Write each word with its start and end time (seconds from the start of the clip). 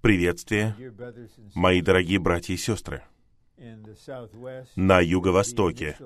Приветствие, 0.00 0.74
мои 1.54 1.80
дорогие 1.80 2.18
братья 2.18 2.52
и 2.52 2.56
сестры. 2.56 3.04
На 4.74 4.98
юго-востоке 4.98 5.96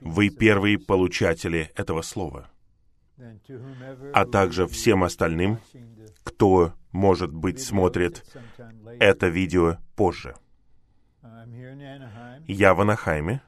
вы 0.00 0.30
первые 0.30 0.80
получатели 0.80 1.70
этого 1.76 2.02
слова, 2.02 2.50
а 4.12 4.24
также 4.26 4.66
всем 4.66 5.04
остальным, 5.04 5.60
кто, 6.24 6.72
может 6.90 7.32
быть, 7.32 7.60
смотрит 7.60 8.24
это 8.98 9.28
видео 9.28 9.78
позже. 9.94 10.34
Я 12.48 12.74
в 12.74 12.80
Анахайме. 12.80 13.40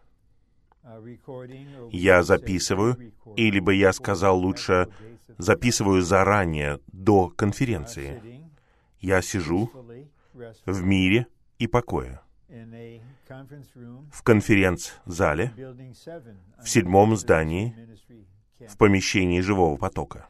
Я 1.91 2.23
записываю, 2.23 3.13
или 3.37 3.59
бы 3.59 3.75
я 3.75 3.93
сказал 3.93 4.39
лучше, 4.39 4.89
записываю 5.39 6.03
заранее, 6.03 6.81
до 6.89 7.29
конференции. 7.29 8.43
Я 9.01 9.23
сижу 9.23 9.71
в 10.67 10.83
мире 10.83 11.27
и 11.59 11.67
покое 11.67 12.21
в 14.13 14.23
конференц-зале 14.23 15.53
в 16.63 16.69
седьмом 16.69 17.17
здании 17.17 17.75
в 18.59 18.77
помещении 18.77 19.41
живого 19.41 19.77
потока. 19.77 20.29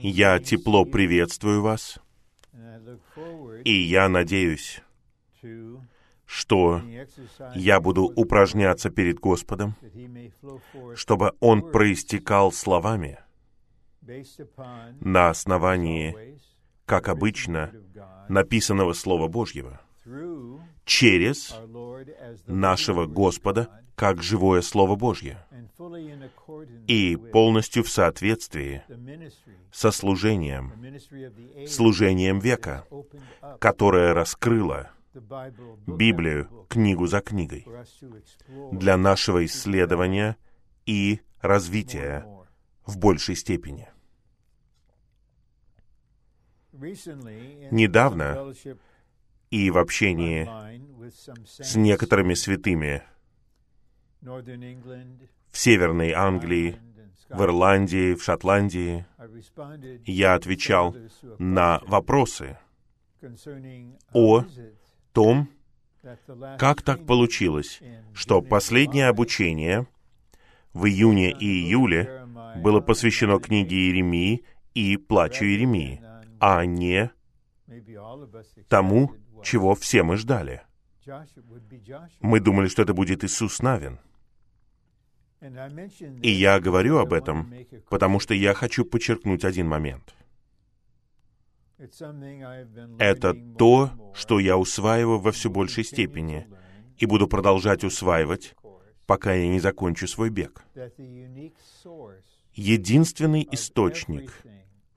Я 0.00 0.38
тепло 0.38 0.84
приветствую 0.84 1.62
вас, 1.62 1.98
и 3.64 3.72
я 3.72 4.08
надеюсь, 4.08 4.82
что 6.26 6.82
я 7.54 7.80
буду 7.80 8.04
упражняться 8.04 8.90
перед 8.90 9.18
Господом, 9.18 9.74
чтобы 10.94 11.32
Он 11.40 11.70
проистекал 11.70 12.52
словами 12.52 13.18
на 15.00 15.30
основании, 15.30 16.38
как 16.86 17.08
обычно, 17.08 17.72
написанного 18.28 18.92
Слова 18.92 19.28
Божьего, 19.28 19.80
через 20.84 21.54
нашего 22.46 23.06
Господа, 23.06 23.68
как 23.94 24.22
живое 24.22 24.62
Слово 24.62 24.96
Божье, 24.96 25.44
и 26.86 27.16
полностью 27.16 27.82
в 27.82 27.90
соответствии 27.90 28.82
со 29.72 29.90
служением, 29.90 30.72
служением 31.66 32.38
века, 32.38 32.84
которое 33.60 34.14
раскрыло 34.14 34.90
Библию 35.86 36.66
книгу 36.68 37.06
за 37.06 37.20
книгой 37.20 37.66
для 38.72 38.96
нашего 38.96 39.44
исследования 39.44 40.36
и 40.86 41.20
развития 41.40 42.24
в 42.86 42.98
большей 42.98 43.36
степени. 43.36 43.88
Недавно 47.70 48.54
и 49.50 49.70
в 49.70 49.78
общении 49.78 50.48
с 51.44 51.74
некоторыми 51.76 52.34
святыми 52.34 53.02
в 54.20 55.58
Северной 55.58 56.12
Англии, 56.12 56.78
в 57.28 57.42
Ирландии, 57.42 58.14
в 58.14 58.22
Шотландии, 58.22 59.06
я 60.06 60.34
отвечал 60.34 60.96
на 61.38 61.80
вопросы 61.86 62.58
о 64.12 64.44
том, 65.12 65.48
как 66.58 66.82
так 66.82 67.06
получилось, 67.06 67.80
что 68.14 68.40
последнее 68.40 69.08
обучение 69.08 69.86
в 70.72 70.86
июне 70.86 71.32
и 71.32 71.46
июле 71.46 72.26
было 72.56 72.80
посвящено 72.80 73.38
книге 73.40 73.76
Иеремии 73.76 74.44
и 74.74 74.96
плачу 74.96 75.44
Иеремии, 75.44 76.00
а 76.40 76.64
не 76.64 77.10
тому, 78.68 79.14
чего 79.42 79.74
все 79.74 80.02
мы 80.02 80.16
ждали. 80.16 80.62
Мы 82.20 82.40
думали, 82.40 82.68
что 82.68 82.82
это 82.82 82.94
будет 82.94 83.24
Иисус 83.24 83.60
Навин. 83.62 83.98
И 86.22 86.30
я 86.30 86.58
говорю 86.58 86.98
об 86.98 87.12
этом, 87.12 87.52
потому 87.88 88.20
что 88.20 88.34
я 88.34 88.54
хочу 88.54 88.84
подчеркнуть 88.84 89.44
один 89.44 89.68
момент. 89.68 90.14
Это 92.98 93.34
то, 93.56 94.12
что 94.14 94.40
я 94.40 94.56
усваиваю 94.56 95.20
во 95.20 95.30
все 95.30 95.48
большей 95.48 95.84
степени 95.84 96.48
и 96.96 97.06
буду 97.06 97.28
продолжать 97.28 97.84
усваивать, 97.84 98.56
пока 99.06 99.32
я 99.32 99.46
не 99.46 99.60
закончу 99.60 100.08
свой 100.08 100.30
бег. 100.30 100.64
Единственный 102.52 103.48
источник 103.52 104.32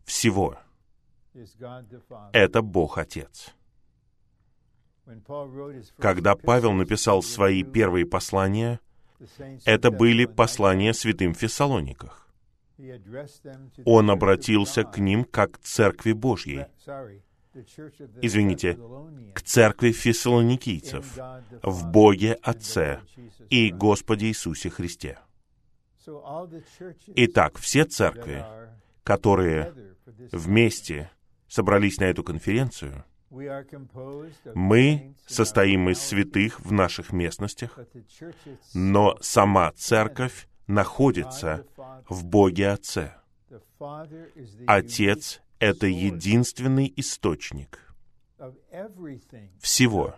всего— 0.05 0.57
это 2.33 2.61
Бог 2.61 2.97
Отец. 2.97 3.53
Когда 5.97 6.35
Павел 6.35 6.73
написал 6.73 7.21
свои 7.21 7.63
первые 7.63 8.05
послания, 8.05 8.79
это 9.65 9.91
были 9.91 10.25
послания 10.25 10.93
святым 10.93 11.33
в 11.33 11.37
Фессалониках. 11.37 12.27
Он 13.85 14.09
обратился 14.09 14.83
к 14.83 14.97
ним 14.97 15.23
как 15.25 15.59
к 15.59 15.63
Церкви 15.63 16.13
Божьей. 16.13 16.65
Извините, 18.21 18.79
к 19.33 19.41
Церкви 19.41 19.91
фессалоникийцев, 19.91 21.17
в 21.61 21.91
Боге 21.91 22.33
Отце 22.41 23.01
и 23.49 23.71
Господе 23.71 24.27
Иисусе 24.27 24.69
Христе. 24.69 25.19
Итак, 27.07 27.57
все 27.57 27.83
церкви, 27.83 28.43
которые 29.03 29.73
вместе 30.31 31.11
собрались 31.51 31.99
на 31.99 32.05
эту 32.05 32.23
конференцию, 32.23 33.03
мы 34.55 35.15
состоим 35.27 35.89
из 35.89 35.99
святых 36.01 36.61
в 36.61 36.71
наших 36.71 37.11
местностях, 37.11 37.77
но 38.73 39.17
сама 39.21 39.71
церковь 39.73 40.47
находится 40.67 41.65
в 42.09 42.25
Боге 42.25 42.69
Отце. 42.69 43.15
Отец— 44.65 45.41
это 45.59 45.87
единственный 45.87 46.91
источник 46.95 47.79
всего 49.59 50.15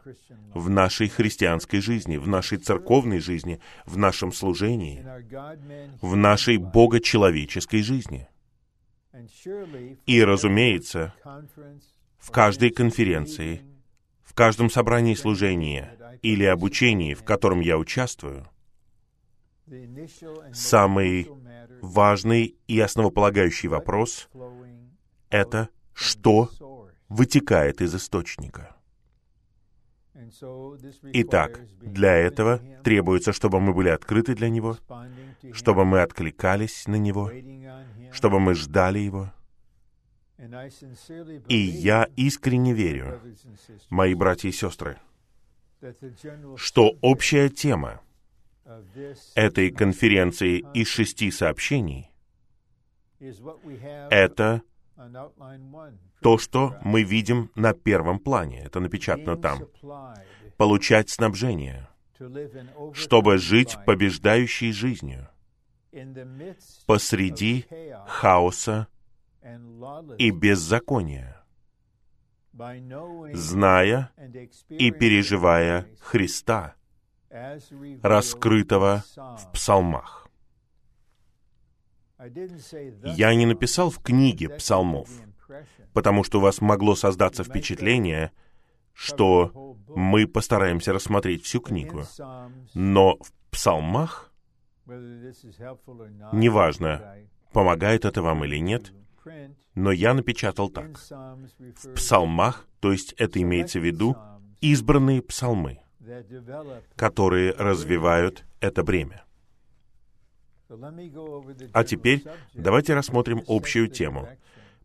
в 0.54 0.70
нашей 0.70 1.10
христианской 1.10 1.82
жизни, 1.82 2.18
в 2.18 2.28
нашей 2.28 2.58
церковной 2.58 3.20
жизни, 3.20 3.60
в 3.86 3.98
нашем 3.98 4.32
служении, 4.32 5.06
в 6.02 6.16
нашей 6.16 6.58
богочеловеческой 6.58 7.82
жизни. 7.82 8.30
И, 10.06 10.24
разумеется, 10.24 11.14
в 12.18 12.32
каждой 12.32 12.72
конференции, 12.72 13.62
в 14.24 14.34
каждом 14.34 14.70
собрании 14.70 15.14
служения 15.14 16.18
или 16.22 16.44
обучении, 16.46 17.14
в 17.14 17.24
котором 17.24 17.60
я 17.60 17.78
участвую, 17.78 18.48
самый 20.52 21.30
важный 21.82 22.56
и 22.68 22.80
основополагающий 22.80 23.68
вопрос— 23.68 24.30
это 25.30 25.70
что 25.94 26.50
вытекает 27.08 27.82
из 27.82 27.94
источника. 27.96 28.73
Итак, 31.14 31.62
для 31.82 32.14
этого 32.16 32.62
требуется, 32.84 33.34
чтобы 33.34 33.60
мы 33.60 33.74
были 33.74 33.90
открыты 33.90 34.36
для 34.36 34.50
Него, 34.50 34.78
чтобы 35.52 35.86
мы 35.86 36.02
откликались 36.02 36.88
на 36.88 36.96
Него, 36.96 37.32
чтобы 38.12 38.40
мы 38.40 38.54
ждали 38.56 39.00
Его, 39.00 39.32
и 41.48 41.58
я 41.58 42.10
искренне 42.16 42.74
верю, 42.74 43.22
мои 43.90 44.14
братья 44.14 44.50
и 44.50 44.52
сестры, 44.52 44.98
что 46.58 46.98
общая 47.02 47.50
тема 47.50 48.02
этой 49.36 49.72
конференции 49.72 50.66
из 50.74 50.88
шести 50.88 51.32
сообщений— 51.32 52.12
это 53.20 54.62
то, 56.22 56.38
что 56.38 56.76
мы 56.84 57.04
видим 57.04 57.52
на 57.56 57.74
первом 57.74 58.20
плане. 58.20 58.64
Это 58.64 58.80
напечатано 58.80 59.36
там. 59.36 59.64
Получать 60.58 61.10
снабжение, 61.10 61.90
чтобы 62.94 63.38
жить 63.38 63.78
побеждающей 63.86 64.72
жизнью 64.72 65.30
посреди 66.86 67.66
хаоса 68.08 68.88
и 70.18 70.32
беззакония, 70.32 71.44
зная 73.34 74.12
и 74.70 74.92
переживая 74.92 75.88
Христа, 76.00 76.76
раскрытого 78.02 79.04
в 79.16 79.52
псалмах. 79.52 80.23
Я 83.04 83.36
не 83.36 83.46
написал 83.46 83.90
в 83.90 84.00
книге 84.00 84.50
псалмов, 84.50 85.10
потому 85.94 86.24
что 86.24 86.40
у 86.40 86.42
вас 86.42 86.62
могло 86.62 86.96
создаться 86.96 87.44
впечатление, 87.44 88.32
что 88.94 89.78
мы 89.88 90.28
постараемся 90.28 90.94
рассмотреть 90.94 91.44
всю 91.44 91.60
книгу. 91.60 92.04
Но 92.74 93.18
в 93.18 93.34
псалмах, 93.52 94.32
неважно, 96.32 97.18
помогает 97.52 98.06
это 98.06 98.22
вам 98.22 98.46
или 98.46 98.58
нет, 98.58 98.94
Но 99.76 99.92
я 99.92 100.14
напечатал 100.14 100.70
так. 100.70 100.98
В 100.98 101.94
псалмах, 101.96 102.68
то 102.80 102.92
есть 102.92 103.14
это 103.18 103.42
имеется 103.42 103.80
в 103.80 103.86
виду 103.86 104.16
избранные 104.62 105.22
псалмы, 105.22 105.80
которые 106.96 107.54
развивают 107.54 108.46
это 108.60 108.84
бремя. 108.84 109.24
А 111.74 111.84
теперь 111.84 112.24
давайте 112.54 112.94
рассмотрим 112.94 113.44
общую 113.48 113.88
тему, 113.88 114.28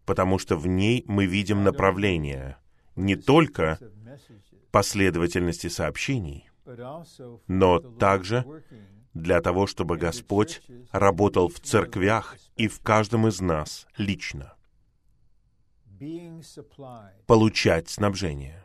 потому 0.04 0.38
что 0.38 0.56
в 0.56 0.66
ней 0.66 1.04
мы 1.06 1.26
видим 1.26 1.64
направление 1.64 2.56
не 2.96 3.16
только 3.16 3.78
последовательности 4.70 5.68
сообщений, 5.68 6.50
но 7.46 7.78
также 7.78 8.44
для 9.14 9.40
того, 9.40 9.66
чтобы 9.66 9.96
Господь 9.96 10.62
работал 10.92 11.48
в 11.48 11.60
церквях 11.60 12.36
и 12.56 12.68
в 12.68 12.80
каждом 12.80 13.26
из 13.26 13.40
нас 13.40 13.86
лично. 13.96 14.54
Получать 17.26 17.88
снабжение. 17.88 18.64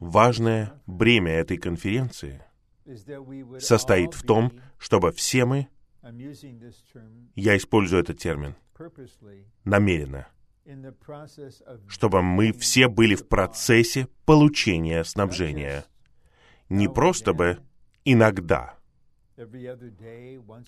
Важное 0.00 0.82
бремя 0.86 1.32
этой 1.32 1.56
конференции 1.56 2.42
состоит 3.58 4.14
в 4.14 4.22
том, 4.22 4.52
чтобы 4.78 5.12
все 5.12 5.44
мы, 5.44 5.68
я 7.34 7.56
использую 7.56 8.02
этот 8.02 8.18
термин, 8.18 8.54
намеренно, 9.64 10.28
чтобы 11.86 12.22
мы 12.22 12.52
все 12.52 12.88
были 12.88 13.14
в 13.14 13.28
процессе 13.28 14.08
получения 14.24 15.04
снабжения. 15.04 15.84
Не 16.68 16.88
просто 16.88 17.32
бы 17.32 17.58
иногда, 18.04 18.78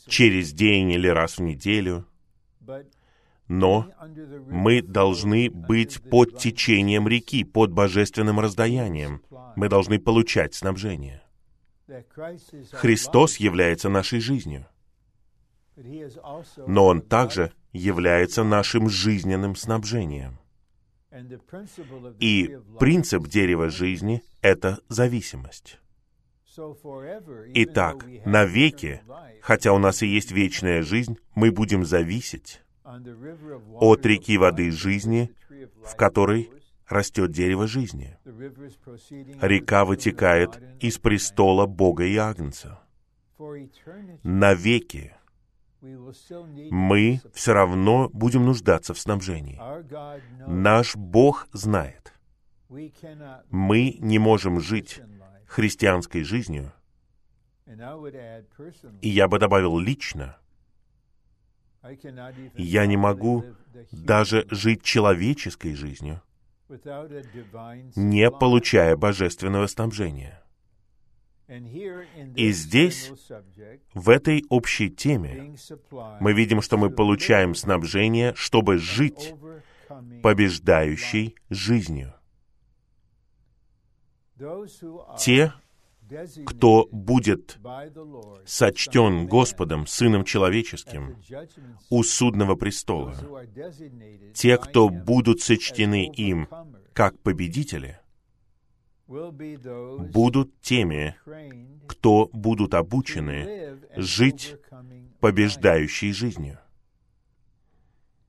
через 0.07 0.53
день 0.53 0.91
или 0.93 1.09
раз 1.09 1.39
в 1.39 1.43
неделю, 1.43 2.07
но 3.49 3.91
мы 4.47 4.81
должны 4.81 5.51
быть 5.51 6.01
под 6.09 6.39
течением 6.39 7.09
реки, 7.09 7.43
под 7.45 7.73
божественным 7.73 8.39
раздаянием. 8.39 9.23
Мы 9.57 9.69
должны 9.69 9.99
получать 9.99 10.55
снабжение. 10.55 11.23
Христос 12.73 13.37
является 13.37 13.89
нашей 13.89 14.21
жизнью, 14.21 14.67
но 16.67 16.87
Он 16.87 17.01
также 17.01 17.53
является 17.73 18.45
нашим 18.45 18.89
жизненным 18.89 19.57
снабжением. 19.57 20.39
И 22.21 22.59
принцип 22.79 23.27
дерева 23.27 23.71
жизни— 23.71 24.23
это 24.43 24.79
зависимость. 24.89 25.79
Итак, 27.55 28.07
навеки, 28.25 29.03
хотя 29.41 29.73
у 29.73 29.79
нас 29.79 30.03
и 30.03 30.07
есть 30.07 30.33
вечная 30.33 30.83
жизнь, 30.83 31.17
мы 31.35 31.51
будем 31.53 31.85
зависеть 31.85 32.61
от 32.85 34.07
реки 34.07 34.37
воды 34.37 34.71
жизни, 34.71 35.33
в 35.85 35.97
которой 35.97 36.51
растет 36.91 37.31
дерево 37.31 37.67
жизни. 37.67 38.19
Река 39.41 39.85
вытекает 39.85 40.61
из 40.81 40.99
престола 40.99 41.67
Бога 41.67 42.05
и 42.05 42.17
Агнца. 42.17 42.81
Навеки 44.23 45.15
мы 45.81 47.21
все 47.33 47.55
равно 47.55 48.11
будем 48.13 48.45
нуждаться 48.45 48.93
в 48.93 48.99
снабжении. 48.99 49.59
Наш 50.47 50.95
Бог 50.97 51.49
знает. 51.53 52.13
Мы 53.49 53.97
не 53.99 54.19
можем 54.19 54.61
жить 54.61 55.01
христианской 55.47 56.23
жизнью, 56.23 56.73
и 59.01 59.09
я 59.09 59.27
бы 59.27 59.39
добавил 59.39 59.79
лично, 59.79 60.37
я 62.55 62.87
не 62.87 62.97
могу 62.97 63.45
даже 63.91 64.47
жить 64.51 64.83
человеческой 64.83 65.75
жизнью, 65.75 66.23
не 67.97 68.31
получая 68.31 68.97
божественного 68.97 69.67
снабжения. 69.67 70.43
И 72.37 72.53
здесь, 72.53 73.11
в 73.93 74.09
этой 74.09 74.45
общей 74.49 74.89
теме, 74.89 75.57
мы 76.21 76.33
видим, 76.33 76.63
что 76.63 76.77
мы 76.77 76.91
получаем 76.91 77.57
снабжение, 77.57 78.35
чтобы 78.37 78.79
жить 78.79 79.35
побеждающей 80.23 81.35
жизнью. 81.49 82.15
Те, 85.19 85.53
кто 86.47 86.89
будет 86.91 87.59
сочтен 88.45 89.27
Господом, 89.27 89.87
Сыном 89.87 90.25
Человеческим, 90.25 91.17
у 91.89 92.03
судного 92.03 92.57
престола, 92.57 93.15
те, 94.35 94.57
кто 94.59 94.89
будут 94.89 95.41
сочтены 95.41 96.07
им 96.07 96.49
как 96.93 97.19
победители, 97.21 97.99
будут 99.09 100.61
теми, 100.61 101.17
кто 101.89 102.29
будут 102.33 102.75
обучены 102.75 103.79
жить 103.97 104.57
побеждающей 105.21 106.13
жизнью. 106.13 106.59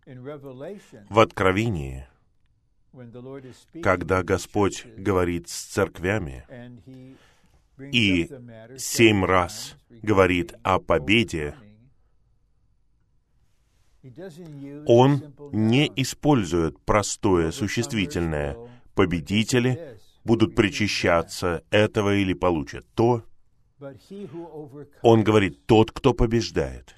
В 0.05 1.19
Откровении, 1.19 2.07
когда 3.83 4.23
Господь 4.23 4.85
говорит 4.97 5.47
с 5.49 5.61
церквями 5.65 6.45
и 7.79 8.29
семь 8.77 9.25
раз 9.25 9.75
говорит 10.01 10.53
о 10.63 10.79
победе, 10.79 11.55
Он 14.87 15.35
не 15.51 15.91
использует 15.95 16.79
простое 16.81 17.51
существительное 17.51 18.57
«победители», 18.95 19.99
будут 20.23 20.55
причащаться 20.55 21.63
этого 21.69 22.15
или 22.15 22.33
получат 22.33 22.85
то. 22.93 23.23
Он 25.01 25.23
говорит, 25.23 25.65
тот, 25.65 25.91
кто 25.91 26.13
побеждает. 26.13 26.95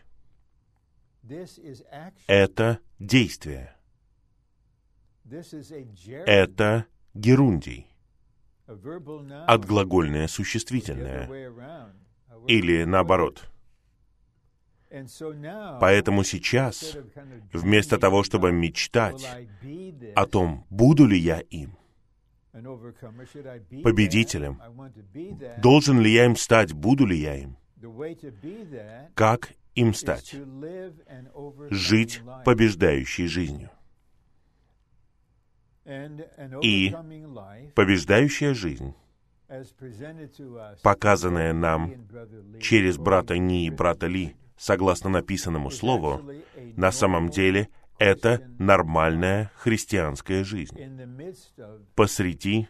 Это 2.27 2.79
действие. 2.99 3.75
Это 6.25 6.85
герундий. 7.13 7.87
Отглагольное 9.47 10.27
существительное. 10.27 11.29
Или 12.47 12.83
наоборот. 12.83 13.49
Поэтому 15.79 16.23
сейчас, 16.23 16.97
вместо 17.51 17.97
того, 17.97 18.23
чтобы 18.23 18.51
мечтать 18.51 19.27
о 20.15 20.25
том, 20.27 20.65
буду 20.69 21.07
ли 21.07 21.17
я 21.17 21.39
им, 21.39 21.77
победителем. 23.83 24.61
Должен 25.57 25.99
ли 25.99 26.11
я 26.11 26.25
им 26.25 26.35
стать? 26.35 26.73
Буду 26.73 27.07
ли 27.07 27.17
я 27.17 27.35
им? 27.35 27.57
Как 29.15 29.53
им 29.73 29.93
стать? 29.95 30.35
Жить 31.71 32.21
побеждающей 32.45 33.27
жизнью. 33.27 33.71
И 35.85 36.95
побеждающая 37.75 38.53
жизнь, 38.53 38.93
показанная 40.81 41.53
нам 41.53 42.07
через 42.61 42.97
брата 42.97 43.37
Ни 43.37 43.65
и 43.65 43.69
брата 43.69 44.07
Ли, 44.07 44.35
согласно 44.57 45.09
написанному 45.09 45.69
слову, 45.71 46.21
на 46.77 46.91
самом 46.91 47.29
деле— 47.29 47.69
это 47.99 48.41
нормальная 48.59 49.51
христианская 49.55 50.43
жизнь. 50.43 50.77
Посреди 51.95 52.67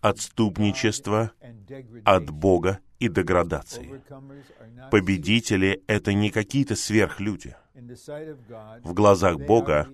отступничества 0.00 1.32
от 2.04 2.30
Бога 2.30 2.80
и 2.98 3.08
деградации. 3.08 4.02
Победители— 4.90 5.82
это 5.86 6.12
не 6.12 6.30
какие-то 6.30 6.76
сверхлюди. 6.76 7.56
В 8.82 8.92
глазах 8.92 9.38
Бога 9.38 9.88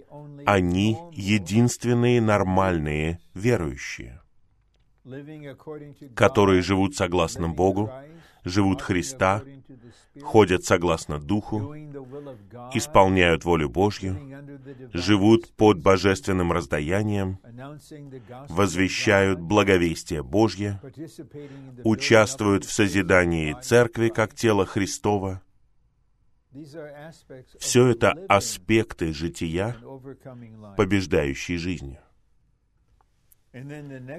они 0.46 0.96
единственные 1.12 2.20
нормальные 2.20 3.20
верующие, 3.34 4.22
которые 6.14 6.62
живут 6.62 6.96
согласно 6.96 7.48
Богу, 7.48 7.90
живут 8.44 8.82
Христа, 8.82 9.42
ходят 10.22 10.64
согласно 10.64 11.18
Духу, 11.18 11.74
исполняют 12.74 13.44
волю 13.44 13.68
Божью, 13.68 14.18
живут 14.92 15.52
под 15.54 15.80
божественным 15.80 16.52
раздаянием, 16.52 17.38
возвещают 18.48 19.40
благовестие 19.40 20.22
Божье, 20.22 20.80
участвуют 21.82 22.64
в 22.64 22.72
созидании 22.72 23.56
Церкви 23.62 24.08
как 24.08 24.34
тела 24.34 24.66
Христова. 24.66 25.42
Все 27.58 27.88
это 27.88 28.12
аспекты 28.28 29.12
жития, 29.12 29.76
побеждающей 30.76 31.56
жизнью. 31.56 31.98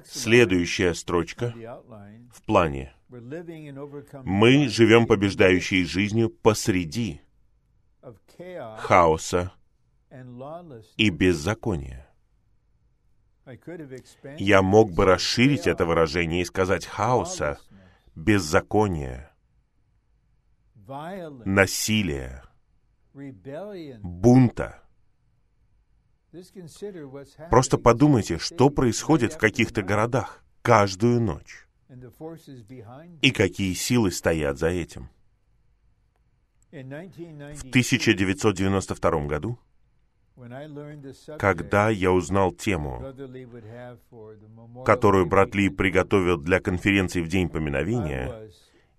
Следующая 0.05 0.93
строчка 0.93 1.53
в 2.31 2.41
плане. 2.45 2.93
Мы 4.23 4.69
живем 4.69 5.07
побеждающей 5.07 5.83
жизнью 5.83 6.29
посреди 6.29 7.21
хаоса 8.77 9.51
и 10.95 11.09
беззакония. 11.09 12.07
Я 14.37 14.61
мог 14.61 14.91
бы 14.91 15.05
расширить 15.05 15.67
это 15.67 15.85
выражение 15.85 16.41
и 16.41 16.45
сказать 16.45 16.85
хаоса, 16.85 17.59
беззакония, 18.15 19.31
насилия, 21.45 22.43
бунта. 24.01 24.84
Просто 27.49 27.77
подумайте, 27.77 28.37
что 28.37 28.69
происходит 28.69 29.33
в 29.33 29.37
каких-то 29.37 29.81
городах 29.81 30.43
каждую 30.61 31.21
ночь 31.21 31.67
и 33.21 33.31
какие 33.31 33.73
силы 33.73 34.11
стоят 34.11 34.57
за 34.57 34.67
этим. 34.67 35.09
В 36.71 37.69
1992 37.69 39.25
году, 39.27 39.57
когда 41.37 41.89
я 41.89 42.11
узнал 42.11 42.51
тему, 42.51 43.13
которую 44.83 45.25
брат 45.25 45.55
Ли 45.55 45.69
приготовил 45.69 46.37
для 46.37 46.59
конференции 46.59 47.21
в 47.21 47.29
День 47.29 47.47
поминовения, 47.47 48.49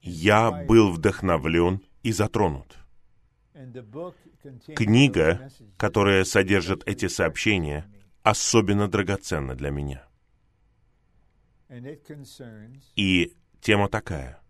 я 0.00 0.50
был 0.50 0.92
вдохновлен 0.92 1.82
и 2.02 2.12
затронут. 2.12 2.76
Книга, 4.74 5.50
которая 5.76 6.24
содержит 6.24 6.82
эти 6.86 7.08
сообщения, 7.08 7.90
особенно 8.22 8.88
драгоценна 8.88 9.54
для 9.54 9.70
меня. 9.70 10.06
И 12.96 13.34
тема 13.60 13.88
такая. 13.88 14.40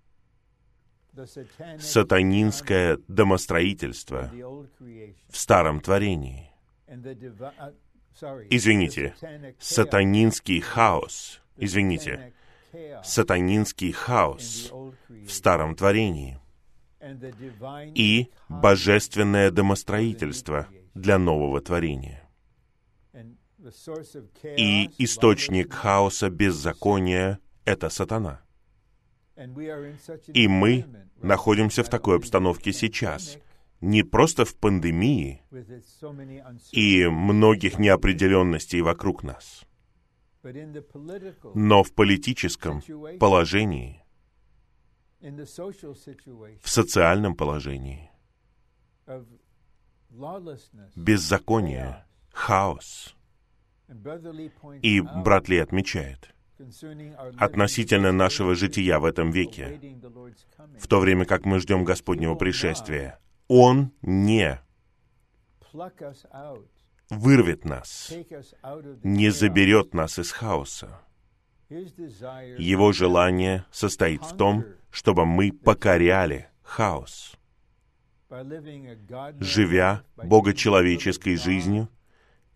Сатанинское 1.78 2.98
домостроительство 3.08 4.30
в 5.28 5.36
старом 5.36 5.80
творении. 5.80 6.50
Извините, 8.50 9.14
сатанинский 9.58 10.60
хаос. 10.60 11.40
Извините, 11.56 12.34
сатанинский 13.02 13.92
хаос 13.92 14.70
в 15.08 15.30
старом 15.30 15.74
творении 15.74 16.38
и 17.94 18.30
божественное 18.48 19.50
домостроительство 19.50 20.68
для 20.94 21.18
нового 21.18 21.60
творения. 21.60 22.22
И 24.56 24.90
источник 24.98 25.72
хаоса, 25.72 26.30
беззакония— 26.30 27.40
это 27.64 27.88
сатана. 27.88 28.42
И 30.32 30.48
мы 30.48 30.86
находимся 31.20 31.82
в 31.82 31.88
такой 31.88 32.16
обстановке 32.16 32.72
сейчас, 32.72 33.38
не 33.80 34.02
просто 34.02 34.44
в 34.44 34.54
пандемии 34.56 35.42
и 36.72 37.06
многих 37.06 37.78
неопределенностей 37.78 38.80
вокруг 38.80 39.22
нас, 39.22 39.64
но 41.54 41.82
в 41.82 41.92
политическом 41.92 42.82
положении, 43.18 44.02
в 46.62 46.68
социальном 46.68 47.34
положении, 47.34 48.10
беззаконие, 50.94 52.04
хаос. 52.32 53.14
И 54.82 55.00
брат 55.00 55.48
Ли 55.48 55.58
отмечает, 55.58 56.34
относительно 57.38 58.12
нашего 58.12 58.54
жития 58.54 58.98
в 58.98 59.04
этом 59.04 59.30
веке, 59.30 59.80
в 60.78 60.88
то 60.88 61.00
время 61.00 61.24
как 61.24 61.44
мы 61.44 61.60
ждем 61.60 61.84
Господнего 61.84 62.34
пришествия, 62.34 63.20
Он 63.48 63.92
не 64.02 64.60
вырвет 67.10 67.64
нас, 67.64 68.12
не 69.02 69.30
заберет 69.30 69.94
нас 69.94 70.18
из 70.18 70.32
хаоса. 70.32 71.00
Его 71.68 72.92
желание 72.92 73.64
состоит 73.70 74.22
в 74.22 74.36
том, 74.36 74.64
чтобы 74.96 75.26
мы 75.26 75.52
покоряли 75.52 76.48
хаос, 76.62 77.36
живя 79.40 80.02
богочеловеческой 80.16 81.36
жизнью, 81.36 81.90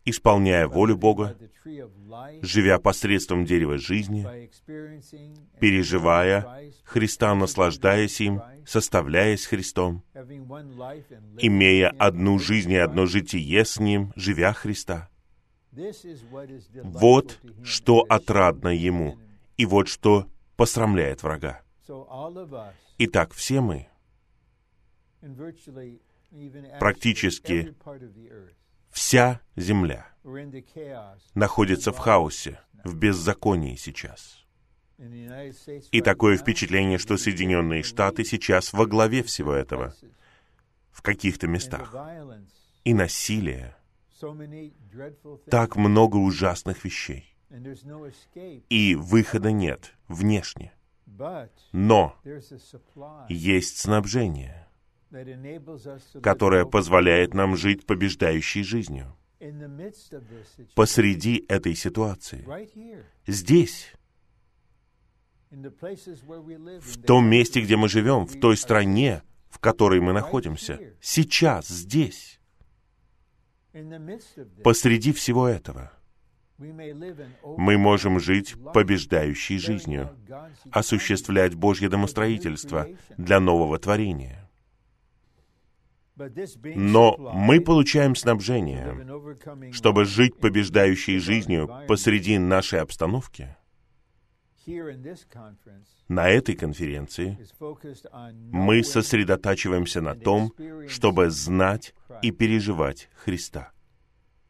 исполняя 0.07 0.67
волю 0.67 0.97
Бога, 0.97 1.37
живя 2.41 2.79
посредством 2.79 3.45
дерева 3.45 3.77
жизни, 3.77 4.27
переживая 5.61 6.47
Христа, 6.83 7.35
наслаждаясь 7.35 8.19
им, 8.23 8.41
составляясь 8.67 9.45
Христом, 9.45 10.03
имея 11.37 11.91
одну 11.99 12.39
жизнь 12.39 12.73
и 12.73 12.77
одно 12.79 13.05
житие 13.05 13.67
с 13.67 13.79
Ним, 13.79 14.15
живя 14.17 14.55
Христа. 14.55 15.11
Вот 16.85 17.39
что 17.63 18.01
отрадно 18.09 18.69
Ему, 18.69 19.19
и 19.59 19.67
вот 19.67 19.89
что 19.89 20.27
посрамляет 20.57 21.23
врага. 21.23 21.61
Итак, 22.99 23.33
все 23.33 23.61
мы, 23.61 23.89
практически 26.79 27.75
вся 28.91 29.41
земля 29.57 30.07
находится 31.35 31.93
в 31.93 31.99
хаосе, 31.99 32.61
в 32.85 32.97
беззаконии 32.97 33.77
сейчас. 33.77 34.45
И 35.93 36.03
такое 36.03 36.37
впечатление, 36.37 36.99
что 36.99 37.17
Соединенные 37.17 37.83
Штаты 37.83 38.25
сейчас 38.25 38.73
во 38.73 38.87
главе 38.87 39.23
всего 39.23 39.53
этого, 39.53 39.95
в 40.91 41.01
каких-то 41.01 41.47
местах. 41.47 41.95
И 42.85 42.93
насилие. 42.93 43.77
Так 45.47 45.77
много 45.77 46.17
ужасных 46.17 46.85
вещей. 46.85 47.35
И 48.69 48.95
выхода 48.95 49.53
нет 49.53 49.95
внешне. 50.07 50.73
Но 51.73 52.17
есть 53.29 53.79
снабжение, 53.79 54.69
которое 56.23 56.65
позволяет 56.65 57.35
нам 57.35 57.57
жить 57.57 57.87
побеждающей 57.87 58.63
жизнью. 58.63 59.17
Посреди 60.75 61.45
этой 61.49 61.75
ситуации, 61.75 62.47
здесь, 63.27 63.93
в 65.51 67.03
том 67.07 67.27
месте, 67.27 67.61
где 67.63 67.77
мы 67.77 67.89
живем, 67.89 68.27
в 68.27 68.39
той 68.39 68.57
стране, 68.57 69.23
в 69.49 69.59
которой 69.59 70.01
мы 70.01 70.13
находимся, 70.13 70.95
сейчас, 71.01 71.69
здесь, 71.69 72.39
посреди 74.63 75.13
всего 75.13 75.49
этого, 75.49 75.93
мы 76.61 77.79
можем 77.79 78.21
жить 78.21 78.55
побеждающей 78.75 79.59
жизнью, 79.59 80.11
осуществлять 80.71 81.55
Божье 81.55 81.89
домостроительство 81.89 82.87
для 83.17 83.41
нового 83.41 83.79
творения. 83.79 84.51
Но 86.77 87.17
мы 87.17 87.61
получаем 87.61 88.15
снабжение, 88.15 89.73
чтобы 89.73 90.05
жить 90.05 90.37
побеждающей 90.39 91.19
жизнью 91.19 91.71
посреди 91.89 92.39
нашей 92.39 92.81
обстановки. 92.81 93.57
На 96.09 96.29
этой 96.29 96.55
конференции 96.55 97.39
мы 98.53 98.85
сосредотачиваемся 98.85 100.03
на 100.03 100.15
том, 100.15 100.53
чтобы 100.89 101.31
знать 101.31 101.95
и 102.21 102.31
переживать 102.31 103.09
Христа, 103.15 103.73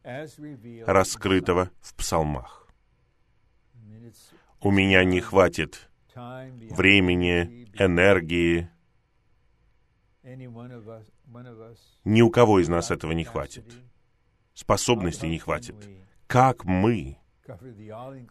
раскрытого 0.03 1.71
в 1.81 1.95
псалмах. 1.95 2.69
У 4.61 4.71
меня 4.71 5.05
не 5.05 5.21
хватит 5.21 5.91
времени, 6.15 7.67
энергии, 7.79 8.69
ни 12.05 12.23
у 12.23 12.31
кого 12.31 12.61
из 12.61 12.69
нас 12.69 12.91
этого 12.91 13.13
не 13.13 13.25
хватит. 13.25 13.65
Способностей 14.55 15.29
не 15.29 15.39
хватит. 15.39 15.77
Как 16.27 16.65
мы 16.65 17.19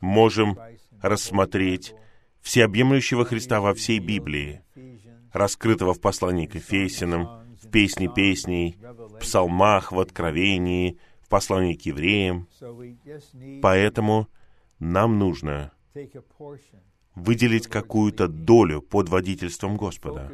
можем 0.01 0.57
рассмотреть 1.01 1.93
всеобъемлющего 2.41 3.25
Христа 3.25 3.59
во 3.59 3.73
всей 3.73 3.99
Библии, 3.99 4.63
раскрытого 5.33 5.93
в 5.93 6.01
послании 6.01 6.45
к 6.45 6.55
Ефесиным, 6.55 7.27
в 7.61 7.69
Песне 7.69 8.07
песней, 8.07 8.77
в 8.81 9.19
Псалмах, 9.19 9.91
в 9.91 9.99
Откровении, 9.99 10.99
в 11.29 11.31
послании 11.31 11.75
к 11.75 11.83
евреям. 11.83 12.47
Поэтому 13.61 14.27
нам 14.79 15.19
нужно 15.19 15.71
выделить 17.13 17.67
какую-то 17.67 18.27
долю 18.27 18.81
под 18.81 19.09
водительством 19.09 19.77
Господа 19.77 20.31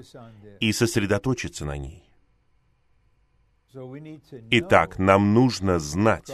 и 0.62 0.72
сосредоточиться 0.72 1.66
на 1.66 1.76
ней. 1.76 2.10
Итак, 4.52 4.98
нам 4.98 5.34
нужно 5.34 5.80
знать 5.80 6.32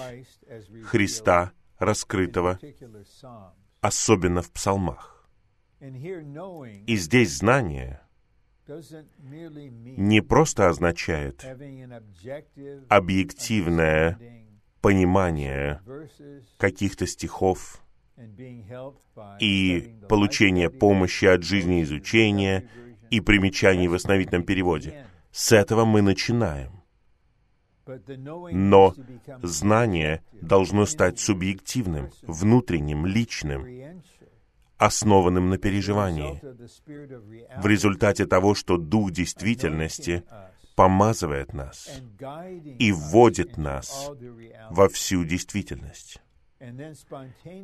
Христа, 0.84 1.54
раскрытого 1.80 2.60
особенно 3.80 4.44
в 4.44 4.52
псалмах. 4.52 5.28
И 5.80 6.96
здесь 6.98 7.32
знание 7.32 8.00
не 9.98 10.22
просто 10.22 10.70
означает 10.70 11.44
объективное 12.90 14.20
понимание 14.82 15.82
каких-то 16.58 17.08
стихов 17.08 17.82
и 19.40 19.96
получение 20.10 20.70
помощи 20.70 21.26
от 21.26 21.44
жизни 21.44 21.84
изучения 21.84 22.70
и 23.10 23.20
примечаний 23.22 23.88
в 23.88 23.94
основительном 23.94 24.44
переводе. 24.44 25.06
С 25.32 25.52
этого 25.52 25.86
мы 25.86 26.02
начинаем. 26.02 26.82
Но 28.52 28.94
знание 29.42 30.24
должно 30.34 30.86
стать 30.86 31.20
субъективным, 31.20 32.12
внутренним, 32.22 33.06
личным, 33.06 33.66
основанным 34.78 35.50
на 35.50 35.58
переживании, 35.58 36.42
в 37.58 37.66
результате 37.66 38.26
того, 38.26 38.56
что 38.56 38.78
Дух 38.78 39.12
действительности 39.12 40.24
помазывает 40.76 41.54
нас 41.54 41.90
и 42.80 42.92
вводит 42.92 43.58
нас 43.58 44.10
во 44.70 44.88
всю 44.90 45.24
действительность. 45.24 46.22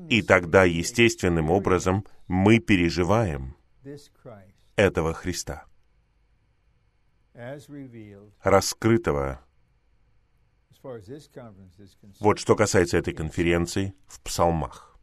И 0.09 0.21
тогда 0.21 0.63
естественным 0.63 1.51
образом 1.51 2.05
мы 2.27 2.59
переживаем 2.59 3.55
этого 4.75 5.13
Христа, 5.13 5.65
раскрытого 8.41 9.41
вот 12.19 12.39
что 12.39 12.55
касается 12.55 12.97
этой 12.97 13.13
конференции 13.13 13.93
в 14.07 14.21
псалмах. 14.21 14.97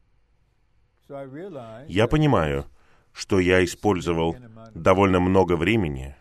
Я 1.09 2.09
понимаю, 2.09 2.67
что 3.13 3.39
я 3.39 3.63
использовал 3.65 4.37
довольно 4.75 5.21
много 5.21 5.57
времени 5.57 6.17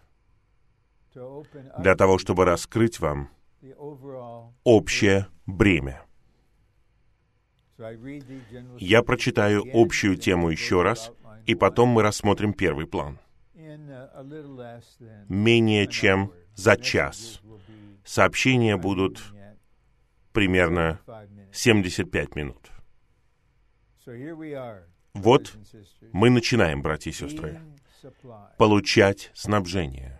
для 1.77 1.95
того, 1.95 2.17
чтобы 2.17 2.45
раскрыть 2.45 2.99
вам 2.99 3.29
общее 4.63 5.27
бремя. 5.45 6.03
Я 8.77 9.03
прочитаю 9.03 9.63
общую 9.73 10.15
тему 10.15 10.49
еще 10.49 10.81
раз, 10.81 11.11
и 11.45 11.55
потом 11.55 11.89
мы 11.89 12.01
рассмотрим 12.01 12.53
первый 12.53 12.87
план. 12.87 13.19
Менее 15.27 15.87
чем 15.87 16.31
за 16.55 16.77
час. 16.77 17.41
Сообщения 18.05 18.77
будут 18.77 19.23
примерно 20.33 20.99
75 21.51 22.35
минут. 22.35 22.69
Вот 25.13 25.57
мы 26.11 26.29
начинаем, 26.29 26.81
братья 26.81 27.11
и 27.11 27.13
сестры, 27.13 27.61
получать 28.57 29.31
снабжение, 29.33 30.19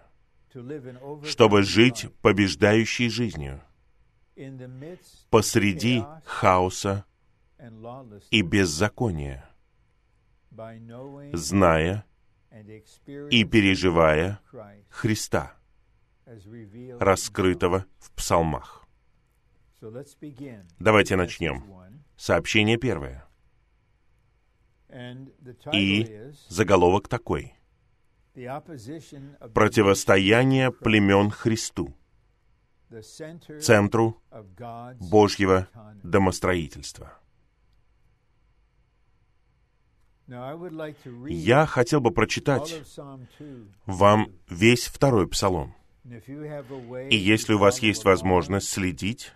чтобы 1.23 1.63
жить 1.63 2.07
побеждающей 2.21 3.09
жизнью 3.09 3.61
посреди 5.29 6.03
хаоса 6.25 7.05
и 8.31 8.41
беззакония, 8.41 9.49
зная 11.33 12.05
и 13.29 13.43
переживая 13.45 14.39
Христа, 14.89 15.55
раскрытого 16.99 17.85
в 17.99 18.11
псалмах. 18.11 18.85
Давайте 20.79 21.15
начнем. 21.15 21.63
Сообщение 22.15 22.77
первое. 22.77 23.27
И 25.73 26.31
заголовок 26.47 27.07
такой. 27.07 27.53
Противостояние 29.53 30.71
племен 30.71 31.29
Христу, 31.29 31.95
центру 33.61 34.21
Божьего 34.99 35.67
домостроительства. 36.03 37.19
Я 40.27 41.65
хотел 41.65 42.01
бы 42.01 42.11
прочитать 42.11 42.81
вам 43.85 44.31
весь 44.49 44.87
второй 44.87 45.27
псалом. 45.27 45.75
И 46.05 47.15
если 47.15 47.53
у 47.53 47.59
вас 47.59 47.79
есть 47.79 48.03
возможность 48.03 48.69
следить, 48.69 49.31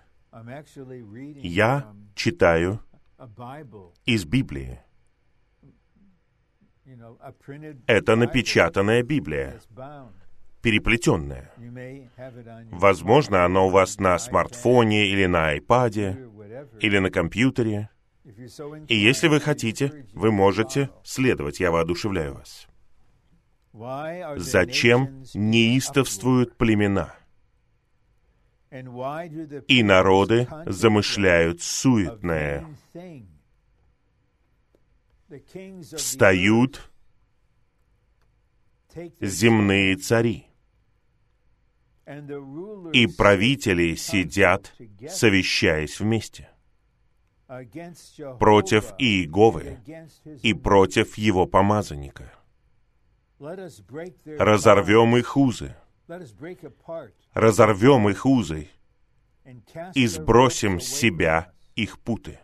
я 1.43 1.93
читаю 2.15 2.80
из 4.06 4.26
Библии. 4.26 4.82
Это 7.86 8.15
напечатанная 8.15 9.04
Библия, 9.04 9.60
переплетенная. 10.62 11.52
Возможно, 12.71 13.45
она 13.45 13.62
у 13.62 13.69
вас 13.69 14.00
на 14.00 14.17
смартфоне 14.17 15.08
или 15.08 15.26
на 15.26 15.50
айпаде, 15.50 16.30
или 16.80 16.97
на 17.00 17.10
компьютере. 17.10 17.89
И 18.88 18.95
если 18.95 19.28
вы 19.28 19.39
хотите, 19.39 20.06
вы 20.13 20.32
можете 20.32 20.89
следовать, 21.04 21.60
я 21.60 21.71
воодушевляю 21.71 22.36
вас. 22.36 22.67
Зачем 24.38 25.23
неистовствуют 25.34 26.58
племена? 26.58 27.13
И 29.67 29.84
народы 29.84 30.47
замышляют 30.65 31.62
суетное. 31.62 32.65
Встают 35.98 36.90
земные 39.20 39.98
цари, 39.98 40.48
и 42.94 43.08
правители 43.08 43.96
сидят, 43.96 44.74
совещаясь 45.10 46.00
вместе. 46.00 46.50
против 48.40 48.94
Иеговы 48.98 49.80
и 50.44 50.54
против 50.54 51.18
его 51.18 51.46
помазанника. 51.46 52.32
Разорвем 53.40 55.18
их 55.18 55.38
узы, 55.38 55.76
разорвем 57.34 58.10
их 58.10 58.26
узы 58.26 58.70
и 59.94 60.08
сбросим 60.08 60.80
с 60.80 60.86
себя 60.86 61.54
их 61.76 62.00
путы. 62.00 62.40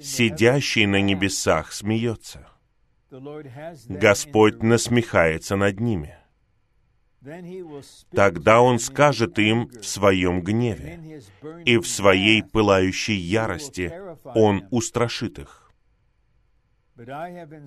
Сидящий 0.00 0.86
на 0.86 1.00
небесах 1.00 1.72
смеется. 1.72 2.46
Господь 3.88 4.62
насмехается 4.62 5.56
над 5.56 5.80
ними. 5.80 6.16
Тогда 8.12 8.62
Он 8.62 8.78
скажет 8.78 9.38
им 9.38 9.68
в 9.68 9.84
своем 9.84 10.42
гневе, 10.42 11.22
и 11.66 11.76
в 11.76 11.86
своей 11.86 12.42
пылающей 12.42 13.16
ярости 13.16 13.92
Он 14.24 14.66
устрашит 14.70 15.38
их. 15.38 15.70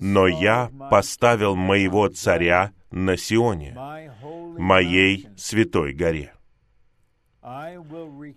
Но 0.00 0.26
я 0.26 0.70
поставил 0.90 1.54
моего 1.56 2.08
царя 2.08 2.72
на 2.90 3.16
Сионе, 3.16 3.76
моей 4.58 5.28
святой 5.36 5.92
горе. 5.92 6.32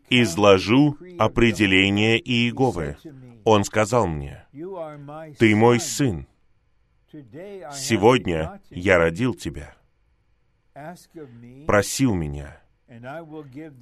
Изложу 0.10 0.98
определение 1.18 2.20
Иеговы. 2.20 2.98
Он 3.46 3.64
сказал 3.64 4.06
мне, 4.06 4.46
«Ты 5.40 5.56
мой 5.56 5.80
сын. 5.80 6.28
Сегодня 7.10 8.62
я 8.70 8.98
родил 8.98 9.34
тебя. 9.34 9.74
Проси 11.66 12.06
у 12.06 12.14
меня, 12.14 12.62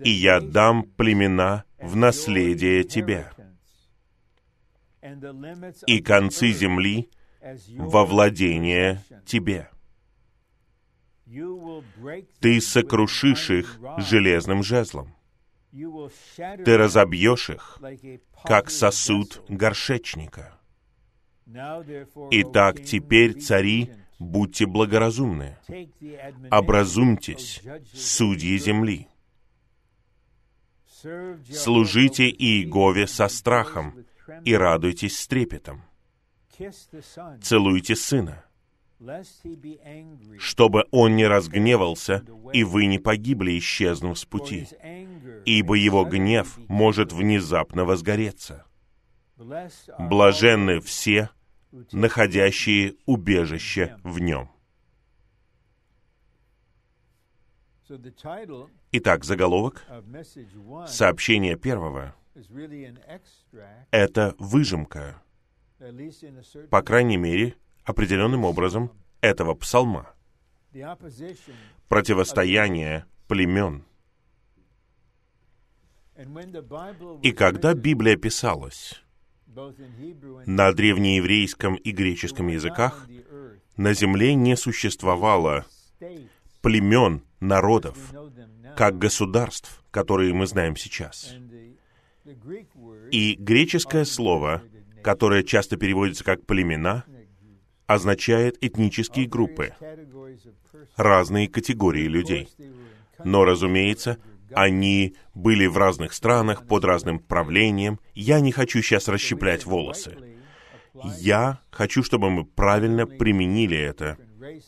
и 0.04 0.12
я 0.12 0.40
дам 0.40 0.84
племена 0.84 1.64
в 1.80 1.96
наследие 1.96 2.84
тебе, 2.84 3.32
и 5.88 6.02
концы 6.02 6.52
земли 6.52 7.10
во 7.78 8.06
владение 8.06 9.04
тебе. 9.26 9.70
Ты 12.40 12.62
сокрушишь 12.62 13.50
их 13.50 13.80
железным 13.98 14.64
жезлом. 14.64 15.16
Ты 15.72 16.78
разобьешь 16.78 17.50
их, 17.50 17.80
как 18.44 18.70
сосуд 18.70 19.44
горшечника. 19.50 20.58
Итак, 22.32 22.84
теперь, 22.84 23.40
цари, 23.40 23.92
будьте 24.20 24.66
благоразумны, 24.66 25.58
образумьтесь, 26.50 27.62
судьи 27.94 28.58
земли. 28.58 29.08
Служите 31.52 32.30
Иегове 32.30 33.08
со 33.08 33.28
страхом 33.28 34.06
и 34.44 34.56
радуйтесь 34.56 35.20
с 35.20 35.28
трепетом. 35.28 35.84
Целуйте 37.42 37.96
Сына, 37.96 38.46
чтобы 40.40 40.86
Он 40.92 41.16
не 41.16 41.28
разгневался, 41.28 42.26
и 42.54 42.64
вы 42.64 42.86
не 42.86 43.00
погибли, 43.00 43.58
исчезнув 43.58 44.18
с 44.18 44.26
пути, 44.26 44.68
ибо 45.46 45.76
Его 45.76 46.06
гнев 46.06 46.58
может 46.70 47.12
внезапно 47.12 47.86
возгореться. 47.86 48.66
Блаженны 50.00 50.80
все, 50.80 51.30
находящие 51.92 52.96
убежище 53.06 53.98
в 54.04 54.20
нем. 54.20 54.50
Итак, 58.92 59.24
заголовок 59.24 59.86
сообщения 60.88 61.56
первого— 61.56 62.16
это 63.92 64.36
выжимка, 64.40 65.22
по 66.72 66.82
крайней 66.82 67.18
мере, 67.18 67.56
определенным 67.86 68.44
образом, 68.44 68.92
этого 69.22 69.54
псалма. 69.56 70.14
Противостояние 71.88 73.06
племен. 73.28 73.86
И 77.22 77.32
когда 77.32 77.74
Библия 77.74 78.18
писалась 78.18 79.02
на 80.46 80.74
древнееврейском 80.74 81.76
и 81.76 81.92
греческом 81.92 82.48
языках, 82.48 83.08
на 83.78 83.94
земле 83.94 84.34
не 84.34 84.56
существовало 84.58 85.66
племен, 86.62 87.22
народов, 87.40 87.98
как 88.76 88.98
государств, 88.98 89.84
которые 89.92 90.34
мы 90.34 90.48
знаем 90.48 90.76
сейчас. 90.76 91.36
И 93.12 93.36
греческое 93.36 94.06
слово, 94.06 94.64
которое 95.04 95.44
часто 95.44 95.78
переводится 95.78 96.24
как 96.24 96.46
«племена», 96.46 97.06
означает 97.88 98.58
этнические 98.62 99.28
группы, 99.28 99.74
разные 100.96 101.48
категории 101.48 102.08
людей. 102.08 102.50
Но, 103.24 103.46
разумеется, 103.46 104.18
они 104.52 105.16
были 105.34 105.66
в 105.66 105.78
разных 105.78 106.14
странах, 106.14 106.68
под 106.68 106.86
разным 106.86 107.20
правлением. 107.20 108.00
Я 108.14 108.40
не 108.40 108.52
хочу 108.52 108.82
сейчас 108.82 109.08
расщеплять 109.08 109.66
волосы. 109.66 110.18
Я 111.20 111.60
хочу, 111.72 112.04
чтобы 112.04 112.30
мы 112.30 112.46
правильно 112.46 113.06
применили 113.06 113.78
это 113.78 114.18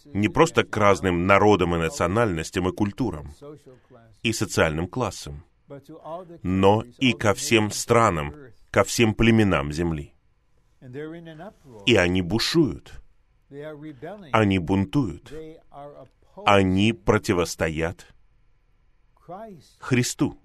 не 0.06 0.28
просто 0.28 0.64
к 0.64 0.76
разным 0.76 1.28
народам 1.28 1.76
и 1.76 1.80
национальностям 1.80 2.68
и 2.68 2.72
культурам 2.72 3.32
и 4.24 4.34
социальным 4.34 4.88
классам, 4.88 5.44
но 6.44 6.84
и 6.98 7.14
ко 7.14 7.34
всем 7.34 7.72
странам, 7.72 8.34
ко 8.72 8.84
всем 8.84 9.14
племенам 9.14 9.72
земли. 9.72 10.14
И 11.86 11.96
они 11.96 12.22
бушуют, 12.22 12.94
они 14.32 14.60
бунтуют, 14.60 15.34
они 16.46 16.94
противостоят 16.94 18.06
Христу, 19.80 20.40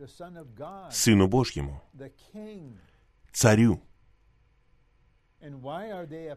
Сыну 0.91 1.29
Божьему, 1.29 1.83
Царю. 3.33 3.83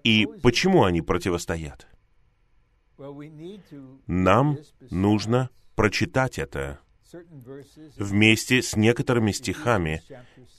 И 0.04 0.28
почему 0.42 0.84
они 0.84 1.02
противостоят? 1.02 1.88
Нам 4.08 4.58
нужно 4.90 5.50
прочитать 5.76 6.40
это 6.40 6.80
вместе 7.98 8.62
с 8.62 8.76
некоторыми 8.76 9.32
стихами 9.32 10.02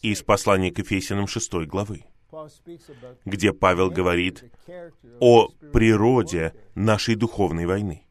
из 0.02 0.22
послания 0.22 0.70
к 0.70 0.78
Ефесянам 0.78 1.26
6 1.26 1.66
главы, 1.66 2.04
где 3.24 3.52
Павел 3.52 3.90
говорит 3.90 4.44
о 5.20 5.48
природе 5.72 6.54
нашей 6.74 7.14
духовной 7.14 7.66
войны. 7.66 8.06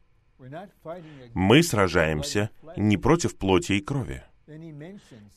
Мы 1.34 1.62
сражаемся 1.62 2.50
не 2.76 2.96
против 2.96 3.36
плоти 3.36 3.72
и 3.72 3.80
крови. 3.80 4.22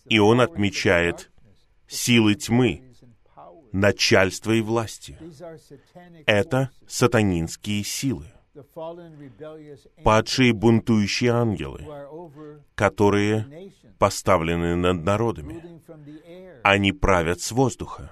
И 0.06 0.19
он 0.19 0.41
отмечает 0.41 1.32
силы 1.88 2.36
тьмы, 2.36 2.84
начальство 3.71 4.52
и 4.52 4.62
власти. 4.62 5.17
Это 6.25 6.69
сатанинские 6.88 7.84
силы 7.84 8.28
падшие 10.04 10.54
бунтующие 10.54 11.32
ангелы, 11.32 11.86
которые 12.75 13.71
поставлены 13.97 14.75
над 14.75 15.04
народами. 15.04 15.63
Они 16.63 16.91
правят 16.91 17.41
с 17.41 17.52
воздуха. 17.52 18.12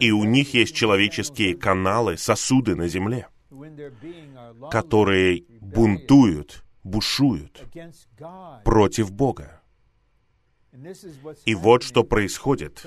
И 0.00 0.10
у 0.10 0.24
них 0.24 0.54
есть 0.54 0.74
человеческие 0.74 1.56
каналы, 1.56 2.16
сосуды 2.16 2.74
на 2.74 2.88
земле, 2.88 3.28
которые 4.70 5.44
бунтуют, 5.60 6.64
бушуют 6.82 7.64
против 8.64 9.12
Бога. 9.12 9.62
И 11.44 11.54
вот 11.54 11.82
что 11.82 12.02
происходит 12.02 12.86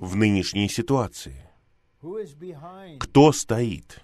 в 0.00 0.16
нынешней 0.16 0.68
ситуации. 0.68 1.48
Кто 2.98 3.32
стоит 3.32 4.02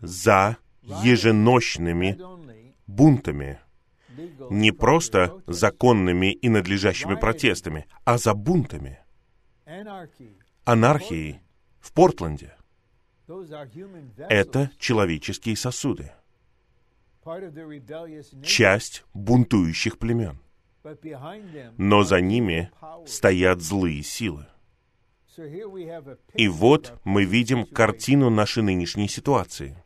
за 0.00 0.56
еженочными 0.82 2.18
бунтами, 2.86 3.60
не 4.50 4.72
просто 4.72 5.42
законными 5.46 6.32
и 6.32 6.48
надлежащими 6.48 7.14
протестами, 7.14 7.86
а 8.04 8.18
за 8.18 8.34
бунтами, 8.34 9.03
анархией 10.64 11.40
в 11.80 11.92
Портленде. 11.92 12.54
Это 14.28 14.70
человеческие 14.78 15.56
сосуды, 15.56 16.12
часть 18.42 19.04
бунтующих 19.14 19.98
племен. 19.98 20.38
Но 21.78 22.02
за 22.04 22.20
ними 22.20 22.70
стоят 23.06 23.62
злые 23.62 24.02
силы. 24.02 24.46
И 26.34 26.48
вот 26.48 27.00
мы 27.04 27.24
видим 27.24 27.64
картину 27.66 28.30
нашей 28.30 28.62
нынешней 28.62 29.08
ситуации. 29.08 29.82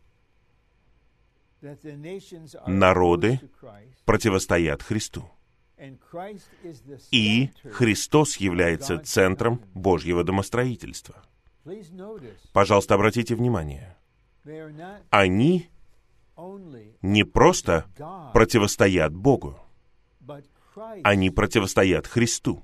Народы 2.67 3.41
противостоят 4.05 4.83
Христу. 4.83 5.31
И 7.11 7.51
Христос 7.71 8.37
является 8.37 8.99
центром 8.99 9.63
Божьего 9.75 10.25
домостроительства. 10.25 11.17
Пожалуйста, 12.53 12.95
обратите 12.95 13.35
внимание. 13.35 13.97
Они 15.11 15.69
не 17.03 17.25
просто 17.25 17.85
противостоят 18.33 19.15
Богу, 19.15 19.59
они 21.03 21.31
противостоят 21.31 22.07
Христу 22.07 22.63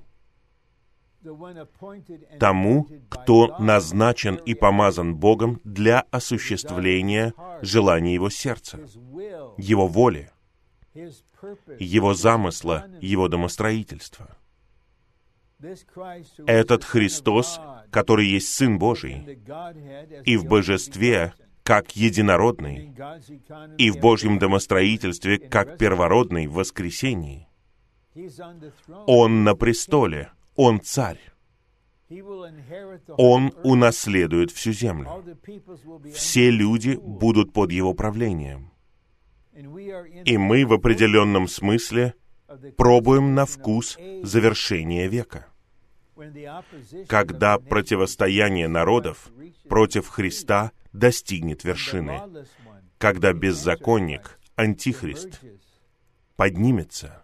тому, 2.39 2.87
кто 3.09 3.57
назначен 3.57 4.35
и 4.35 4.53
помазан 4.53 5.15
Богом 5.15 5.59
для 5.63 6.01
осуществления 6.11 7.33
желаний 7.61 8.13
его 8.13 8.29
сердца, 8.29 8.79
его 9.57 9.87
воли, 9.87 10.31
его 11.79 12.13
замысла, 12.13 12.87
его 13.01 13.27
домостроительства. 13.27 14.37
Этот 16.45 16.83
Христос, 16.83 17.59
который 17.91 18.27
есть 18.27 18.53
Сын 18.53 18.77
Божий, 18.77 19.39
и 20.25 20.37
в 20.37 20.45
божестве 20.45 21.33
как 21.63 21.95
единородный, 21.95 22.93
и 23.77 23.89
в 23.89 23.99
Божьем 23.99 24.37
домостроительстве 24.37 25.39
как 25.39 25.77
первородный 25.77 26.47
в 26.47 26.53
воскресении. 26.53 27.47
Он 29.07 29.43
на 29.43 29.55
престоле, 29.55 30.31
он 30.55 30.79
царь. 30.81 31.19
Он 33.17 33.51
унаследует 33.63 34.51
всю 34.51 34.73
землю. 34.73 35.23
Все 36.13 36.51
люди 36.51 36.99
будут 37.01 37.51
под 37.51 37.71
его 37.71 37.93
правлением. 37.93 38.71
И 39.55 40.37
мы 40.37 40.65
в 40.65 40.73
определенном 40.73 41.47
смысле 41.47 42.13
пробуем 42.77 43.35
на 43.35 43.45
вкус 43.45 43.97
завершения 44.23 45.07
века. 45.07 45.47
Когда 47.07 47.57
противостояние 47.57 48.67
народов 48.67 49.29
против 49.67 50.07
Христа 50.07 50.71
достигнет 50.93 51.63
вершины, 51.63 52.21
когда 52.97 53.33
беззаконник, 53.33 54.39
антихрист, 54.55 55.41
поднимется, 56.35 57.23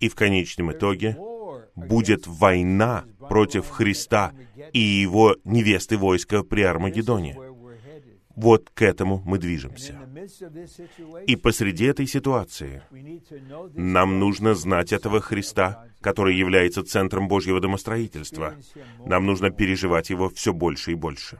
и 0.00 0.08
в 0.08 0.14
конечном 0.14 0.72
итоге 0.72 1.16
будет 1.74 2.26
война 2.26 3.04
против 3.28 3.68
Христа 3.68 4.32
и 4.72 4.78
его 4.78 5.36
невесты 5.44 5.98
войска 5.98 6.42
при 6.42 6.62
Армагеддоне. 6.62 7.36
Вот 8.36 8.70
к 8.70 8.82
этому 8.82 9.22
мы 9.24 9.38
движемся. 9.38 9.98
И 11.26 11.36
посреди 11.36 11.84
этой 11.84 12.06
ситуации 12.06 12.82
нам 13.74 14.18
нужно 14.18 14.54
знать 14.54 14.92
этого 14.92 15.20
Христа, 15.20 15.86
который 16.00 16.36
является 16.36 16.84
центром 16.84 17.28
Божьего 17.28 17.60
домостроительства. 17.60 18.54
Нам 19.06 19.26
нужно 19.26 19.50
переживать 19.50 20.10
его 20.10 20.28
все 20.28 20.52
больше 20.52 20.92
и 20.92 20.94
больше. 20.94 21.38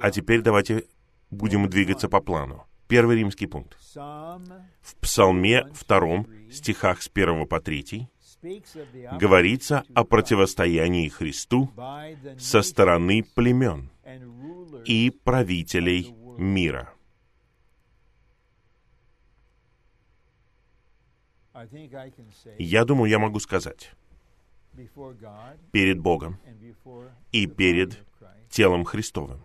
А 0.00 0.10
теперь 0.10 0.42
давайте 0.42 0.84
будем 1.30 1.68
двигаться 1.68 2.08
по 2.08 2.20
плану. 2.20 2.64
Первый 2.88 3.16
римский 3.16 3.46
пункт. 3.46 3.76
В 3.94 4.96
Псалме 5.00 5.66
втором, 5.72 6.26
стихах 6.50 7.00
с 7.02 7.10
1 7.12 7.46
по 7.46 7.60
3, 7.60 8.08
говорится 9.20 9.84
о 9.94 10.04
противостоянии 10.04 11.08
Христу 11.08 11.70
со 12.38 12.62
стороны 12.62 13.24
племен 13.34 13.90
и 14.84 15.10
правителей 15.10 16.14
мира. 16.38 16.92
Я 22.58 22.84
думаю, 22.84 23.10
я 23.10 23.18
могу 23.18 23.40
сказать 23.40 23.92
перед 25.72 25.98
Богом 25.98 26.38
и 27.32 27.46
перед 27.46 27.98
телом 28.48 28.84
Христовым, 28.84 29.44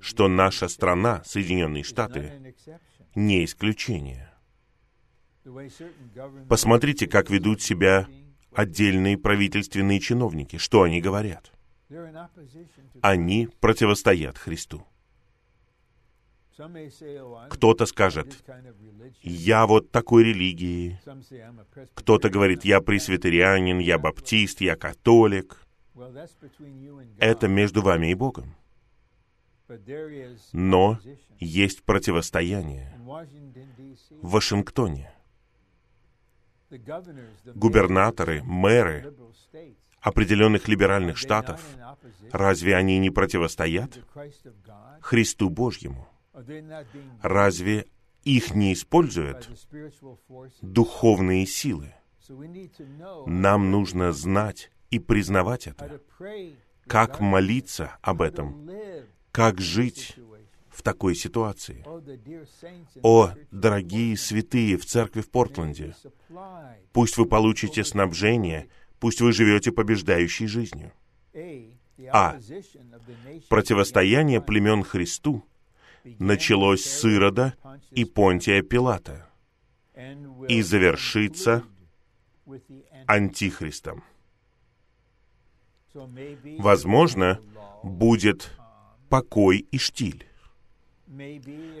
что 0.00 0.28
наша 0.28 0.68
страна, 0.68 1.22
Соединенные 1.24 1.82
Штаты, 1.82 2.54
не 3.14 3.44
исключение. 3.44 4.32
Посмотрите, 6.48 7.06
как 7.08 7.30
ведут 7.30 7.62
себя 7.62 8.06
отдельные 8.52 9.18
правительственные 9.18 9.98
чиновники, 10.00 10.58
что 10.58 10.82
они 10.82 11.00
говорят. 11.00 11.52
Они 13.02 13.48
противостоят 13.60 14.38
Христу. 14.38 14.86
Кто-то 17.48 17.86
скажет, 17.86 18.44
я 19.22 19.66
вот 19.66 19.90
такой 19.90 20.24
религии. 20.24 21.00
Кто-то 21.94 22.28
говорит, 22.28 22.64
я 22.64 22.80
пресвитерианин, 22.80 23.78
я 23.78 23.98
баптист, 23.98 24.60
я 24.60 24.76
католик. 24.76 25.66
Это 27.18 27.48
между 27.48 27.82
вами 27.82 28.10
и 28.10 28.14
Богом. 28.14 28.54
Но 30.52 30.98
есть 31.40 31.82
противостояние 31.82 32.94
в 34.20 34.30
Вашингтоне. 34.30 35.12
Губернаторы, 37.54 38.42
мэры 38.42 39.14
определенных 40.02 40.68
либеральных 40.68 41.16
штатов, 41.16 41.60
разве 42.32 42.76
они 42.76 42.98
не 42.98 43.10
противостоят 43.10 43.98
Христу 45.00 45.48
Божьему? 45.48 46.08
Разве 47.22 47.86
их 48.24 48.54
не 48.54 48.72
используют 48.72 49.48
духовные 50.60 51.46
силы? 51.46 51.94
Нам 53.26 53.70
нужно 53.70 54.12
знать 54.12 54.70
и 54.90 54.98
признавать 54.98 55.66
это. 55.66 56.00
Как 56.86 57.20
молиться 57.20 57.96
об 58.02 58.22
этом? 58.22 58.68
Как 59.30 59.60
жить 59.60 60.16
в 60.68 60.82
такой 60.82 61.14
ситуации? 61.14 61.84
О, 63.02 63.32
дорогие 63.50 64.16
святые 64.16 64.76
в 64.76 64.84
церкви 64.84 65.20
в 65.20 65.30
Портленде, 65.30 65.94
пусть 66.92 67.16
вы 67.18 67.26
получите 67.26 67.84
снабжение, 67.84 68.68
пусть 69.02 69.20
вы 69.20 69.32
живете 69.32 69.72
побеждающей 69.72 70.46
жизнью. 70.46 70.92
А. 72.12 72.38
Противостояние 73.48 74.40
племен 74.40 74.84
Христу 74.84 75.44
началось 76.20 76.84
с 76.84 77.04
Ирода 77.04 77.54
и 77.90 78.04
Понтия 78.04 78.62
Пилата 78.62 79.28
и 80.48 80.62
завершится 80.62 81.64
Антихристом. 83.08 84.04
Возможно, 86.58 87.40
будет 87.82 88.52
покой 89.08 89.66
и 89.72 89.78
штиль. 89.78 90.28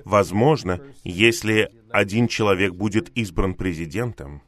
Возможно, 0.04 0.80
если 1.04 1.70
один 1.90 2.26
человек 2.26 2.74
будет 2.74 3.16
избран 3.16 3.54
президентом, 3.54 4.42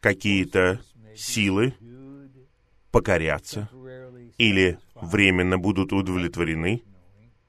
какие-то 0.00 0.80
силы 1.16 1.74
покорятся 2.90 3.68
или 4.38 4.78
временно 4.94 5.58
будут 5.58 5.92
удовлетворены, 5.92 6.82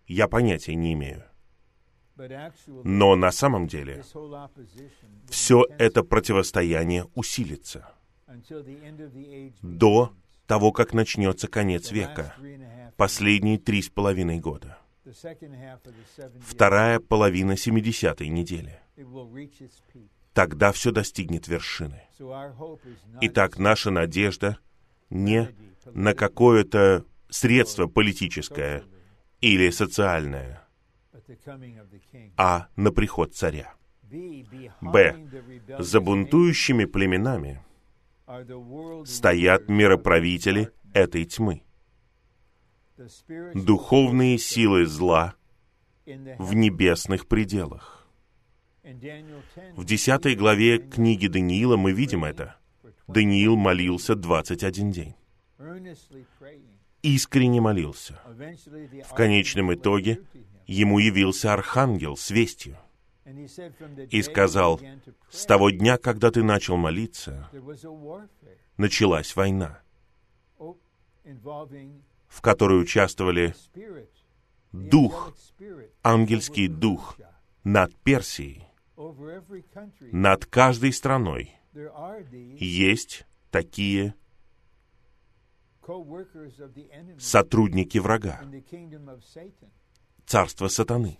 я 0.07 0.27
понятия 0.27 0.75
не 0.75 0.93
имею. 0.93 1.23
Но 2.83 3.15
на 3.15 3.31
самом 3.31 3.67
деле 3.67 4.03
все 5.29 5.65
это 5.77 6.03
противостояние 6.03 7.05
усилится 7.13 7.93
до 9.61 10.13
того, 10.47 10.71
как 10.71 10.93
начнется 10.93 11.47
конец 11.47 11.91
века, 11.91 12.35
последние 12.95 13.59
три 13.59 13.81
с 13.81 13.89
половиной 13.89 14.39
года, 14.39 14.79
вторая 16.41 16.99
половина 16.99 17.53
70-й 17.53 18.29
недели. 18.29 18.79
Тогда 20.37 20.71
все 20.71 20.91
достигнет 20.91 21.47
вершины. 21.47 22.03
Итак, 23.21 23.57
наша 23.57 23.89
надежда 23.89 24.59
не 25.09 25.49
на 25.85 26.13
какое-то 26.13 27.05
средство 27.27 27.87
политическое 27.87 28.83
или 29.41 29.71
социальное, 29.71 30.61
а 32.37 32.67
на 32.75 32.91
приход 32.91 33.33
царя. 33.33 33.73
Б. 34.79 35.27
За 35.79 36.01
бунтующими 36.01 36.85
племенами 36.85 37.65
стоят 39.07 39.69
мироправители 39.69 40.69
этой 40.93 41.25
тьмы. 41.25 41.63
Духовные 43.55 44.37
силы 44.37 44.85
зла 44.85 45.33
в 46.05 46.53
небесных 46.53 47.27
пределах. 47.27 47.96
В 49.75 49.83
десятой 49.83 50.35
главе 50.35 50.77
книги 50.77 51.27
Даниила 51.27 51.75
мы 51.75 51.91
видим 51.91 52.23
это. 52.23 52.55
Даниил 53.07 53.57
молился 53.57 54.15
21 54.15 54.91
день. 54.91 55.15
Искренне 57.01 57.59
молился. 57.59 58.21
В 59.09 59.13
конечном 59.13 59.73
итоге 59.73 60.21
ему 60.65 60.99
явился 60.99 61.53
архангел 61.53 62.15
с 62.15 62.31
вестью 62.31 62.77
и 64.09 64.21
сказал, 64.21 64.79
«С 65.29 65.45
того 65.45 65.69
дня, 65.69 65.97
когда 65.97 66.31
ты 66.31 66.41
начал 66.43 66.77
молиться, 66.77 67.49
началась 68.77 69.35
война, 69.35 69.81
в 70.57 72.41
которой 72.41 72.81
участвовали 72.81 73.53
дух, 74.71 75.35
ангельский 76.03 76.69
дух 76.69 77.17
над 77.65 77.93
Персией, 77.97 78.66
над 80.11 80.45
каждой 80.45 80.91
страной. 80.91 81.55
Есть 82.59 83.25
такие 83.51 84.15
сотрудники 87.17 87.97
врага, 87.97 88.41
царство 90.25 90.67
сатаны, 90.67 91.17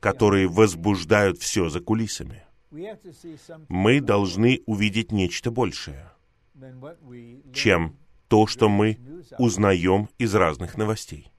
которые 0.00 0.46
возбуждают 0.46 1.38
все 1.38 1.68
за 1.68 1.80
кулисами. 1.80 2.44
Мы 3.68 4.00
должны 4.00 4.62
увидеть 4.66 5.12
нечто 5.12 5.50
большее, 5.50 6.10
чем 7.52 7.96
то, 8.28 8.46
что 8.46 8.68
мы 8.68 8.98
узнаем 9.38 10.08
из 10.18 10.34
разных 10.34 10.76
новостей. 10.76 11.33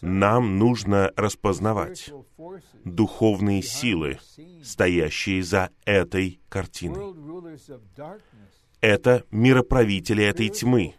Нам 0.00 0.58
нужно 0.58 1.12
распознавать 1.16 2.10
духовные 2.84 3.62
силы, 3.62 4.18
стоящие 4.62 5.42
за 5.42 5.70
этой 5.84 6.40
картиной. 6.48 7.14
Это 8.80 9.24
мироправители 9.30 10.24
этой 10.24 10.48
тьмы, 10.48 10.94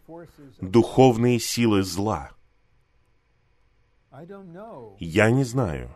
духовные 0.60 1.40
силы 1.40 1.84
зла. 1.84 2.32
Я 5.00 5.30
не 5.30 5.44
знаю, 5.44 5.96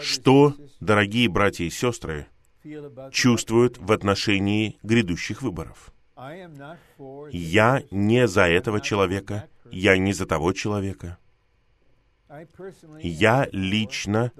что, 0.00 0.54
дорогие 0.80 1.28
братья 1.28 1.64
и 1.64 1.70
сестры, 1.70 2.26
чувствуют 3.10 3.78
в 3.78 3.92
отношении 3.92 4.78
грядущих 4.82 5.42
выборов. 5.42 5.92
Я 7.30 7.82
не 7.90 8.28
за 8.28 8.42
этого 8.48 8.80
человека, 8.80 9.48
я 9.72 9.96
не 9.96 10.12
за 10.12 10.26
того 10.26 10.52
человека. 10.52 11.18
Я 13.02 13.48
лично 13.52 14.32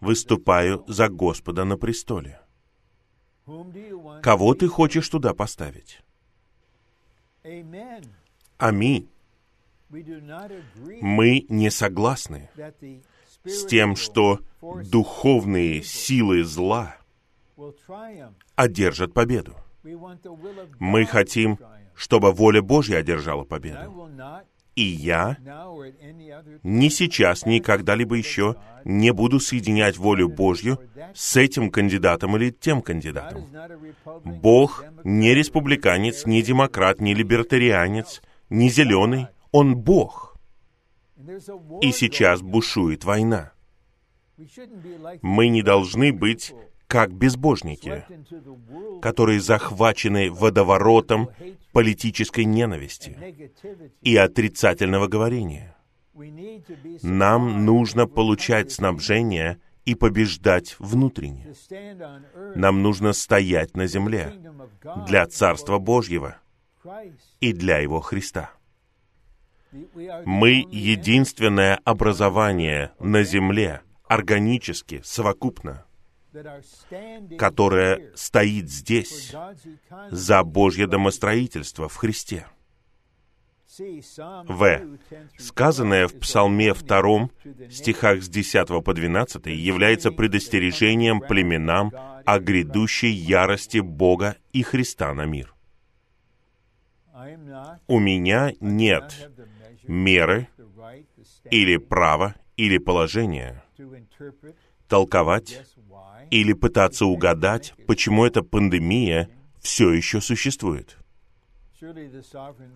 выступаю 0.00 0.84
за 0.86 1.08
Господа 1.08 1.64
на 1.64 1.76
престоле. 1.76 2.40
Кого 4.22 4.54
ты 4.54 4.68
хочешь 4.68 5.08
туда 5.08 5.34
поставить? 5.34 6.02
Аминь. 8.58 9.08
Мы 9.88 11.46
не 11.48 11.70
согласны 11.70 12.48
с 13.44 13.64
тем, 13.66 13.96
что 13.96 14.40
духовные 14.84 15.82
силы 15.82 16.44
зла 16.44 16.96
одержат 18.54 19.12
победу. 19.12 19.56
Мы 20.78 21.06
хотим, 21.06 21.58
чтобы 21.94 22.32
воля 22.32 22.62
Божья 22.62 22.98
одержала 22.98 23.44
победу. 23.44 24.08
И 24.76 24.82
я 24.82 25.36
ни 26.62 26.88
сейчас, 26.88 27.44
ни 27.44 27.58
когда-либо 27.58 28.14
еще 28.14 28.56
не 28.84 29.12
буду 29.12 29.40
соединять 29.40 29.98
волю 29.98 30.28
Божью 30.28 30.78
с 31.14 31.36
этим 31.36 31.70
кандидатом 31.70 32.36
или 32.36 32.50
тем 32.50 32.80
кандидатом. 32.80 33.46
Бог 34.24 34.84
не 35.04 35.34
республиканец, 35.34 36.24
не 36.24 36.42
демократ, 36.42 37.00
не 37.00 37.14
либертарианец, 37.14 38.22
не 38.48 38.70
зеленый. 38.70 39.26
Он 39.52 39.76
Бог. 39.76 40.36
И 41.82 41.92
сейчас 41.92 42.40
бушует 42.40 43.04
война. 43.04 43.52
Мы 45.20 45.48
не 45.48 45.62
должны 45.62 46.12
быть 46.12 46.54
как 46.90 47.12
безбожники, 47.12 48.04
которые 49.00 49.40
захвачены 49.40 50.28
водоворотом 50.28 51.30
политической 51.72 52.44
ненависти 52.44 53.16
и 54.02 54.16
отрицательного 54.16 55.06
говорения. 55.06 55.76
Нам 57.02 57.64
нужно 57.64 58.08
получать 58.08 58.72
снабжение 58.72 59.60
и 59.84 59.94
побеждать 59.94 60.74
внутренне. 60.80 61.54
Нам 62.56 62.82
нужно 62.82 63.12
стоять 63.12 63.76
на 63.76 63.86
земле 63.86 64.34
для 65.06 65.26
Царства 65.26 65.78
Божьего 65.78 66.38
и 67.38 67.52
для 67.52 67.78
Его 67.78 68.00
Христа. 68.00 68.50
Мы 70.24 70.66
единственное 70.72 71.78
образование 71.84 72.90
на 72.98 73.22
земле, 73.22 73.82
органически, 74.08 75.00
совокупно, 75.04 75.84
которое 77.38 78.12
стоит 78.14 78.70
здесь 78.70 79.34
за 80.10 80.42
Божье 80.44 80.86
домостроительство 80.86 81.88
в 81.88 81.96
Христе. 81.96 82.46
В. 83.78 84.98
Сказанное 85.38 86.08
в 86.08 86.18
Псалме 86.18 86.74
2, 86.74 87.30
стихах 87.70 88.22
с 88.22 88.28
10 88.28 88.84
по 88.84 88.92
12, 88.92 89.46
является 89.46 90.10
предостережением 90.10 91.20
племенам 91.20 91.92
о 92.26 92.38
грядущей 92.40 93.12
ярости 93.12 93.78
Бога 93.78 94.36
и 94.52 94.62
Христа 94.62 95.14
на 95.14 95.24
мир. 95.24 95.54
У 97.86 97.98
меня 97.98 98.52
нет 98.60 99.30
меры 99.84 100.48
или 101.50 101.76
права 101.76 102.34
или 102.56 102.78
положения 102.78 103.62
толковать 104.88 105.62
или 106.30 106.52
пытаться 106.52 107.06
угадать, 107.06 107.74
почему 107.86 108.24
эта 108.24 108.42
пандемия 108.42 109.28
все 109.60 109.92
еще 109.92 110.20
существует. 110.20 110.96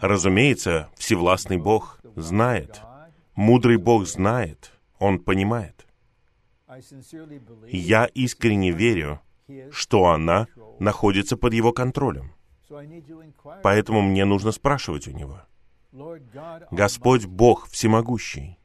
Разумеется, 0.01 0.89
Всевластный 0.97 1.59
Бог 1.59 2.01
знает. 2.17 2.81
Мудрый 3.35 3.77
Бог 3.77 4.07
знает. 4.07 4.73
Он 4.99 5.19
понимает. 5.19 5.87
Я 7.69 8.07
искренне 8.07 8.71
верю, 8.73 9.21
что 9.71 10.07
она 10.07 10.47
находится 10.79 11.37
под 11.37 11.53
его 11.53 11.73
контролем. 11.73 12.33
Поэтому 13.63 14.01
мне 14.03 14.25
нужно 14.25 14.53
спрашивать 14.53 15.07
у 15.07 15.11
него. 15.11 15.41
Господь 16.71 17.27
Бог 17.27 17.69
Всемогущий, 17.69 18.59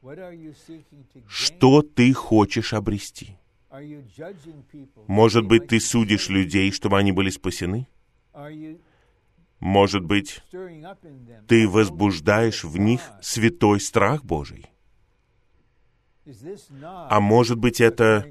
что 1.28 1.82
ты 1.82 2.12
хочешь 2.12 2.72
обрести? 2.72 3.39
Может 5.06 5.46
быть, 5.46 5.68
ты 5.68 5.80
судишь 5.80 6.28
людей, 6.28 6.72
чтобы 6.72 6.98
они 6.98 7.12
были 7.12 7.30
спасены? 7.30 7.86
Может 9.60 10.04
быть, 10.04 10.42
ты 11.46 11.68
возбуждаешь 11.68 12.64
в 12.64 12.78
них 12.78 13.00
святой 13.22 13.80
страх 13.80 14.24
Божий? 14.24 14.66
А 16.82 17.20
может 17.20 17.58
быть, 17.58 17.80
это 17.80 18.24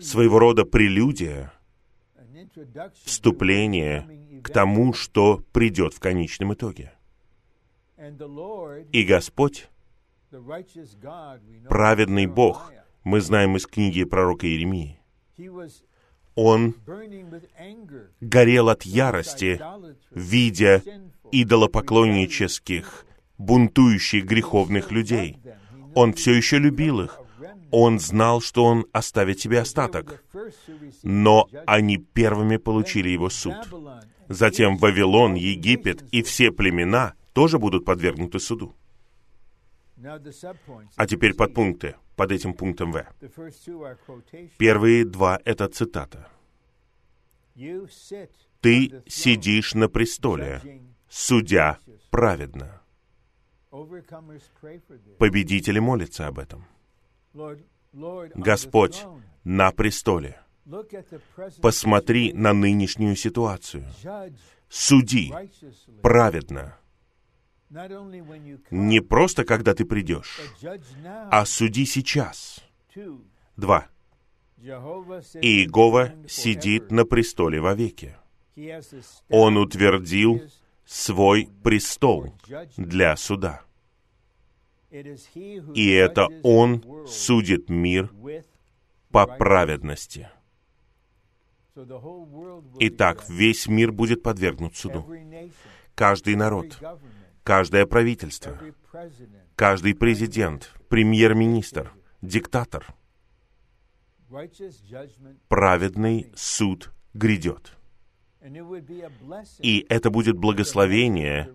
своего 0.00 0.38
рода 0.38 0.64
прелюдия, 0.64 1.52
вступление 3.04 4.40
к 4.42 4.50
тому, 4.50 4.92
что 4.92 5.38
придет 5.52 5.94
в 5.94 6.00
конечном 6.00 6.54
итоге. 6.54 6.92
И 8.92 9.04
Господь, 9.04 9.68
праведный 11.68 12.26
Бог, 12.26 12.72
мы 13.04 13.20
знаем 13.20 13.56
из 13.56 13.66
книги 13.66 14.04
пророка 14.04 14.46
Иеремии, 14.46 14.98
он 16.34 16.74
горел 18.20 18.68
от 18.68 18.82
ярости, 18.84 19.60
видя 20.10 20.82
идолопоклоннических, 21.30 23.06
бунтующих 23.38 24.24
греховных 24.24 24.90
людей. 24.90 25.38
Он 25.94 26.12
все 26.12 26.32
еще 26.32 26.58
любил 26.58 27.02
их. 27.02 27.20
Он 27.70 27.98
знал, 27.98 28.40
что 28.40 28.64
он 28.64 28.86
оставит 28.92 29.40
себе 29.40 29.60
остаток. 29.60 30.24
Но 31.02 31.48
они 31.66 31.98
первыми 31.98 32.56
получили 32.56 33.08
его 33.10 33.30
суд. 33.30 33.54
Затем 34.28 34.76
Вавилон, 34.76 35.34
Египет 35.34 36.02
и 36.12 36.22
все 36.22 36.50
племена 36.50 37.14
тоже 37.32 37.58
будут 37.58 37.84
подвергнуты 37.84 38.38
суду. 38.38 38.74
А 40.96 41.06
теперь 41.06 41.34
подпункты 41.34 41.96
под 42.16 42.32
этим 42.32 42.54
пунктом 42.54 42.92
В. 42.92 43.06
Первые 44.58 45.04
два— 45.04 45.40
это 45.44 45.68
цитата. 45.68 46.28
«Ты 48.60 49.02
сидишь 49.06 49.74
на 49.74 49.88
престоле, 49.88 50.60
судя 51.08 51.78
праведно». 52.10 52.80
Победители 55.18 55.78
молятся 55.78 56.26
об 56.26 56.38
этом. 56.38 56.66
Господь 58.34 59.04
на 59.42 59.70
престоле. 59.72 60.40
Посмотри 61.60 62.32
на 62.32 62.52
нынешнюю 62.52 63.16
ситуацию. 63.16 63.84
Суди 64.68 65.32
праведно 66.02 66.78
не 68.70 69.00
просто, 69.00 69.44
когда 69.44 69.74
ты 69.74 69.84
придешь, 69.84 70.40
а 71.30 71.44
суди 71.44 71.84
сейчас. 71.86 72.60
Два. 73.56 73.88
Иегова 74.58 76.14
сидит 76.28 76.90
на 76.90 77.04
престоле 77.04 77.60
вовеки. 77.60 78.16
Он 79.28 79.56
утвердил 79.56 80.42
свой 80.86 81.48
престол 81.62 82.34
для 82.76 83.16
суда. 83.16 83.62
И 85.74 85.90
это 85.90 86.28
Он 86.42 87.06
судит 87.06 87.68
мир 87.68 88.10
по 89.10 89.26
праведности. 89.26 90.30
Итак, 92.78 93.24
весь 93.28 93.66
мир 93.66 93.90
будет 93.90 94.22
подвергнут 94.22 94.76
суду. 94.76 95.04
Каждый 95.96 96.36
народ, 96.36 96.78
каждое 97.44 97.86
правительство, 97.86 98.58
каждый 99.54 99.94
президент, 99.94 100.72
премьер-министр, 100.88 101.92
диктатор. 102.22 102.86
Праведный 105.48 106.32
суд 106.34 106.90
грядет. 107.12 107.76
И 109.60 109.86
это 109.88 110.10
будет 110.10 110.36
благословение, 110.36 111.50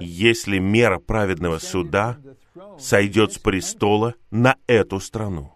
если 0.00 0.58
мера 0.58 0.98
праведного 0.98 1.58
суда 1.58 2.18
сойдет 2.78 3.32
с 3.34 3.38
престола 3.38 4.14
на 4.30 4.56
эту 4.66 4.98
страну, 4.98 5.52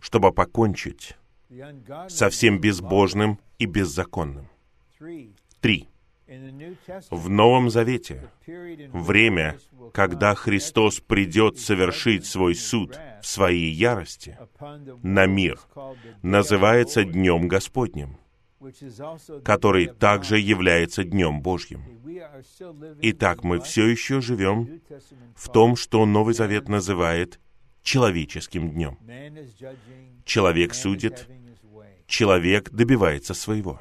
чтобы 0.00 0.32
покончить 0.32 1.16
со 2.08 2.30
всем 2.30 2.60
безбожным 2.60 3.38
и 3.58 3.66
беззаконным. 3.66 4.48
Три. 5.60 5.91
В 7.10 7.28
Новом 7.28 7.70
Завете 7.70 8.30
время, 8.46 9.58
когда 9.92 10.34
Христос 10.34 11.00
придет 11.00 11.58
совершить 11.58 12.26
свой 12.26 12.54
суд 12.54 12.98
в 13.20 13.26
своей 13.26 13.72
ярости 13.72 14.38
на 15.02 15.26
мир, 15.26 15.60
называется 16.22 17.04
Днем 17.04 17.48
Господним, 17.48 18.16
который 19.44 19.86
также 19.88 20.38
является 20.38 21.04
Днем 21.04 21.42
Божьим. 21.42 21.82
Итак, 23.02 23.44
мы 23.44 23.60
все 23.60 23.86
еще 23.86 24.20
живем 24.20 24.80
в 25.34 25.50
том, 25.50 25.76
что 25.76 26.06
Новый 26.06 26.34
Завет 26.34 26.68
называет 26.68 27.40
человеческим 27.82 28.70
днем. 28.70 28.98
Человек 30.24 30.74
судит, 30.74 31.28
человек 32.06 32.70
добивается 32.70 33.34
своего. 33.34 33.80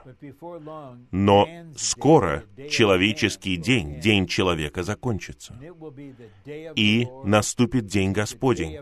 Но 1.11 1.47
скоро 1.77 2.43
человеческий 2.69 3.57
день, 3.57 3.99
день 3.99 4.27
человека 4.27 4.83
закончится. 4.83 5.55
И 6.75 7.07
наступит 7.23 7.85
день 7.85 8.11
Господень. 8.11 8.79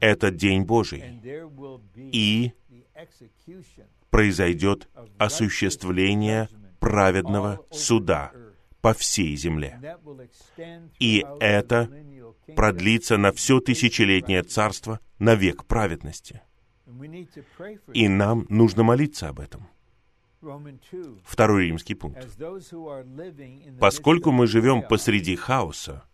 Это 0.00 0.30
день 0.30 0.62
Божий. 0.62 1.20
И 1.96 2.52
произойдет 4.10 4.88
осуществление 5.18 6.48
праведного 6.78 7.60
суда 7.72 8.32
по 8.84 8.92
всей 8.92 9.34
земле. 9.34 9.80
И 11.00 11.24
это 11.40 11.90
продлится 12.54 13.16
на 13.16 13.32
все 13.32 13.58
тысячелетнее 13.60 14.42
царство, 14.42 15.00
на 15.18 15.34
век 15.34 15.64
праведности. 15.64 16.42
И 17.94 18.08
нам 18.08 18.44
нужно 18.50 18.82
молиться 18.82 19.30
об 19.30 19.40
этом. 19.40 19.66
Второй 21.24 21.68
римский 21.68 21.94
пункт. 21.94 22.28
Поскольку 23.80 24.30
мы 24.32 24.46
живем 24.46 24.82
посреди 24.82 25.34
хаоса, 25.34 26.04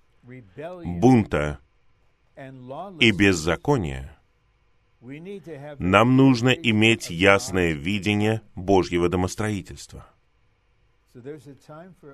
бунта 0.84 1.58
и 3.00 3.10
беззакония, 3.10 4.16
нам 5.80 6.16
нужно 6.16 6.50
иметь 6.50 7.10
ясное 7.10 7.72
видение 7.72 8.42
Божьего 8.54 9.08
домостроительства. 9.08 10.06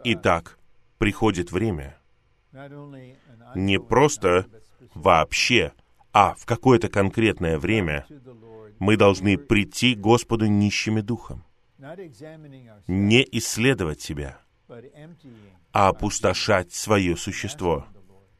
Итак, 0.04 0.58
приходит 0.98 1.52
время 1.52 1.98
не 3.54 3.78
просто 3.78 4.46
вообще, 4.94 5.72
а 6.12 6.34
в 6.34 6.46
какое-то 6.46 6.88
конкретное 6.88 7.58
время 7.58 8.06
мы 8.78 8.96
должны 8.96 9.36
прийти 9.36 9.94
к 9.94 10.00
Господу 10.00 10.46
нищими 10.46 11.00
духом. 11.00 11.44
Не 12.86 13.26
исследовать 13.32 14.00
себя, 14.00 14.40
а 15.72 15.88
опустошать 15.88 16.72
свое 16.72 17.16
существо 17.16 17.86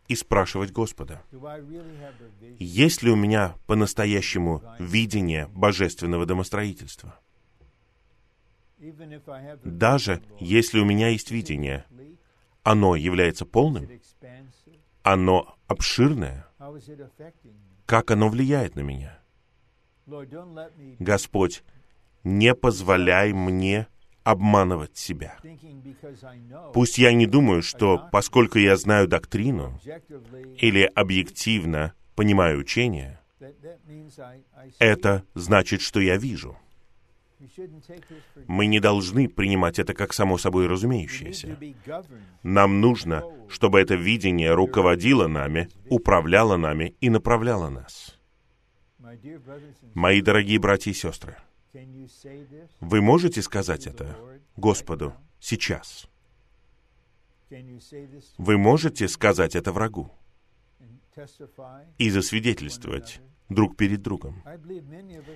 и 0.09 0.15
спрашивать 0.15 0.73
Господа, 0.73 1.23
есть 2.59 3.03
ли 3.03 3.11
у 3.11 3.17
меня 3.17 3.55
по-настоящему 3.67 4.63
видение 4.79 5.49
божественного 5.49 6.25
домостроительства? 6.25 7.19
Даже 9.65 10.23
если 10.39 10.79
у 10.81 10.85
меня 10.85 11.09
есть 11.09 11.31
видение, 11.31 11.85
оно 12.63 12.97
является 12.97 13.47
полным, 13.47 13.89
оно 15.03 15.57
обширное, 15.67 16.47
как 17.87 18.11
оно 18.11 18.29
влияет 18.29 18.75
на 18.75 18.81
меня? 18.81 19.19
Господь, 20.99 21.63
не 22.25 22.55
позволяй 22.55 23.33
мне 23.33 23.87
обманывать 24.25 24.97
себя. 24.97 25.39
Пусть 26.75 26.99
я 26.99 27.13
не 27.13 27.27
думаю, 27.27 27.63
что 27.63 28.09
поскольку 28.11 28.59
я 28.59 28.77
знаю 28.77 29.07
доктрину 29.07 29.81
или 30.59 30.83
объективно 30.83 31.95
понимаю 32.17 32.59
учение, 32.59 33.21
это 34.81 35.25
значит, 35.35 35.81
что 35.81 36.01
я 36.01 36.17
вижу. 36.17 36.59
Мы 38.47 38.67
не 38.67 38.81
должны 38.81 39.29
принимать 39.29 39.79
это 39.79 39.95
как 39.95 40.13
само 40.13 40.39
собой 40.39 40.67
разумеющееся. 40.67 41.59
Нам 42.43 42.81
нужно, 42.81 43.25
чтобы 43.49 43.81
это 43.81 43.95
видение 43.95 44.55
руководило 44.55 45.27
нами, 45.27 45.69
управляло 45.89 46.57
нами 46.57 46.95
и 47.01 47.11
направляло 47.11 47.69
нас. 47.69 48.19
Мои 49.95 50.21
дорогие 50.21 50.59
братья 50.59 50.91
и 50.91 50.95
сестры, 50.95 51.37
вы 52.81 53.01
можете 53.01 53.43
сказать 53.43 53.87
это 53.87 54.17
Господу 54.57 55.15
сейчас? 55.39 56.09
Вы 58.39 58.59
можете 58.59 59.09
сказать 59.09 59.55
это 59.55 59.73
врагу 59.73 60.11
и 61.99 62.11
засвидетельствовать 62.11 63.21
друг 63.49 63.77
перед 63.77 64.03
другом. 64.03 64.43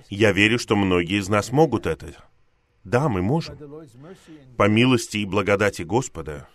Я 0.09 0.31
верю, 0.31 0.59
что 0.59 0.75
многие 0.75 1.19
из 1.19 1.29
нас 1.29 1.51
могут 1.51 1.85
это. 1.85 2.13
Да, 2.83 3.09
мы 3.09 3.21
можем. 3.21 3.57
По 4.57 4.67
милости 4.67 5.17
и 5.17 5.25
благодати 5.25 5.83
Господа 5.83 6.47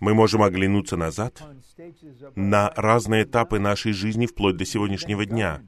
мы 0.00 0.14
можем 0.14 0.42
оглянуться 0.42 0.96
назад 0.96 1.42
на 2.34 2.72
разные 2.76 3.24
этапы 3.24 3.58
нашей 3.58 3.92
жизни 3.92 4.26
вплоть 4.26 4.56
до 4.56 4.64
сегодняшнего 4.64 5.24
дня 5.24 5.62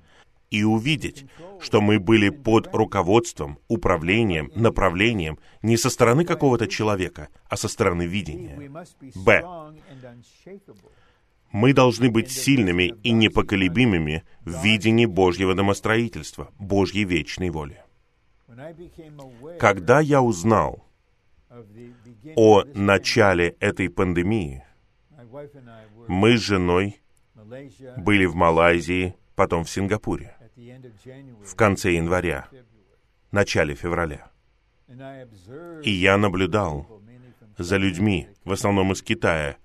и 0.50 0.64
увидеть, 0.64 1.26
что 1.60 1.80
мы 1.80 2.00
были 2.00 2.28
под 2.28 2.74
руководством, 2.74 3.58
управлением, 3.68 4.50
направлением 4.54 5.38
не 5.62 5.76
со 5.76 5.90
стороны 5.90 6.24
какого-то 6.24 6.66
человека, 6.66 7.28
а 7.48 7.56
со 7.56 7.68
стороны 7.68 8.06
видения. 8.06 8.58
Б. 9.14 9.44
Мы 11.52 11.72
должны 11.72 12.10
быть 12.10 12.30
сильными 12.30 12.94
и 13.02 13.10
непоколебимыми 13.10 14.24
в 14.44 14.62
видении 14.62 15.06
Божьего 15.06 15.54
домостроительства, 15.54 16.52
Божьей 16.58 17.04
вечной 17.04 17.50
воли. 17.50 17.82
Когда 19.58 20.00
я 20.00 20.22
узнал 20.22 20.84
о 22.36 22.64
начале 22.74 23.56
этой 23.58 23.90
пандемии, 23.90 24.64
мы 26.06 26.36
с 26.36 26.40
женой 26.40 27.00
были 27.96 28.26
в 28.26 28.34
Малайзии, 28.34 29.14
потом 29.34 29.64
в 29.64 29.70
Сингапуре 29.70 30.36
в 31.44 31.54
конце 31.56 31.92
января, 31.92 32.48
начале 33.32 33.74
февраля. 33.74 34.30
И 35.82 35.90
я 35.90 36.16
наблюдал 36.16 37.00
за 37.58 37.76
людьми, 37.76 38.28
в 38.44 38.52
основном 38.52 38.92
из 38.92 39.02
Китая, 39.02 39.56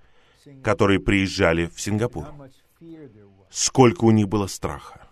которые 0.64 1.00
приезжали 1.00 1.68
в 1.68 1.80
Сингапур. 1.80 2.26
Сколько 3.50 4.06
у 4.06 4.12
них 4.12 4.28
было 4.28 4.48
страха, 4.48 5.08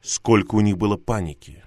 сколько 0.00 0.54
у 0.54 0.60
них 0.60 0.76
было 0.78 0.96
паники. 0.96 1.64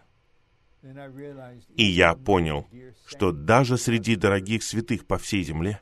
И 1.75 1.83
я 1.83 2.15
понял, 2.15 2.67
что 3.05 3.31
даже 3.31 3.77
среди 3.77 4.15
дорогих 4.15 4.63
святых 4.63 5.05
по 5.05 5.17
всей 5.17 5.43
земле 5.43 5.79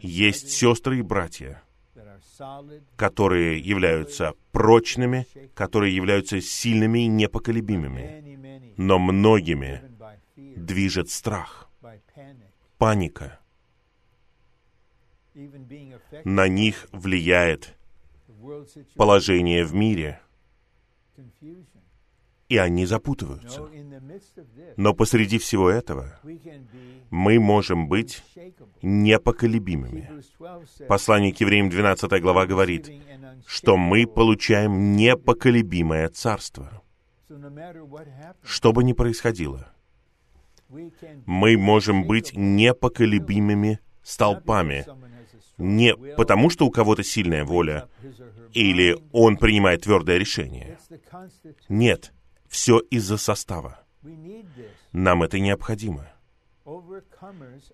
есть 0.00 0.50
сестры 0.50 0.98
и 0.98 1.02
братья, 1.02 1.62
которые 2.96 3.60
являются 3.60 4.34
прочными, 4.52 5.26
которые 5.54 5.94
являются 5.94 6.40
сильными 6.40 7.04
и 7.04 7.06
непоколебимыми. 7.06 8.74
Но 8.76 8.98
многими 8.98 9.82
движет 10.36 11.10
страх, 11.10 11.70
паника. 12.78 13.38
На 16.24 16.48
них 16.48 16.86
влияет 16.92 17.74
положение 18.94 19.64
в 19.64 19.74
мире, 19.74 20.20
и 22.48 22.56
они 22.56 22.86
запутываются. 22.86 23.68
Но 24.76 24.94
посреди 24.94 25.38
всего 25.38 25.70
этого 25.70 26.20
мы 27.10 27.40
можем 27.40 27.88
быть 27.88 28.22
непоколебимыми. 28.82 30.10
Послание 30.86 31.32
к 31.32 31.40
евреям 31.40 31.68
12 31.68 32.20
глава 32.20 32.46
говорит, 32.46 32.90
что 33.46 33.76
мы 33.76 34.06
получаем 34.06 34.92
непоколебимое 34.92 36.08
царство. 36.10 36.82
Что 38.42 38.72
бы 38.72 38.84
ни 38.84 38.92
происходило, 38.92 39.72
мы 41.26 41.56
можем 41.56 42.04
быть 42.06 42.32
непоколебимыми 42.34 43.80
столпами. 44.02 44.84
Не 45.56 45.96
потому, 46.16 46.50
что 46.50 46.66
у 46.66 46.70
кого-то 46.70 47.02
сильная 47.02 47.44
воля, 47.44 47.88
или 48.52 48.96
он 49.12 49.36
принимает 49.36 49.82
твердое 49.82 50.18
решение. 50.18 50.78
Нет, 51.68 52.12
все 52.48 52.78
из-за 52.78 53.16
состава. 53.16 53.80
Нам 54.92 55.22
это 55.22 55.38
необходимо. 55.38 56.08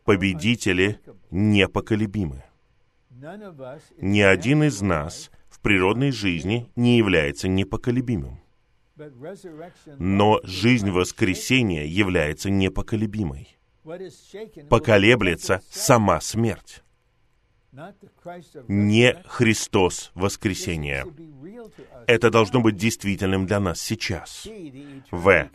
Победители 0.05 1.01
непоколебимы. 1.31 2.45
Ни 3.99 4.21
один 4.21 4.63
из 4.65 4.81
нас 4.81 5.31
в 5.49 5.61
природной 5.61 6.11
жизни 6.11 6.71
не 6.77 6.97
является 6.97 7.49
непоколебимым. 7.49 8.41
Но 9.99 10.41
жизнь 10.43 10.91
воскресения 10.91 11.85
является 11.85 12.51
непоколебимой. 12.51 13.59
Поколеблется 14.69 15.63
сама 15.71 16.21
смерть. 16.21 16.83
Не 18.69 19.15
Христос 19.27 20.11
воскресения. 20.15 21.07
Это 22.07 22.31
должно 22.31 22.61
быть 22.61 22.77
действительным 22.77 23.47
для 23.47 23.61
нас 23.61 23.81
сейчас. 23.81 24.49
В. 25.11 25.51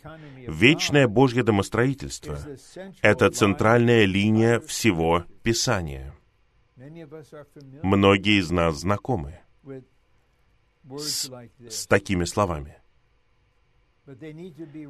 Вечное 0.48 1.08
Божье 1.08 1.44
домостроительство— 1.44 2.40
это 3.02 3.30
центральная 3.32 4.06
линия 4.06 4.60
всего 4.62 5.26
Писания. 5.44 6.14
Многие 7.84 8.40
из 8.40 8.50
нас 8.52 8.80
знакомы 8.80 9.40
с, 10.98 11.30
с 11.70 11.88
такими 11.88 12.24
словами. 12.26 12.78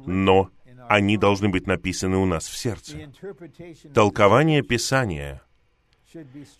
Но 0.06 0.50
они 0.88 1.16
должны 1.16 1.48
быть 1.48 1.66
написаны 1.66 2.18
у 2.18 2.26
нас 2.26 2.46
в 2.46 2.56
сердце. 2.56 3.10
Толкование 3.94 4.62
Писания 4.62 5.42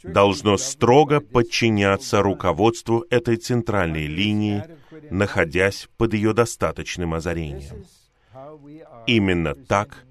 должно 0.02 0.56
строго 0.56 1.20
подчиняться 1.20 2.22
руководству 2.22 3.04
этой 3.10 3.36
центральной 3.36 4.06
линии, 4.06 4.64
находясь 5.10 5.88
под 5.96 6.14
ее 6.14 6.32
достаточным 6.32 7.14
озарением. 7.14 7.84
Именно 9.06 9.54
так 9.54 10.04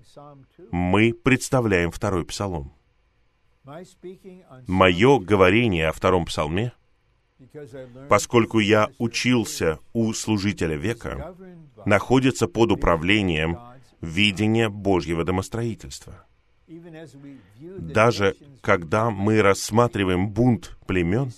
мы 0.72 1.14
представляем 1.14 1.92
второй 1.92 2.26
псалом. 2.26 2.74
Мое 4.68 5.20
говорение 5.20 5.88
о 5.88 5.94
втором 5.94 6.26
псалме, 6.26 6.74
поскольку 8.10 8.60
я 8.60 8.90
учился 9.00 9.80
у 9.94 10.14
служителя 10.14 10.76
века, 10.76 11.36
находится 11.86 12.48
под 12.48 12.72
управлением 12.72 13.60
видения 14.02 14.70
Божьего 14.70 15.24
домостроительства. 15.24 16.26
Даже 16.68 18.36
когда 18.62 19.12
мы 19.12 19.42
рассматриваем 19.42 20.30
бунт 20.30 20.78
племен, 20.88 21.32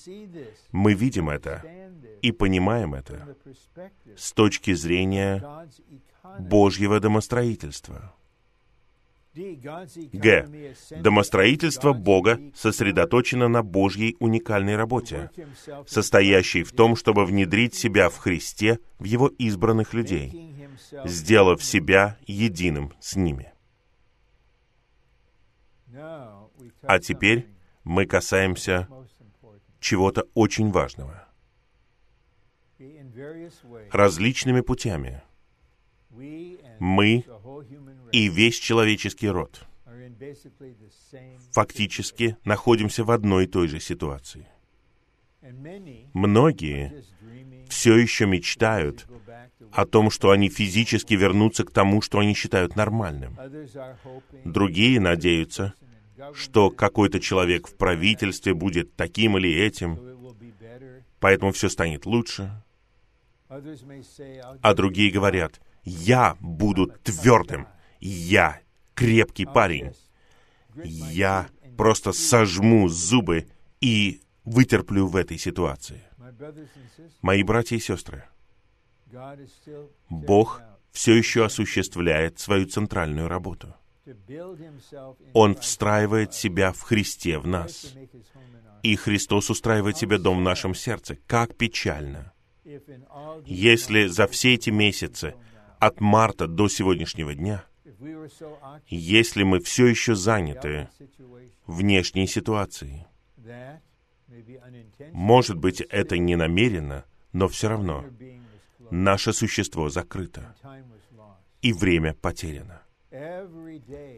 мы 0.71 0.93
видим 0.93 1.29
это 1.29 1.63
и 2.21 2.31
понимаем 2.31 2.93
это 2.93 3.35
с 4.15 4.31
точки 4.31 4.73
зрения 4.73 5.43
Божьего 6.39 6.99
домостроительства. 6.99 8.13
Г. 10.13 10.47
Домостроительство 10.99 11.93
Бога 11.93 12.39
сосредоточено 12.55 13.47
на 13.47 13.61
Божьей 13.61 14.15
уникальной 14.19 14.75
работе, 14.75 15.29
состоящей 15.85 16.63
в 16.63 16.71
том, 16.71 16.95
чтобы 16.95 17.25
внедрить 17.25 17.75
себя 17.75 18.09
в 18.09 18.17
Христе 18.17 18.79
в 18.97 19.03
Его 19.03 19.27
избранных 19.27 19.93
людей, 19.93 20.55
сделав 21.05 21.63
себя 21.63 22.17
единым 22.25 22.93
с 22.99 23.15
ними. 23.15 23.53
А 25.93 26.99
теперь 26.99 27.47
мы 27.83 28.05
касаемся 28.05 28.87
чего-то 29.79 30.27
очень 30.33 30.71
важного. 30.71 31.27
Различными 33.91 34.61
путями 34.61 35.23
мы 36.79 37.25
и 38.11 38.27
весь 38.29 38.57
человеческий 38.57 39.29
род 39.29 39.65
фактически 41.51 42.37
находимся 42.43 43.03
в 43.03 43.11
одной 43.11 43.45
и 43.45 43.47
той 43.47 43.67
же 43.67 43.79
ситуации. 43.79 44.47
Многие 46.13 47.03
все 47.69 47.95
еще 47.97 48.25
мечтают 48.25 49.07
о 49.71 49.85
том, 49.85 50.09
что 50.09 50.31
они 50.31 50.49
физически 50.49 51.13
вернутся 51.13 51.63
к 51.63 51.71
тому, 51.71 52.01
что 52.01 52.19
они 52.19 52.33
считают 52.33 52.75
нормальным. 52.75 53.37
Другие 54.45 54.99
надеются, 54.99 55.73
что 56.33 56.69
какой-то 56.69 57.19
человек 57.19 57.67
в 57.67 57.75
правительстве 57.75 58.53
будет 58.53 58.95
таким 58.95 59.37
или 59.37 59.53
этим, 59.53 59.99
поэтому 61.19 61.51
все 61.51 61.69
станет 61.69 62.05
лучше. 62.05 62.63
А 63.49 64.73
другие 64.73 65.11
говорят, 65.11 65.61
я 65.83 66.35
буду 66.39 66.87
твердым, 67.03 67.67
я 67.99 68.59
крепкий 68.93 69.45
парень, 69.45 69.93
я 70.83 71.47
просто 71.77 72.11
сожму 72.11 72.89
зубы 72.89 73.47
и 73.79 74.21
вытерплю 74.47 75.07
в 75.07 75.15
этой 75.15 75.37
ситуации. 75.37 76.01
Мои 77.21 77.43
братья 77.43 77.75
и 77.75 77.79
сестры, 77.79 78.23
Бог 80.09 80.61
все 80.91 81.15
еще 81.15 81.45
осуществляет 81.45 82.39
свою 82.39 82.65
центральную 82.65 83.27
работу. 83.27 83.75
Он 85.33 85.55
встраивает 85.55 86.33
себя 86.33 86.71
в 86.71 86.81
Христе, 86.81 87.39
в 87.39 87.47
нас. 87.47 87.93
И 88.83 88.95
Христос 88.95 89.49
устраивает 89.49 89.97
себе 89.97 90.17
дом 90.17 90.37
в 90.37 90.41
нашем 90.41 90.73
сердце. 90.73 91.17
Как 91.27 91.57
печально, 91.57 92.31
если 93.45 94.07
за 94.07 94.27
все 94.27 94.53
эти 94.53 94.69
месяцы, 94.69 95.35
от 95.79 95.99
марта 95.99 96.47
до 96.47 96.69
сегодняшнего 96.69 97.35
дня, 97.35 97.65
если 98.87 99.43
мы 99.43 99.59
все 99.59 99.87
еще 99.87 100.15
заняты 100.15 100.89
внешней 101.65 102.27
ситуацией. 102.27 103.05
Может 105.11 105.57
быть, 105.57 105.81
это 105.81 106.17
не 106.17 106.35
намеренно, 106.35 107.05
но 107.33 107.47
все 107.47 107.69
равно 107.69 108.05
наше 108.89 109.33
существо 109.33 109.89
закрыто, 109.89 110.55
и 111.61 111.73
время 111.73 112.13
потеряно. 112.13 112.81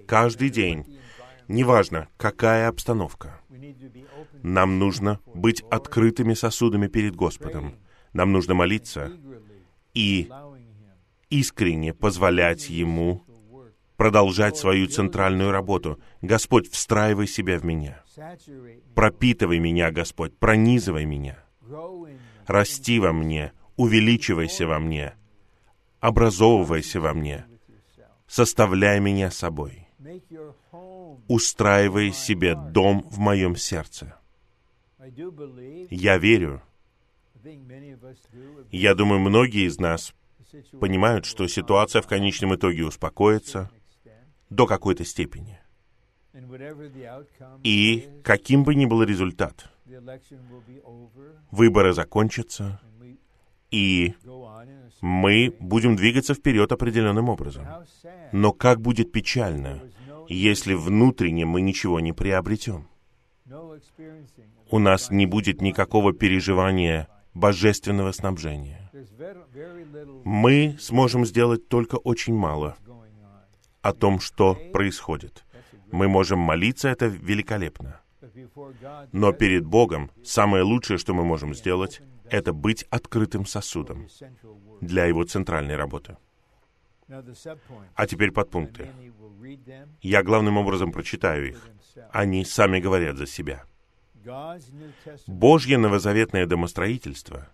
Каждый 0.08 0.50
день, 0.50 1.00
неважно, 1.48 2.08
какая 2.18 2.68
обстановка, 2.68 3.40
нам 4.44 4.80
нужно 4.80 5.20
быть 5.26 5.64
открытыми 5.70 6.34
сосудами 6.34 6.88
перед 6.88 7.16
Господом. 7.16 7.76
Нам 8.14 8.32
нужно 8.32 8.54
молиться 8.56 9.12
и 9.94 10.30
искренне 11.30 11.94
позволять 11.94 12.70
Ему 12.70 13.24
продолжать 14.00 14.56
свою 14.56 14.88
центральную 14.88 15.52
работу. 15.52 16.00
Господь, 16.22 16.72
встраивай 16.72 17.28
себя 17.28 17.60
в 17.60 17.66
меня. 17.66 18.02
Пропитывай 18.96 19.60
меня, 19.60 19.92
Господь, 19.92 20.38
пронизывай 20.38 21.04
меня. 21.04 21.44
Расти 22.48 22.98
во 23.00 23.12
мне, 23.12 23.52
увеличивайся 23.76 24.68
во 24.68 24.80
мне, 24.80 25.16
образовывайся 26.00 27.02
во 27.02 27.14
мне, 27.14 27.46
составляй 28.26 29.02
меня 29.02 29.32
собой. 29.32 29.86
Устраивай 31.28 32.14
себе 32.14 32.56
дом 32.56 33.06
в 33.10 33.20
моем 33.20 33.58
сердце. 33.58 34.16
Я 35.90 36.18
верю. 36.18 36.62
Я 38.72 38.96
думаю, 38.96 39.20
многие 39.20 39.68
из 39.68 39.78
нас 39.78 40.14
понимают, 40.80 41.26
что 41.26 41.48
ситуация 41.48 42.02
в 42.02 42.08
конечном 42.08 42.56
итоге 42.56 42.86
успокоится 42.86 43.70
до 44.50 44.66
какой-то 44.66 45.06
степени. 45.06 45.60
И 47.64 48.10
каким 48.24 48.64
бы 48.64 48.76
ни 48.76 48.86
был 48.86 49.04
результат, 49.04 49.70
выборы 51.52 51.94
закончатся, 51.94 52.80
и 53.72 54.14
мы 55.02 55.56
будем 55.60 55.96
двигаться 55.96 56.34
вперед 56.34 56.72
определенным 56.72 57.30
образом. 57.30 57.66
Но 58.32 58.52
как 58.52 58.82
будет 58.82 59.12
печально, 59.12 59.82
если 60.28 60.74
внутренне 60.74 61.46
мы 61.46 61.62
ничего 61.62 62.00
не 62.00 62.14
приобретем? 62.14 62.88
У 64.72 64.78
нас 64.78 65.10
не 65.10 65.26
будет 65.26 65.62
никакого 65.62 66.14
переживания 66.14 67.08
божественного 67.34 68.12
снабжения. 68.12 68.92
Мы 70.24 70.78
сможем 70.80 71.26
сделать 71.26 71.68
только 71.68 71.96
очень 71.96 72.36
мало 72.36 72.78
о 73.82 73.94
том, 73.94 74.20
что 74.20 74.56
происходит. 74.74 75.46
Мы 75.92 76.08
можем 76.08 76.40
молиться, 76.40 76.90
это 76.90 77.08
великолепно. 77.08 78.02
Но 79.12 79.32
перед 79.32 79.66
Богом 79.66 80.12
самое 80.24 80.64
лучшее, 80.64 80.98
что 80.98 81.14
мы 81.14 81.24
можем 81.24 81.54
сделать, 81.56 82.02
это 82.30 82.54
быть 82.54 82.86
открытым 82.90 83.46
сосудом 83.46 84.08
для 84.82 85.06
Его 85.06 85.24
центральной 85.24 85.76
работы. 85.76 86.18
А 87.96 88.06
теперь 88.06 88.32
подпункты. 88.32 88.90
Я 90.02 90.22
главным 90.22 90.58
образом 90.58 90.92
прочитаю 90.92 91.50
их. 91.50 91.70
Они 92.12 92.46
сами 92.46 92.80
говорят 92.80 93.18
за 93.18 93.26
себя. 93.26 93.64
Божье 95.26 95.78
новозаветное 95.78 96.46
домостроительство 96.46 97.50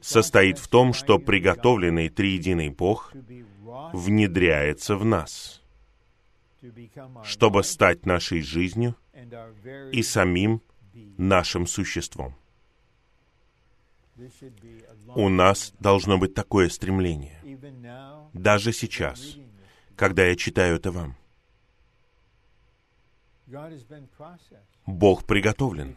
состоит 0.00 0.58
в 0.58 0.68
том, 0.68 0.92
что 0.92 1.18
приготовленный 1.18 2.08
триединый 2.08 2.70
Бог 2.70 3.12
внедряется 3.92 4.96
в 4.96 5.04
нас, 5.04 5.62
чтобы 7.24 7.64
стать 7.64 8.06
нашей 8.06 8.42
жизнью 8.42 8.96
и 9.92 10.02
самим 10.02 10.62
нашим 11.18 11.66
существом. 11.66 12.34
У 15.14 15.28
нас 15.28 15.74
должно 15.78 16.18
быть 16.18 16.34
такое 16.34 16.68
стремление. 16.68 17.40
Даже 18.32 18.72
сейчас, 18.72 19.36
когда 19.94 20.24
я 20.26 20.36
читаю 20.36 20.76
это 20.76 20.90
вам. 20.90 21.16
Бог 24.86 25.24
приготовлен, 25.24 25.96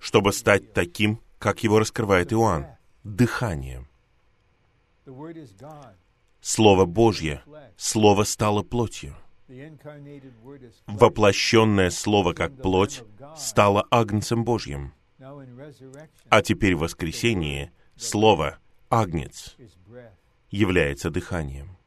чтобы 0.00 0.32
стать 0.32 0.72
таким, 0.72 1.20
как 1.38 1.62
его 1.62 1.78
раскрывает 1.78 2.32
Иоанн, 2.32 2.66
дыханием. 3.04 3.86
Слово 6.46 6.84
Божье, 6.84 7.42
Слово 7.78 8.24
стало 8.24 8.62
плотью. 8.62 9.16
Воплощенное 10.86 11.88
Слово 11.88 12.34
как 12.34 12.60
плоть 12.60 13.02
стало 13.34 13.86
Агнцем 13.90 14.44
Божьим. 14.44 14.92
А 16.28 16.42
теперь 16.42 16.74
в 16.74 16.80
воскресении 16.80 17.72
Слово 17.96 18.58
Агнец 18.90 19.56
является 20.50 21.08
дыханием. 21.08 21.78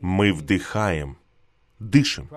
Мы 0.00 0.32
вдыхаем 0.32 1.16
дышим, 1.82 2.28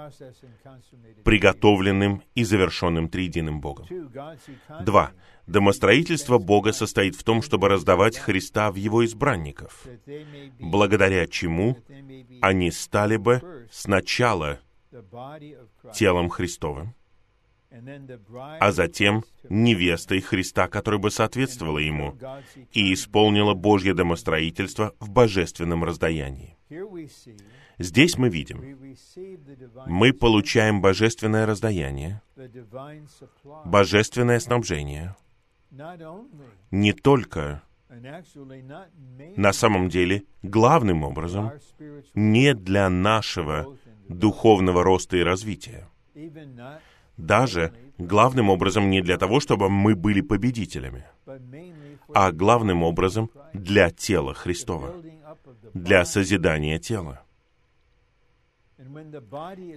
приготовленным 1.24 2.24
и 2.34 2.44
завершенным 2.44 3.10
триединым 3.10 3.62
Богом. 3.62 3.88
Два. 4.84 5.12
Домостроительство 5.48 6.40
Бога 6.40 6.74
состоит 6.74 7.16
в 7.16 7.24
том, 7.24 7.44
чтобы 7.44 7.70
раздавать 7.70 8.18
Христа 8.18 8.72
в 8.72 8.76
Его 8.76 9.06
избранников, 9.06 9.86
благодаря 10.60 11.28
чему 11.28 11.78
они 12.42 12.72
стали 12.72 13.18
бы 13.18 13.68
сначала 13.72 14.60
телом 15.94 16.30
Христовым, 16.30 16.96
а 18.60 18.72
затем 18.72 19.24
невестой 19.50 20.22
Христа, 20.22 20.68
которая 20.68 21.00
бы 21.00 21.12
соответствовала 21.12 21.80
ему 21.80 22.18
и 22.72 22.94
исполнила 22.94 23.54
Божье 23.54 23.94
домостроительство 23.94 24.94
в 25.00 25.10
божественном 25.10 25.84
раздаянии. 25.84 26.58
Здесь 27.78 28.18
мы 28.18 28.30
видим, 28.30 28.96
мы 29.88 30.14
получаем 30.14 30.82
божественное 30.82 31.46
раздаяние, 31.46 32.22
божественное 33.66 34.40
снабжение, 34.40 35.16
не 36.72 36.94
только 36.94 37.62
на 39.38 39.54
самом 39.54 39.90
деле 39.90 40.24
главным 40.42 41.04
образом 41.04 41.52
не 42.14 42.54
для 42.54 42.90
нашего 42.90 43.78
духовного 44.08 44.84
роста 44.84 45.18
и 45.18 45.24
развития. 45.24 45.88
Даже 47.18 47.74
главным 47.98 48.50
образом 48.50 48.90
не 48.90 49.02
для 49.02 49.18
того, 49.18 49.40
чтобы 49.40 49.70
мы 49.70 49.96
были 49.96 50.22
победителями, 50.22 51.06
а 52.14 52.32
главным 52.32 52.84
образом 52.84 53.30
для 53.54 53.90
тела 53.90 54.34
Христова, 54.34 54.94
для 55.74 56.06
созидания 56.06 56.80
тела. 56.80 57.22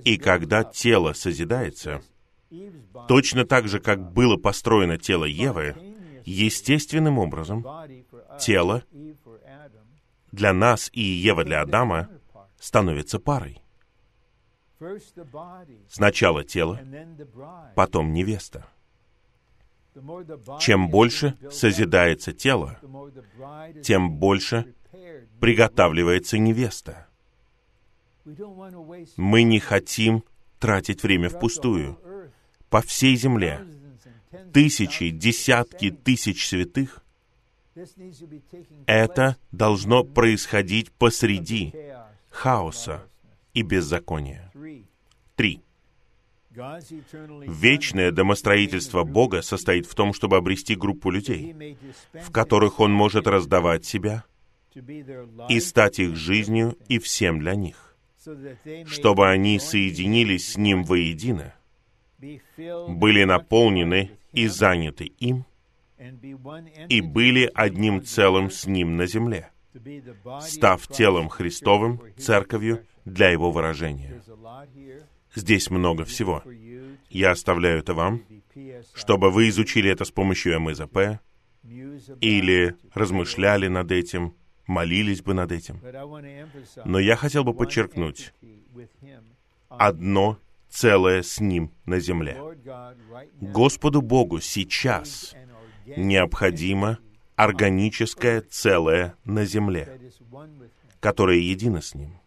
И 0.04 0.18
когда 0.18 0.64
тело 0.64 1.12
созидается, 1.12 2.02
точно 3.06 3.44
так 3.44 3.68
же, 3.68 3.78
как 3.78 4.12
было 4.12 4.36
построено 4.36 4.98
тело 4.98 5.24
Евы, 5.24 5.76
естественным 6.24 7.18
образом 7.18 7.64
тело 8.40 8.82
для 10.32 10.52
нас 10.52 10.90
и 10.92 11.00
Ева 11.00 11.44
для 11.44 11.62
Адама 11.62 12.08
становится 12.58 13.18
парой. 13.18 13.62
Сначала 15.88 16.44
тело, 16.44 16.80
потом 17.74 18.12
невеста. 18.12 18.66
Чем 20.60 20.88
больше 20.88 21.36
созидается 21.50 22.32
тело, 22.32 22.78
тем 23.82 24.12
больше 24.12 24.74
приготавливается 25.40 26.38
невеста. 26.38 27.08
Мы 29.16 29.42
не 29.42 29.58
хотим 29.58 30.22
тратить 30.58 31.02
время 31.02 31.28
впустую. 31.28 31.98
По 32.70 32.82
всей 32.82 33.16
земле. 33.16 33.66
Тысячи, 34.52 35.08
десятки 35.10 35.90
тысяч 35.90 36.46
святых, 36.46 37.02
это 38.86 39.36
должно 39.52 40.04
происходить 40.04 40.92
посреди 40.92 41.72
хаоса 42.30 43.08
и 43.54 43.62
беззакония. 43.62 44.52
Три. 45.36 45.62
Вечное 47.46 48.10
домостроительство 48.10 49.04
Бога 49.04 49.42
состоит 49.42 49.86
в 49.86 49.94
том, 49.94 50.12
чтобы 50.12 50.36
обрести 50.36 50.74
группу 50.74 51.10
людей, 51.10 51.76
в 52.12 52.32
которых 52.32 52.80
Он 52.80 52.92
может 52.92 53.26
раздавать 53.26 53.84
себя 53.84 54.24
и 55.48 55.60
стать 55.60 55.98
их 55.98 56.16
жизнью 56.16 56.76
и 56.88 56.98
всем 56.98 57.38
для 57.38 57.54
них, 57.54 57.96
чтобы 58.86 59.28
они 59.28 59.58
соединились 59.58 60.52
с 60.52 60.56
Ним 60.56 60.84
воедино, 60.84 61.54
были 62.18 63.24
наполнены 63.24 64.10
и 64.32 64.46
заняты 64.48 65.04
им, 65.04 65.44
и 66.88 67.00
были 67.00 67.50
одним 67.54 68.04
целым 68.04 68.50
с 68.50 68.66
Ним 68.66 68.96
на 68.96 69.06
земле, 69.06 69.50
став 70.40 70.86
телом 70.88 71.28
Христовым, 71.28 72.00
церковью 72.16 72.86
для 73.04 73.30
Его 73.30 73.50
выражения. 73.50 74.22
Здесь 75.34 75.70
много 75.70 76.04
всего. 76.04 76.42
Я 77.10 77.30
оставляю 77.30 77.78
это 77.80 77.94
вам, 77.94 78.22
чтобы 78.94 79.30
вы 79.30 79.48
изучили 79.48 79.90
это 79.90 80.04
с 80.04 80.10
помощью 80.10 80.60
МЗП 80.60 81.20
или 82.20 82.76
размышляли 82.94 83.68
над 83.68 83.92
этим, 83.92 84.34
молились 84.66 85.22
бы 85.22 85.34
над 85.34 85.52
этим. 85.52 85.80
Но 86.84 86.98
я 86.98 87.16
хотел 87.16 87.44
бы 87.44 87.54
подчеркнуть 87.54 88.32
одно 89.68 90.38
целое 90.68 91.22
с 91.22 91.40
Ним 91.40 91.72
на 91.84 92.00
земле. 92.00 92.38
Господу 93.40 94.02
Богу 94.02 94.40
сейчас 94.40 95.34
необходимо 95.96 96.98
органическое 97.38 98.40
целое 98.40 99.14
на 99.24 99.44
земле, 99.44 100.00
которое 100.98 101.38
едино 101.38 101.80
с 101.80 101.94
Ним. 101.94 102.18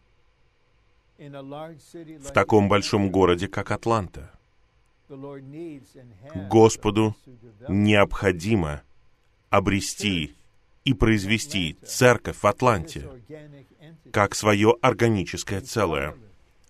В 1.20 2.32
таком 2.34 2.70
большом 2.70 3.12
городе, 3.12 3.50
как 3.50 3.72
Атланта, 3.72 4.32
Господу 6.50 7.14
необходимо 7.68 8.84
обрести 9.50 10.34
и 10.86 10.94
произвести 10.94 11.78
церковь 11.86 12.38
в 12.38 12.48
Атланте 12.48 13.10
как 14.14 14.34
свое 14.34 14.78
органическое 14.82 15.60
целое. 15.60 16.16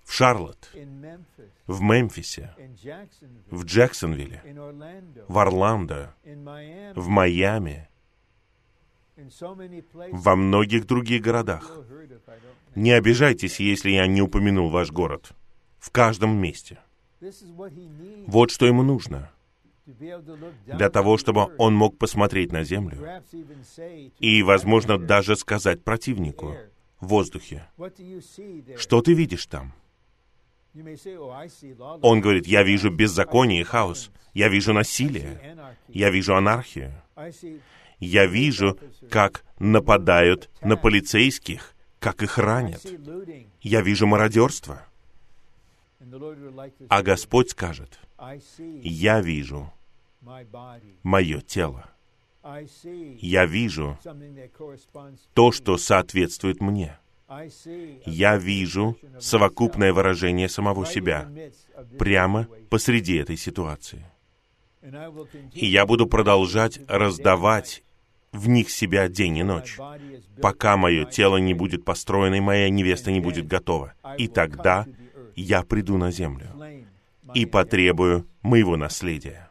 В 0.04 0.14
Шарлотт, 0.14 0.72
в 1.68 1.82
Мемфисе, 1.82 2.56
в 3.52 3.66
Джексонвилле, 3.66 4.42
в 5.28 5.38
Орландо, 5.38 6.16
в 6.96 7.08
Майами, 7.08 7.88
во 10.12 10.36
многих 10.36 10.86
других 10.86 11.22
городах. 11.22 11.80
Не 12.76 12.92
обижайтесь, 12.92 13.60
если 13.60 13.92
я 13.92 14.08
не 14.08 14.22
упомянул 14.22 14.70
ваш 14.70 14.92
город. 14.92 15.32
В 15.80 15.92
каждом 15.92 16.38
месте. 16.38 16.80
Вот 18.28 18.52
что 18.52 18.66
ему 18.66 18.84
нужно. 18.84 19.32
Для 19.86 20.90
того, 20.90 21.18
чтобы 21.18 21.54
он 21.58 21.76
мог 21.76 21.98
посмотреть 21.98 22.52
на 22.52 22.64
землю 22.64 22.98
и, 24.20 24.44
возможно, 24.44 24.98
даже 24.98 25.36
сказать 25.36 25.84
противнику 25.84 26.56
в 27.00 27.08
воздухе, 27.08 27.68
что 28.78 29.02
ты 29.02 29.14
видишь 29.14 29.48
там? 29.48 29.74
Он 32.02 32.22
говорит, 32.22 32.48
я 32.48 32.64
вижу 32.64 32.90
беззаконие 32.90 33.62
и 33.62 33.64
хаос, 33.64 34.12
я 34.34 34.48
вижу 34.48 34.72
насилие, 34.72 35.58
я 35.90 36.10
вижу 36.10 36.36
анархию, 36.36 36.94
я 38.02 38.26
вижу, 38.26 38.78
как 39.10 39.46
нападают 39.60 40.50
на 40.62 40.76
полицейских, 40.76 41.74
как 42.00 42.22
их 42.24 42.38
ранят. 42.38 42.86
Я 43.62 43.82
вижу 43.82 44.08
мародерство. 44.08 44.84
А 46.90 47.02
Господь 47.02 47.52
скажет, 47.52 48.00
я 48.84 49.22
вижу 49.22 49.72
мое 51.04 51.40
тело. 51.40 51.90
Я 52.44 53.46
вижу 53.46 53.98
то, 55.34 55.52
что 55.52 55.78
соответствует 55.78 56.60
мне 56.60 56.98
я 58.06 58.38
вижу 58.38 58.98
совокупное 59.20 59.94
выражение 59.94 60.50
самого 60.50 60.86
себя 60.86 61.32
прямо 61.98 62.48
посреди 62.70 63.16
этой 63.16 63.38
ситуации. 63.38 64.06
И 65.54 65.66
я 65.66 65.86
буду 65.86 66.08
продолжать 66.08 66.80
раздавать 66.88 67.84
в 68.32 68.48
них 68.48 68.70
себя 68.70 69.08
день 69.08 69.38
и 69.38 69.44
ночь, 69.44 69.78
пока 70.42 70.78
мое 70.78 71.06
тело 71.06 71.38
не 71.38 71.54
будет 71.54 71.84
построено 71.84 72.36
и 72.36 72.40
моя 72.40 72.70
невеста 72.70 73.12
не 73.12 73.20
будет 73.20 73.48
готова. 73.48 73.94
И 74.18 74.28
тогда 74.28 74.86
я 75.36 75.64
приду 75.64 75.98
на 75.98 76.12
землю 76.12 76.48
и 77.34 77.46
потребую 77.46 78.28
моего 78.42 78.78
наследия. 78.78 79.50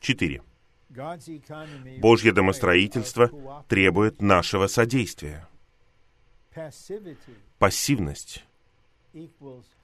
Четыре. 0.00 0.42
Божье 1.98 2.32
домостроительство 2.32 3.64
требует 3.68 4.22
нашего 4.22 4.66
содействия. 4.66 5.46
Пассивность 7.58 8.44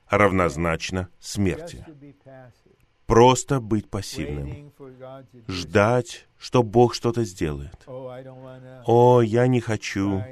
равнозначна 0.09 1.09
смерти. 1.20 1.85
Просто 3.13 3.61
быть 3.61 3.91
пассивным. 3.91 4.73
Ждать, 5.49 6.27
что 6.39 6.63
Бог 6.63 6.95
что-то 6.95 7.25
сделает. 7.25 7.77
О, 7.87 9.21
я 9.21 9.47
не 9.47 9.61
хочу 9.61 10.23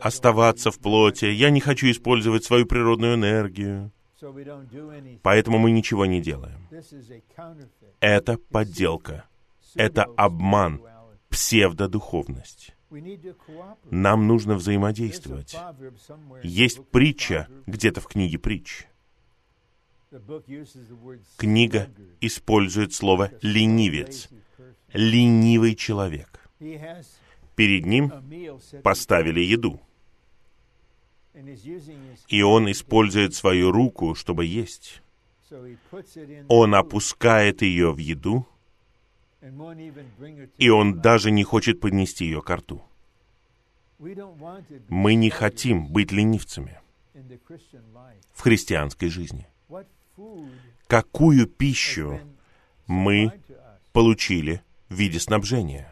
оставаться 0.00 0.70
в 0.70 0.78
плоти, 0.78 1.26
я 1.26 1.50
не 1.50 1.60
хочу 1.60 1.90
использовать 1.90 2.44
свою 2.44 2.66
природную 2.66 3.14
энергию. 3.14 3.90
Поэтому 5.22 5.58
мы 5.58 5.70
ничего 5.70 6.06
не 6.06 6.20
делаем. 6.20 6.60
Это 8.00 8.38
подделка 8.38 9.24
это 9.74 10.04
обман, 10.16 10.82
псевдодуховность. 11.28 12.74
Нам 13.90 14.26
нужно 14.26 14.54
взаимодействовать. 14.54 15.56
Есть 16.42 16.86
притча 16.90 17.48
где-то 17.66 18.00
в 18.00 18.06
книге 18.06 18.38
притч. 18.38 18.86
Книга 21.36 21.90
использует 22.20 22.92
слово 22.92 23.30
«ленивец», 23.40 24.28
«ленивый 24.92 25.74
человек». 25.74 26.48
Перед 27.56 27.86
ним 27.86 28.12
поставили 28.82 29.40
еду. 29.40 29.80
И 32.28 32.42
он 32.42 32.70
использует 32.70 33.34
свою 33.34 33.72
руку, 33.72 34.14
чтобы 34.14 34.44
есть. 34.44 35.02
Он 36.48 36.74
опускает 36.74 37.62
ее 37.62 37.92
в 37.92 37.98
еду, 37.98 38.46
и 40.58 40.68
он 40.68 41.00
даже 41.00 41.30
не 41.30 41.42
хочет 41.42 41.80
поднести 41.80 42.26
ее 42.26 42.42
к 42.42 42.50
рту. 42.50 42.82
Мы 43.98 45.14
не 45.14 45.30
хотим 45.30 45.88
быть 45.88 46.12
ленивцами 46.12 46.80
в 48.32 48.40
христианской 48.40 49.08
жизни. 49.08 49.46
Какую 50.86 51.46
пищу 51.46 52.20
мы 52.86 53.32
получили 53.92 54.62
в 54.88 54.94
виде 54.94 55.18
снабжения? 55.18 55.90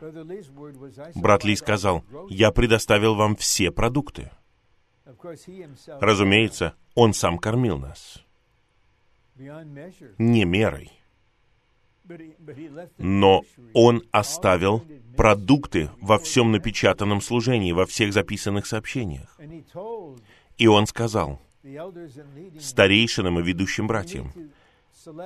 Брат 1.14 1.44
Ли 1.44 1.56
сказал, 1.56 2.04
«Я 2.28 2.50
предоставил 2.50 3.14
вам 3.14 3.36
все 3.36 3.70
продукты». 3.70 4.30
Разумеется, 6.00 6.74
он 6.94 7.14
сам 7.14 7.38
кормил 7.38 7.78
нас. 7.78 8.24
Не 9.36 10.44
мерой. 10.44 10.92
Но 12.98 13.42
он 13.72 14.02
оставил 14.10 14.84
продукты 15.16 15.90
во 16.00 16.18
всем 16.18 16.52
напечатанном 16.52 17.20
служении, 17.20 17.72
во 17.72 17.86
всех 17.86 18.12
записанных 18.12 18.66
сообщениях. 18.66 19.38
И 20.58 20.66
он 20.66 20.86
сказал 20.86 21.40
старейшинам 22.58 23.40
и 23.40 23.42
ведущим 23.42 23.86
братьям, 23.86 24.32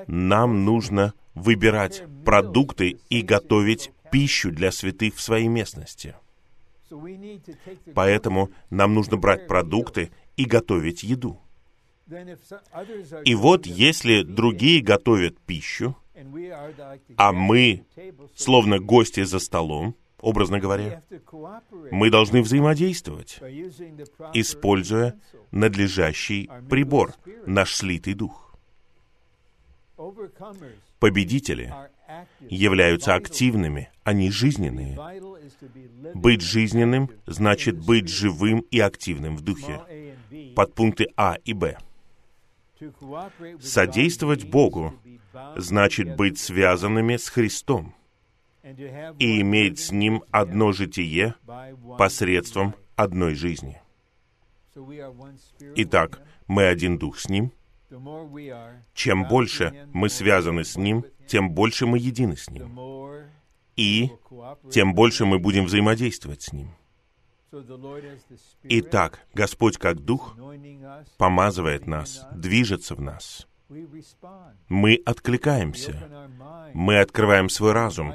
нам 0.06 0.64
нужно 0.64 1.14
выбирать 1.34 2.04
продукты 2.24 2.98
и 3.08 3.22
готовить 3.22 3.90
пищу 4.10 4.50
для 4.50 4.70
святых 4.70 5.16
в 5.16 5.20
своей 5.20 5.48
местности. 5.48 6.14
Поэтому 7.94 8.50
нам 8.70 8.94
нужно 8.94 9.16
брать 9.16 9.46
продукты 9.46 10.10
и 10.36 10.44
готовить 10.44 11.02
еду. 11.02 11.40
И 13.24 13.34
вот 13.34 13.66
если 13.66 14.22
другие 14.22 14.82
готовят 14.82 15.38
пищу, 15.40 15.96
а 17.16 17.32
мы, 17.32 17.84
словно 18.36 18.78
гости 18.78 19.24
за 19.24 19.38
столом, 19.38 19.96
образно 20.24 20.58
говоря, 20.58 21.02
мы 21.90 22.10
должны 22.10 22.42
взаимодействовать, 22.42 23.40
используя 24.32 25.18
надлежащий 25.50 26.50
прибор, 26.68 27.14
наш 27.46 27.74
слитый 27.74 28.14
дух. 28.14 28.56
Победители 30.98 31.72
являются 32.40 33.14
активными, 33.14 33.90
они 34.02 34.30
жизненные. 34.30 34.98
Быть 36.14 36.40
жизненным 36.40 37.10
значит 37.26 37.78
быть 37.78 38.08
живым 38.08 38.60
и 38.70 38.80
активным 38.80 39.36
в 39.36 39.42
духе. 39.42 39.80
Подпункты 40.56 41.06
А 41.16 41.36
и 41.44 41.52
Б. 41.52 41.78
Содействовать 43.60 44.44
Богу 44.44 44.94
значит 45.56 46.16
быть 46.16 46.38
связанными 46.38 47.16
с 47.16 47.28
Христом 47.28 47.94
и 49.18 49.40
иметь 49.42 49.78
с 49.78 49.92
Ним 49.92 50.24
одно 50.30 50.72
житие 50.72 51.34
посредством 51.98 52.74
одной 52.96 53.34
жизни. 53.34 53.80
Итак, 55.76 56.22
мы 56.46 56.66
один 56.66 56.98
дух 56.98 57.18
с 57.18 57.28
Ним. 57.28 57.52
Чем 58.94 59.28
больше 59.28 59.88
мы 59.92 60.08
связаны 60.08 60.64
с 60.64 60.76
Ним, 60.76 61.04
тем 61.26 61.50
больше 61.50 61.86
мы 61.86 61.98
едины 61.98 62.36
с 62.36 62.48
Ним. 62.48 62.78
И 63.76 64.10
тем 64.70 64.94
больше 64.94 65.26
мы 65.26 65.38
будем 65.38 65.66
взаимодействовать 65.66 66.42
с 66.42 66.52
Ним. 66.52 66.74
Итак, 68.64 69.20
Господь 69.32 69.76
как 69.78 70.00
Дух 70.00 70.36
помазывает 71.18 71.86
нас, 71.86 72.26
движется 72.32 72.94
в 72.94 73.00
нас. 73.00 73.46
Мы 74.68 75.00
откликаемся. 75.04 76.28
Мы 76.72 76.98
открываем 76.98 77.48
свой 77.48 77.72
разум. 77.72 78.14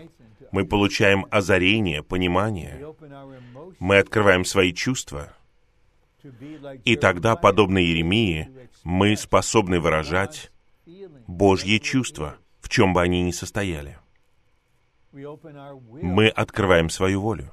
Мы 0.52 0.66
получаем 0.66 1.26
озарение, 1.30 2.04
понимание. 2.04 2.94
Мы 3.80 3.98
открываем 3.98 4.46
свои 4.46 4.74
чувства. 4.74 5.34
И 6.86 6.96
тогда, 6.96 7.36
подобно 7.36 7.78
Еремии, 7.78 8.50
мы 8.84 9.16
способны 9.16 9.80
выражать 9.80 10.52
Божьи 11.28 11.78
чувства, 11.78 12.38
в 12.60 12.70
чем 12.70 12.94
бы 12.94 13.02
они 13.02 13.24
ни 13.24 13.32
состояли. 13.32 13.98
Мы 15.12 16.28
открываем 16.28 16.90
свою 16.90 17.22
волю 17.22 17.52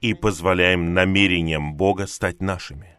и 0.00 0.14
позволяем 0.14 0.94
намерениям 0.94 1.74
Бога 1.74 2.06
стать 2.06 2.40
нашими. 2.40 2.98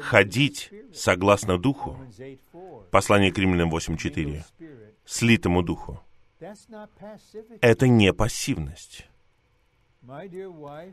Ходить 0.00 0.70
согласно 0.94 1.58
Духу, 1.58 1.98
послание 2.90 3.32
к 3.32 3.38
Римлянам 3.38 3.74
8.4, 3.74 4.44
слитому 5.08 5.62
Духу, 5.62 6.00
это 7.60 7.88
не 7.88 8.12
пассивность. 8.12 9.08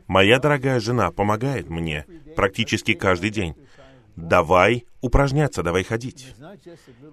Моя 0.06 0.38
дорогая 0.38 0.80
жена 0.80 1.10
помогает 1.10 1.68
мне 1.68 2.06
практически 2.34 2.94
каждый 2.94 3.30
день. 3.30 3.54
Давай 4.16 4.86
упражняться, 5.02 5.62
давай 5.62 5.84
ходить. 5.84 6.34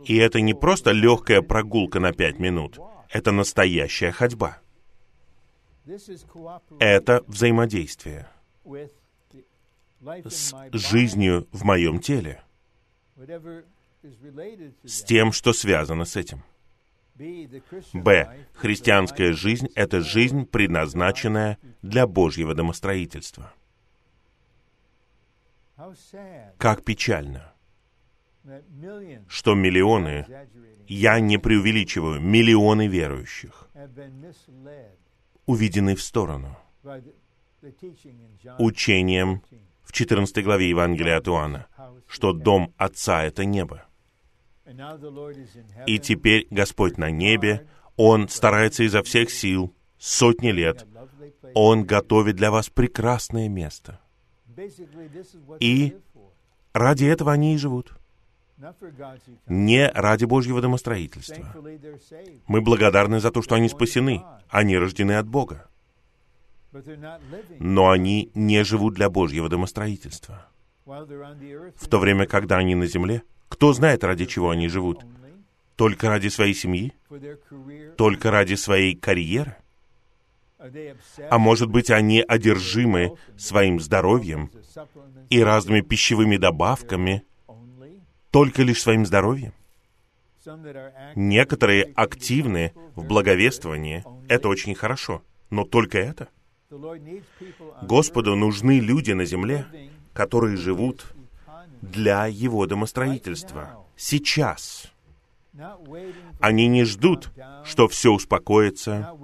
И 0.05 0.15
это 0.15 0.39
не 0.39 0.53
просто 0.53 0.91
легкая 0.91 1.41
прогулка 1.41 1.99
на 1.99 2.13
пять 2.13 2.39
минут, 2.39 2.79
это 3.09 3.31
настоящая 3.31 4.11
ходьба. 4.11 4.59
Это 6.79 7.23
взаимодействие 7.27 8.29
с 10.01 10.53
жизнью 10.71 11.47
в 11.51 11.63
моем 11.65 11.99
теле, 11.99 12.41
с 14.83 15.03
тем, 15.03 15.33
что 15.33 15.51
связано 15.51 16.05
с 16.05 16.15
этим. 16.15 16.43
Б. 17.15 18.47
Христианская 18.53 19.33
жизнь— 19.33 19.67
это 19.75 20.01
жизнь, 20.01 20.45
предназначенная 20.45 21.59
для 21.81 22.07
Божьего 22.07 22.55
домостроительства. 22.55 23.53
Как 26.57 26.83
печально, 26.83 27.53
что 29.27 29.53
миллионы, 29.53 30.25
я 30.87 31.19
не 31.19 31.37
преувеличиваю, 31.37 32.19
миллионы 32.19 32.87
верующих 32.87 33.69
уведены 35.45 35.95
в 35.95 36.01
сторону 36.01 36.57
учением 38.57 39.43
в 39.83 39.91
14 39.91 40.43
главе 40.43 40.69
Евангелия 40.69 41.17
от 41.17 41.27
Иоанна, 41.27 41.67
что 42.07 42.33
дом 42.33 42.73
Отца— 42.77 43.23
это 43.25 43.45
небо. 43.45 43.85
И 45.87 45.99
теперь 45.99 46.47
Господь 46.49 46.97
на 46.97 47.11
небе, 47.11 47.67
Он 47.95 48.29
старается 48.29 48.83
изо 48.83 49.03
всех 49.03 49.29
сил, 49.29 49.73
сотни 49.97 50.51
лет, 50.51 50.85
Он 51.53 51.83
готовит 51.85 52.35
для 52.35 52.51
вас 52.51 52.69
прекрасное 52.69 53.49
место. 53.49 53.99
И 55.59 55.97
ради 56.73 57.05
этого 57.05 57.31
они 57.31 57.55
и 57.55 57.57
живут. 57.57 57.93
Не 59.47 59.89
ради 59.89 60.25
Божьего 60.25 60.61
домостроительства. 60.61 61.53
Мы 62.47 62.61
благодарны 62.61 63.19
за 63.19 63.31
то, 63.31 63.41
что 63.41 63.55
они 63.55 63.67
спасены. 63.67 64.23
Они 64.49 64.77
рождены 64.77 65.13
от 65.13 65.27
Бога. 65.27 65.67
Но 67.59 67.89
они 67.89 68.31
не 68.33 68.63
живут 68.63 68.95
для 68.95 69.09
Божьего 69.09 69.49
домостроительства. 69.49 70.47
В 70.85 71.87
то 71.89 71.99
время, 71.99 72.25
когда 72.25 72.57
они 72.57 72.75
на 72.75 72.87
земле, 72.87 73.23
кто 73.53 73.71
знает, 73.71 74.03
ради 74.03 74.25
чего 74.25 74.49
они 74.49 74.67
живут? 74.67 75.05
Только 75.75 76.09
ради 76.09 76.29
своей 76.29 76.55
семьи? 76.55 76.91
Только 77.97 78.31
ради 78.31 78.55
своей 78.55 78.95
карьеры? 78.95 79.55
А 81.29 81.37
может 81.37 81.69
быть, 81.69 81.91
они 81.91 82.23
одержимы 82.27 83.15
своим 83.37 83.79
здоровьем 83.79 84.49
и 85.29 85.43
разными 85.43 85.81
пищевыми 85.81 86.37
добавками, 86.37 87.23
только 88.31 88.63
лишь 88.63 88.81
своим 88.81 89.05
здоровьем? 89.05 89.53
Некоторые 91.15 91.83
активны 91.95 92.73
в 92.95 93.05
благовествовании, 93.05 94.03
это 94.29 94.49
очень 94.49 94.73
хорошо, 94.73 95.21
но 95.51 95.63
только 95.63 95.99
это? 95.99 96.27
Господу 97.83 98.35
нужны 98.35 98.79
люди 98.79 99.11
на 99.11 99.25
земле, 99.25 99.67
которые 100.13 100.57
живут 100.57 101.13
для 101.83 102.27
Его 102.27 102.65
домостроительства. 102.65 103.85
Сейчас. 103.95 104.91
Они 106.39 106.67
не 106.67 106.83
ждут, 106.85 107.31
что 107.63 107.87
все 107.87 108.11
успокоится. 108.11 109.15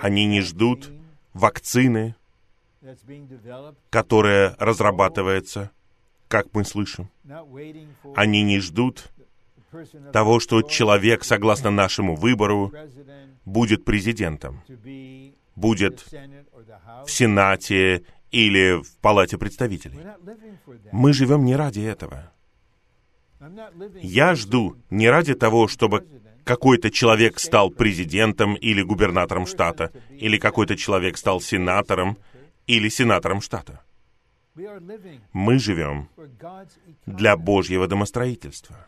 Они 0.00 0.26
не 0.26 0.40
ждут 0.42 0.90
вакцины, 1.32 2.14
которая 3.90 4.54
разрабатывается, 4.58 5.70
как 6.28 6.46
мы 6.52 6.64
слышим. 6.64 7.10
Они 8.14 8.42
не 8.42 8.60
ждут 8.60 9.10
того, 10.12 10.40
что 10.40 10.62
человек, 10.62 11.24
согласно 11.24 11.70
нашему 11.70 12.14
выбору, 12.14 12.72
будет 13.44 13.84
президентом, 13.84 14.62
будет 15.56 16.04
в 17.04 17.10
Сенате 17.10 18.04
или 18.30 18.82
в 18.82 18.96
палате 18.98 19.38
представителей. 19.38 19.98
Мы 20.92 21.12
живем 21.12 21.44
не 21.44 21.56
ради 21.56 21.80
этого. 21.80 22.32
Я 24.02 24.34
жду 24.34 24.76
не 24.90 25.08
ради 25.08 25.34
того, 25.34 25.68
чтобы 25.68 26.06
какой-то 26.44 26.90
человек 26.90 27.38
стал 27.38 27.70
президентом 27.70 28.54
или 28.54 28.82
губернатором 28.82 29.46
штата, 29.46 29.92
или 30.10 30.38
какой-то 30.38 30.76
человек 30.76 31.18
стал 31.18 31.40
сенатором 31.40 32.18
или 32.66 32.88
сенатором 32.88 33.40
штата. 33.40 33.82
Мы 35.32 35.58
живем 35.58 36.08
для 37.06 37.36
Божьего 37.36 37.86
домостроительства. 37.86 38.86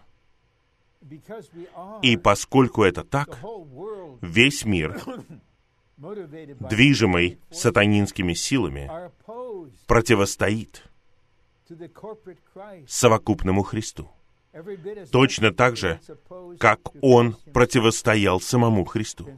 И 2.03 2.17
поскольку 2.17 2.83
это 2.83 3.05
так, 3.05 3.39
весь 4.21 4.65
мир, 4.65 5.01
движимый 5.97 7.39
сатанинскими 7.51 8.33
силами, 8.35 8.91
противостоит 9.91 10.85
совокупному 12.87 13.65
Христу. 13.65 14.09
Точно 15.11 15.53
так 15.53 15.77
же, 15.77 16.01
как 16.61 16.79
Он 17.03 17.37
противостоял 17.53 18.41
самому 18.41 18.85
Христу. 18.85 19.29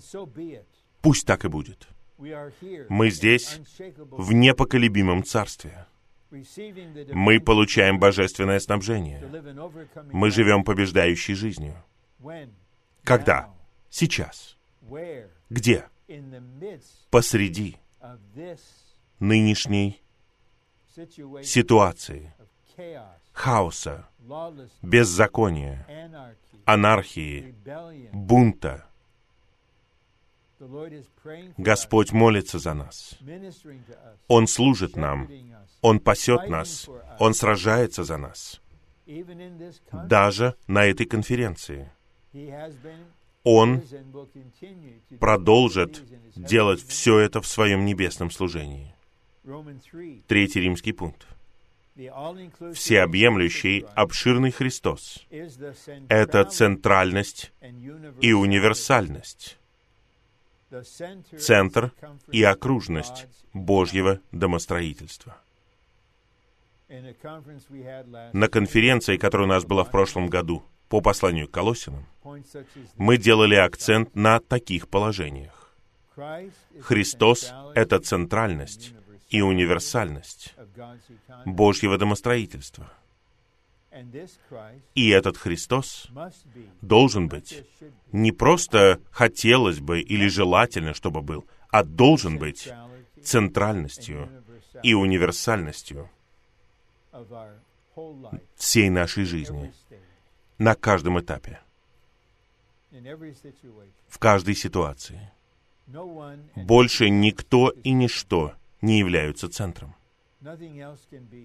Пусть 1.00 1.26
так 1.26 1.46
и 1.46 1.48
будет. 1.48 1.88
Мы 2.18 3.08
здесь, 3.10 3.60
в 4.10 4.34
непоколебимом 4.34 5.24
царстве. 5.24 5.86
Мы 6.30 7.40
получаем 7.40 7.98
божественное 7.98 8.60
снабжение. 8.60 9.22
Мы 10.12 10.30
живем 10.30 10.64
побеждающей 10.64 11.32
жизнью. 11.32 11.82
Когда? 13.04 13.48
Сейчас. 13.88 14.58
Где? 15.48 15.88
Посреди 17.10 17.78
нынешней 19.18 20.01
ситуации, 21.42 22.34
хаоса, 23.32 24.08
беззакония, 24.82 25.86
анархии, 26.64 27.54
бунта. 28.12 28.86
Господь 31.58 32.12
молится 32.12 32.58
за 32.58 32.74
нас. 32.74 33.18
Он 34.28 34.46
служит 34.46 34.96
нам. 34.96 35.28
Он 35.80 35.98
пасет 35.98 36.48
нас. 36.48 36.88
Он 37.18 37.34
сражается 37.34 38.04
за 38.04 38.16
нас. 38.16 38.60
Даже 39.92 40.54
на 40.68 40.84
этой 40.84 41.06
конференции. 41.06 41.90
Он 43.44 43.82
продолжит 45.18 46.02
делать 46.36 46.80
все 46.86 47.18
это 47.18 47.40
в 47.40 47.46
своем 47.48 47.84
небесном 47.84 48.30
служении. 48.30 48.94
Третий 50.28 50.60
римский 50.60 50.92
пункт. 50.92 51.26
Всеобъемлющий, 51.94 53.84
обширный 53.94 54.50
Христос— 54.50 55.26
это 56.08 56.44
центральность 56.44 57.52
и 58.20 58.32
универсальность, 58.32 59.58
центр 61.38 61.92
и 62.30 62.42
окружность 62.42 63.26
Божьего 63.52 64.20
домостроительства. 64.30 65.36
На 66.88 68.48
конференции, 68.48 69.16
которая 69.16 69.46
у 69.48 69.50
нас 69.50 69.64
была 69.64 69.84
в 69.84 69.90
прошлом 69.90 70.28
году 70.28 70.62
по 70.88 71.00
посланию 71.00 71.48
к 71.48 71.50
Колосинам, 71.50 72.06
мы 72.96 73.18
делали 73.18 73.56
акцент 73.56 74.14
на 74.14 74.40
таких 74.40 74.88
положениях. 74.88 75.74
Христос— 76.80 77.52
это 77.74 77.98
центральность 77.98 78.94
и 79.32 79.40
универсальность 79.40 80.54
Божьего 81.46 81.96
домостроительства. 81.98 82.92
И 84.94 85.08
этот 85.08 85.36
Христос 85.36 86.08
должен 86.82 87.28
быть 87.28 87.64
не 88.12 88.30
просто 88.32 89.00
хотелось 89.10 89.80
бы 89.80 90.00
или 90.00 90.28
желательно, 90.28 90.94
чтобы 90.94 91.22
был, 91.22 91.46
а 91.70 91.82
должен 91.82 92.38
быть 92.38 92.68
центральностью 93.22 94.30
и 94.82 94.94
универсальностью 94.94 96.10
всей 98.56 98.90
нашей 98.90 99.24
жизни 99.24 99.72
на 100.58 100.74
каждом 100.74 101.20
этапе, 101.20 101.60
в 104.08 104.18
каждой 104.18 104.54
ситуации. 104.54 105.30
Больше 106.54 107.10
никто 107.10 107.70
и 107.70 107.92
ничто 107.92 108.54
не 108.82 108.98
являются 108.98 109.48
центром. 109.48 109.94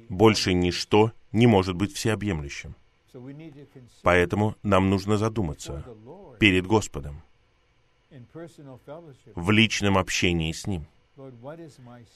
Больше 0.09 0.53
ничто 0.53 1.11
не 1.31 1.47
может 1.47 1.75
быть 1.75 1.93
всеобъемлющим. 1.93 2.75
Поэтому 4.01 4.55
нам 4.63 4.89
нужно 4.89 5.17
задуматься 5.17 5.85
перед 6.39 6.65
Господом 6.65 7.21
в 9.35 9.51
личном 9.51 9.97
общении 9.97 10.51
с 10.51 10.67
Ним. 10.67 10.87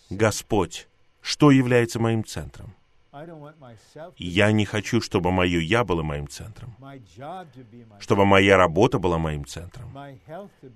Господь, 0.09 0.87
что 1.21 1.51
является 1.51 1.99
моим 1.99 2.23
центром? 2.23 2.73
Я 4.17 4.51
не 4.51 4.65
хочу, 4.65 5.01
чтобы 5.01 5.31
мое 5.31 5.59
«я» 5.59 5.83
было 5.83 6.01
моим 6.01 6.29
центром, 6.29 6.75
чтобы 7.99 8.25
моя 8.25 8.55
работа 8.55 8.99
была 8.99 9.17
моим 9.17 9.45
центром, 9.45 9.91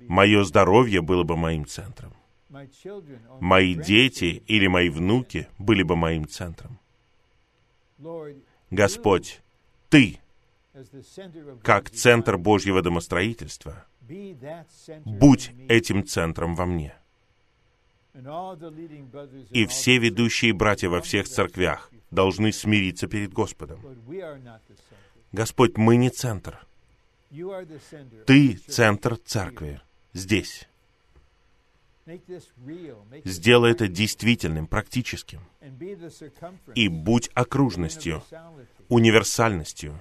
мое 0.08 0.44
здоровье 0.44 1.02
было 1.02 1.24
бы 1.24 1.38
моим 1.38 1.66
центром, 1.66 2.14
мои 3.40 3.76
дети 3.76 4.44
или 4.48 4.68
мои 4.68 4.90
внуки 4.90 5.48
были 5.58 5.84
бы 5.84 5.96
моим 5.96 6.28
центром. 6.28 6.80
Господь, 8.72 9.42
Ты, 9.90 10.20
как 11.64 11.90
центр 11.90 12.38
Божьего 12.38 12.82
домостроительства, 12.82 13.86
будь 15.06 15.52
этим 15.70 16.06
центром 16.06 16.56
во 16.56 16.66
мне. 16.66 16.96
И 19.52 19.66
все 19.66 19.98
ведущие 19.98 20.54
братья 20.54 20.90
во 20.90 21.02
всех 21.02 21.28
церквях 21.28 21.92
должны 22.12 22.52
смириться 22.54 23.08
перед 23.08 23.34
Господом. 23.34 23.80
Господь, 25.32 25.78
мы 25.78 25.98
не 25.98 26.10
центр. 26.10 26.66
Ты 28.26 28.54
центр 28.68 29.18
церкви 29.18 29.82
здесь. 30.14 30.68
Сделай 33.24 33.72
это 33.72 33.88
действительным, 33.88 34.68
практическим. 34.68 35.42
И 36.76 36.88
будь 36.88 37.30
окружностью, 37.34 38.24
универсальностью. 38.90 40.00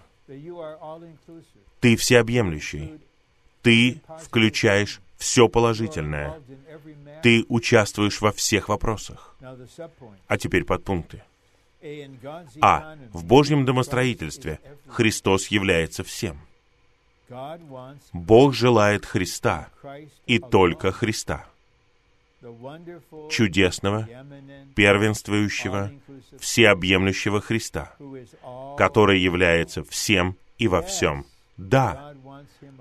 Ты 1.80 1.96
всеобъемлющий. 1.96 3.00
Ты 3.62 4.02
включаешь 4.20 5.00
все 5.16 5.48
положительное. 5.48 6.42
Ты 7.22 7.46
участвуешь 7.48 8.20
во 8.20 8.32
всех 8.32 8.68
вопросах. 8.68 9.36
А 10.26 10.36
теперь 10.36 10.64
подпункты. 10.64 11.22
А. 12.60 12.96
В 13.12 13.24
Божьем 13.24 13.64
домостроительстве 13.64 14.60
Христос 14.88 15.48
является 15.48 16.04
всем. 16.04 16.38
Бог 18.12 18.54
желает 18.54 19.06
Христа 19.06 19.68
и 20.26 20.38
только 20.38 20.92
Христа 20.92 21.46
чудесного, 23.30 24.08
первенствующего, 24.74 25.90
всеобъемлющего 26.38 27.40
Христа, 27.40 27.94
который 28.76 29.20
является 29.20 29.84
всем 29.84 30.36
и 30.58 30.68
во 30.68 30.82
всем. 30.82 31.26
Да, 31.56 32.14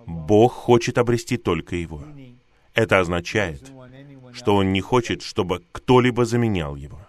Бог 0.05 0.53
хочет 0.53 0.97
обрести 0.97 1.37
только 1.37 1.75
Его. 1.75 2.03
Это 2.73 2.99
означает, 2.99 3.71
что 4.33 4.55
Он 4.55 4.73
не 4.73 4.81
хочет, 4.81 5.21
чтобы 5.21 5.63
кто-либо 5.71 6.25
заменял 6.25 6.75
Его. 6.75 6.99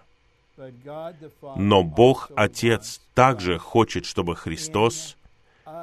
Но 1.55 1.83
Бог 1.83 2.31
Отец 2.35 3.01
также 3.13 3.57
хочет, 3.57 4.05
чтобы 4.05 4.35
Христос 4.35 5.17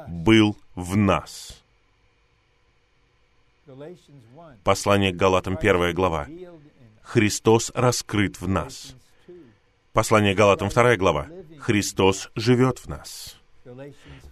был 0.07 0.57
в 0.75 0.95
нас. 0.95 1.61
Послание 4.63 5.11
к 5.11 5.15
Галатам, 5.15 5.57
первая 5.57 5.93
глава. 5.93 6.27
Христос 7.03 7.71
раскрыт 7.75 8.41
в 8.41 8.47
нас. 8.47 8.95
Послание 9.91 10.33
Галатам, 10.33 10.69
вторая 10.69 10.97
глава. 10.97 11.27
Христос 11.59 12.31
живет 12.35 12.79
в 12.79 12.87
нас. 12.87 13.37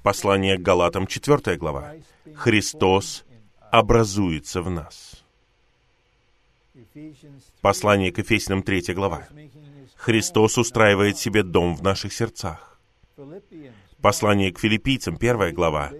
Послание 0.01 0.57
Галатам, 0.57 1.05
четвертая 1.05 1.57
глава. 1.57 1.93
Христос 2.34 3.24
образуется 3.72 4.61
в 4.61 4.69
нас. 4.69 5.24
Послание 7.61 8.11
к 8.11 8.17
Ефесиным, 8.17 8.63
третья 8.63 8.93
глава. 8.93 9.28
Христос 9.95 10.57
устраивает 10.57 11.17
себе 11.17 11.43
дом 11.43 11.76
в 11.76 11.84
наших 11.84 12.11
сердцах. 12.13 12.80
Послание 14.01 14.51
к 14.51 14.59
филиппийцам, 14.59 15.17
первая 15.17 15.51
глава 15.51 15.91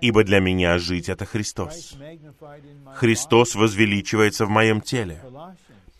ибо 0.00 0.24
для 0.24 0.40
меня 0.40 0.78
жить— 0.78 1.08
это 1.08 1.24
Христос. 1.24 1.96
Христос 2.94 3.54
возвеличивается 3.54 4.46
в 4.46 4.50
моем 4.50 4.80
теле. 4.80 5.22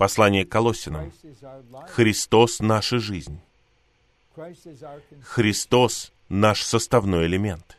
Послание 0.01 0.47
к 0.47 0.49
Колоссинам. 0.49 1.13
Христос— 1.91 2.61
наша 2.61 2.99
жизнь. 2.99 3.39
Христос— 5.23 6.13
наш 6.31 6.63
составной 6.63 7.27
элемент. 7.27 7.77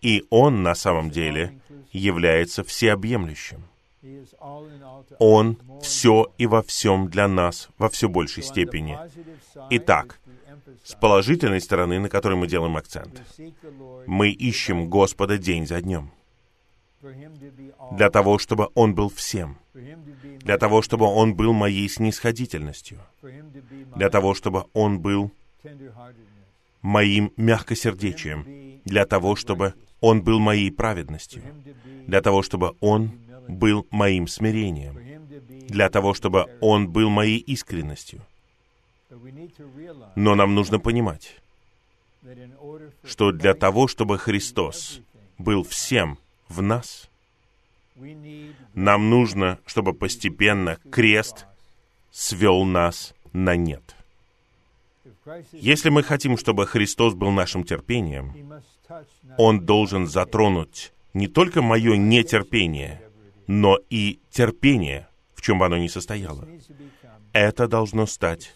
И 0.00 0.24
Он 0.30 0.62
на 0.62 0.76
самом 0.76 1.10
деле 1.10 1.58
является 1.90 2.62
всеобъемлющим. 2.62 3.64
Он 5.18 5.58
все 5.82 6.32
и 6.38 6.46
во 6.46 6.62
всем 6.62 7.08
для 7.08 7.26
нас 7.26 7.68
во 7.78 7.88
все 7.88 8.08
большей 8.08 8.44
степени. 8.44 8.96
Итак, 9.70 10.20
с 10.84 10.94
положительной 10.94 11.60
стороны, 11.60 11.98
на 11.98 12.08
которой 12.08 12.34
мы 12.34 12.46
делаем 12.46 12.76
акцент, 12.76 13.20
мы 14.06 14.30
ищем 14.30 14.88
Господа 14.88 15.36
день 15.36 15.66
за 15.66 15.80
днем. 15.80 16.12
Для 17.92 18.10
того, 18.10 18.38
чтобы 18.38 18.68
Он 18.74 18.94
был 18.94 19.08
всем. 19.08 19.58
Для 19.74 20.58
того, 20.58 20.82
чтобы 20.82 21.06
Он 21.06 21.34
был 21.34 21.52
моей 21.52 21.88
снисходительностью. 21.88 23.00
Для 23.96 24.08
того, 24.08 24.34
чтобы 24.34 24.66
Он 24.72 25.00
был 25.00 25.30
моим 26.80 27.32
мягкосердечием. 27.36 28.80
Для 28.84 29.04
того, 29.04 29.36
чтобы 29.36 29.74
Он 30.00 30.22
был 30.22 30.38
моей 30.38 30.70
праведностью. 30.70 31.42
Для 32.06 32.20
того, 32.20 32.42
чтобы 32.42 32.76
Он 32.80 33.12
был 33.48 33.86
моим 33.90 34.26
смирением. 34.28 34.98
Для 35.68 35.88
того, 35.88 36.14
чтобы 36.14 36.46
Он 36.60 36.88
был 36.88 37.08
моей 37.10 37.38
искренностью. 37.38 38.20
Но 40.14 40.34
нам 40.34 40.54
нужно 40.54 40.78
понимать, 40.78 41.36
что 43.04 43.32
для 43.32 43.54
того, 43.54 43.88
чтобы 43.88 44.18
Христос 44.18 45.00
был 45.38 45.64
всем 45.64 46.18
в 46.52 46.62
нас, 46.62 47.10
нам 48.74 49.10
нужно, 49.10 49.58
чтобы 49.66 49.92
постепенно 49.92 50.78
крест 50.90 51.46
свел 52.10 52.64
нас 52.64 53.14
на 53.32 53.56
нет. 53.56 53.96
Если 55.52 55.88
мы 55.90 56.02
хотим, 56.02 56.36
чтобы 56.36 56.66
Христос 56.66 57.14
был 57.14 57.30
нашим 57.30 57.64
терпением, 57.64 58.34
Он 59.38 59.64
должен 59.64 60.06
затронуть 60.06 60.92
не 61.14 61.28
только 61.28 61.62
мое 61.62 61.96
нетерпение, 61.96 63.02
но 63.46 63.78
и 63.90 64.18
терпение, 64.30 65.08
в 65.34 65.42
чем 65.42 65.58
бы 65.58 65.66
оно 65.66 65.76
ни 65.76 65.88
состояло. 65.88 66.46
Это 67.32 67.68
должно 67.68 68.06
стать 68.06 68.54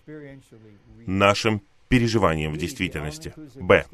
нашим 1.06 1.62
переживанием 1.88 2.52
в 2.52 2.56
действительности. 2.56 3.34
Б. 3.54 3.86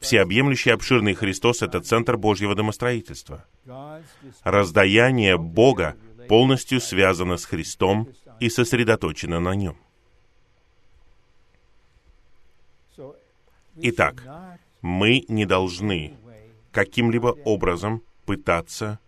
Всеобъемлющий 0.00 0.70
обширный 0.70 1.14
Христос— 1.14 1.62
это 1.62 1.80
центр 1.80 2.16
Божьего 2.16 2.54
домостроительства. 2.54 3.44
Раздаяние 4.42 5.38
Бога 5.38 5.96
полностью 6.28 6.80
связано 6.80 7.36
с 7.36 7.44
Христом 7.44 8.08
и 8.40 8.48
сосредоточено 8.48 9.40
на 9.40 9.54
Нем. 9.54 9.76
Итак, 13.80 14.24
мы 14.82 15.24
не 15.28 15.46
должны 15.46 16.16
каким-либо 16.72 17.28
образом 17.44 18.02
пытаться 18.26 18.98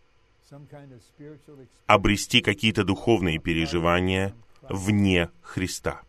обрести 1.87 2.41
какие-то 2.41 2.85
духовные 2.85 3.39
переживания 3.39 4.35
вне 4.69 5.29
Христа. 5.43 6.03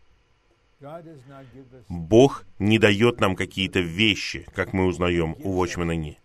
Бог 1.88 2.44
не 2.58 2.78
дает 2.78 3.20
нам 3.20 3.36
какие-то 3.36 3.80
вещи, 3.80 4.46
как 4.54 4.72
мы 4.72 4.86
узнаем 4.86 5.36
у 5.38 5.52
Вочмана 5.52 5.92
Ни. 5.92 6.18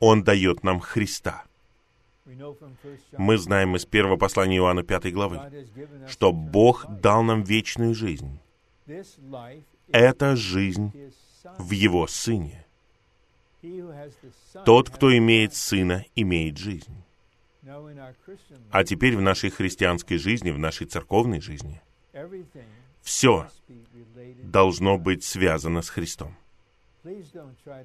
Он 0.00 0.22
дает 0.22 0.62
нам 0.62 0.80
Христа. 0.80 1.44
Мы 3.16 3.38
знаем 3.38 3.76
из 3.76 3.86
первого 3.86 4.16
послания 4.16 4.56
Иоанна 4.58 4.82
5 4.82 5.12
главы, 5.12 5.40
что 6.08 6.32
Бог 6.32 6.86
дал 6.88 7.22
нам 7.22 7.42
вечную 7.42 7.94
жизнь. 7.94 8.40
Это 9.92 10.36
жизнь 10.36 10.92
в 11.58 11.70
Его 11.70 12.06
Сыне. 12.06 12.66
Тот, 14.64 14.90
кто 14.90 15.16
имеет 15.16 15.54
Сына, 15.54 16.04
имеет 16.14 16.58
жизнь. 16.58 17.02
А 18.70 18.84
теперь 18.84 19.16
в 19.16 19.20
нашей 19.20 19.50
христианской 19.50 20.18
жизни, 20.18 20.50
в 20.50 20.58
нашей 20.58 20.86
церковной 20.86 21.40
жизни, 21.40 21.80
все 23.02 23.48
должно 24.42 24.98
быть 24.98 25.24
связано 25.24 25.82
с 25.82 25.88
Христом. 25.88 26.36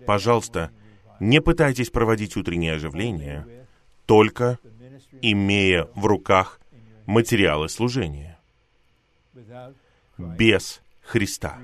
Пожалуйста, 0.06 0.72
не 1.20 1.42
пытайтесь 1.42 1.90
проводить 1.90 2.36
утреннее 2.36 2.74
оживление, 2.74 3.68
только 4.06 4.58
имея 5.22 5.88
в 5.96 6.06
руках 6.06 6.60
материалы 7.06 7.70
служения. 7.70 8.40
Без 10.18 10.82
Христа, 11.02 11.60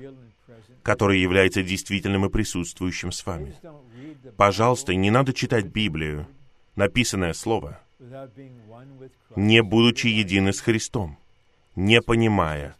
который 0.82 1.20
является 1.20 1.62
действительным 1.62 2.26
и 2.26 2.30
присутствующим 2.30 3.12
с 3.12 3.24
вами. 3.24 3.54
Пожалуйста, 4.36 4.94
не 4.94 5.10
надо 5.10 5.32
читать 5.32 5.66
Библию, 5.66 6.26
написанное 6.76 7.32
Слово, 7.32 7.80
не 9.36 9.62
будучи 9.62 10.06
едины 10.06 10.52
с 10.52 10.60
Христом, 10.60 11.18
не 11.74 12.00
понимая, 12.00 12.76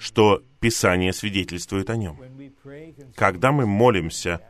что 0.00 0.42
Писание 0.60 1.12
свидетельствует 1.12 1.90
о 1.90 1.96
нем. 1.96 2.18
Когда 3.14 3.52
мы 3.52 3.66
молимся 3.66 4.40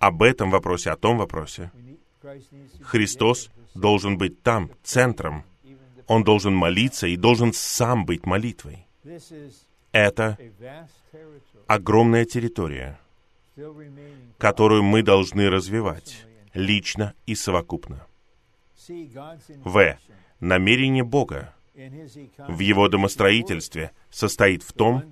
об 0.00 0.22
этом 0.22 0.50
вопросе, 0.50 0.90
о 0.90 0.96
том 0.96 1.16
вопросе, 1.16 1.70
Христос 2.82 3.50
должен 3.74 4.18
быть 4.18 4.42
там, 4.42 4.70
центром. 4.82 5.44
Он 6.08 6.24
должен 6.24 6.54
молиться 6.54 7.06
и 7.06 7.16
должен 7.16 7.52
сам 7.52 8.04
быть 8.04 8.26
молитвой. 8.26 8.86
Это 9.92 10.36
огромная 11.68 12.24
территория, 12.24 12.98
которую 14.38 14.82
мы 14.82 15.02
должны 15.04 15.48
развивать 15.48 16.26
лично 16.52 17.14
и 17.26 17.36
совокупно. 17.36 18.06
В. 19.64 19.98
Намерение 20.40 21.04
Бога 21.04 21.54
в 21.74 22.58
его 22.58 22.88
домостроительстве 22.88 23.92
состоит 24.10 24.62
в 24.62 24.72
том, 24.72 25.04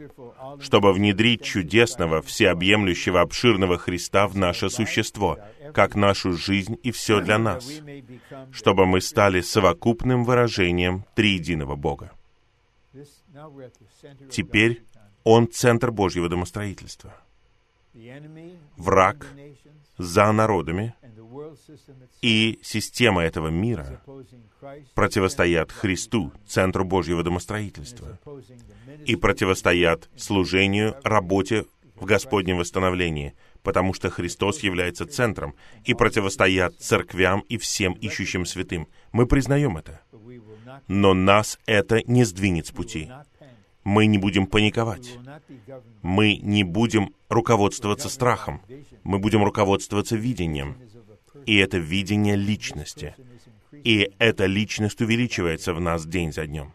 чтобы 0.60 0.92
внедрить 0.92 1.42
чудесного, 1.42 2.20
всеобъемлющего, 2.20 3.20
обширного 3.20 3.78
Христа 3.78 4.26
в 4.26 4.36
наше 4.36 4.68
существо, 4.68 5.38
как 5.72 5.94
нашу 5.94 6.32
жизнь 6.32 6.78
и 6.82 6.90
все 6.90 7.20
для 7.20 7.38
нас, 7.38 7.68
чтобы 8.50 8.86
мы 8.86 9.00
стали 9.00 9.40
совокупным 9.40 10.24
выражением 10.24 11.04
триединого 11.14 11.76
Бога. 11.76 12.12
Теперь 14.30 14.82
Он— 15.24 15.48
центр 15.52 15.90
Божьего 15.90 16.28
домостроительства. 16.28 17.14
Враг 18.76 19.26
за 19.96 20.32
народами 20.32 20.94
и 22.22 22.58
система 22.62 23.22
этого 23.22 23.48
мира 23.48 24.02
противостоят 24.94 25.72
Христу, 25.72 26.32
центру 26.46 26.84
Божьего 26.84 27.22
домостроительства, 27.22 28.18
и 29.06 29.16
противостоят 29.16 30.08
служению, 30.16 30.96
работе 31.04 31.64
в 31.94 32.04
Господнем 32.04 32.58
восстановлении, 32.58 33.34
потому 33.62 33.92
что 33.92 34.10
Христос 34.10 34.60
является 34.60 35.06
центром, 35.06 35.54
и 35.84 35.94
противостоят 35.94 36.76
церквям 36.78 37.40
и 37.40 37.58
всем 37.58 37.92
ищущим 37.94 38.46
святым. 38.46 38.88
Мы 39.12 39.26
признаем 39.26 39.76
это. 39.76 40.00
Но 40.86 41.14
нас 41.14 41.58
это 41.66 42.02
не 42.06 42.24
сдвинет 42.24 42.66
с 42.66 42.70
пути. 42.70 43.10
Мы 43.84 44.06
не 44.06 44.18
будем 44.18 44.46
паниковать. 44.46 45.18
Мы 46.02 46.36
не 46.36 46.62
будем 46.62 47.14
руководствоваться 47.28 48.08
страхом. 48.08 48.62
Мы 49.02 49.18
будем 49.18 49.42
руководствоваться 49.42 50.16
видением. 50.16 50.76
И 51.48 51.56
это 51.56 51.78
видение 51.78 52.36
личности. 52.36 53.14
И 53.72 54.12
эта 54.18 54.44
личность 54.44 55.00
увеличивается 55.00 55.72
в 55.72 55.80
нас 55.80 56.04
день 56.04 56.30
за 56.30 56.46
днем. 56.46 56.74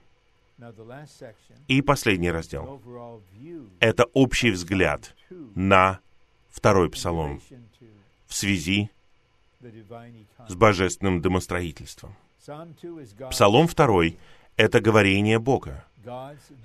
И 1.67 1.83
последний 1.83 2.31
раздел. 2.31 2.81
Это 3.79 4.05
общий 4.13 4.49
взгляд 4.49 5.15
на 5.53 5.99
второй 6.49 6.89
псалом 6.89 7.39
в 8.25 8.33
связи 8.33 8.89
с 10.47 10.55
божественным 10.55 11.21
домостроительством. 11.21 12.15
Псалом 13.29 13.67
второй— 13.67 14.17
это 14.57 14.81
говорение 14.81 15.37
Бога, 15.37 15.85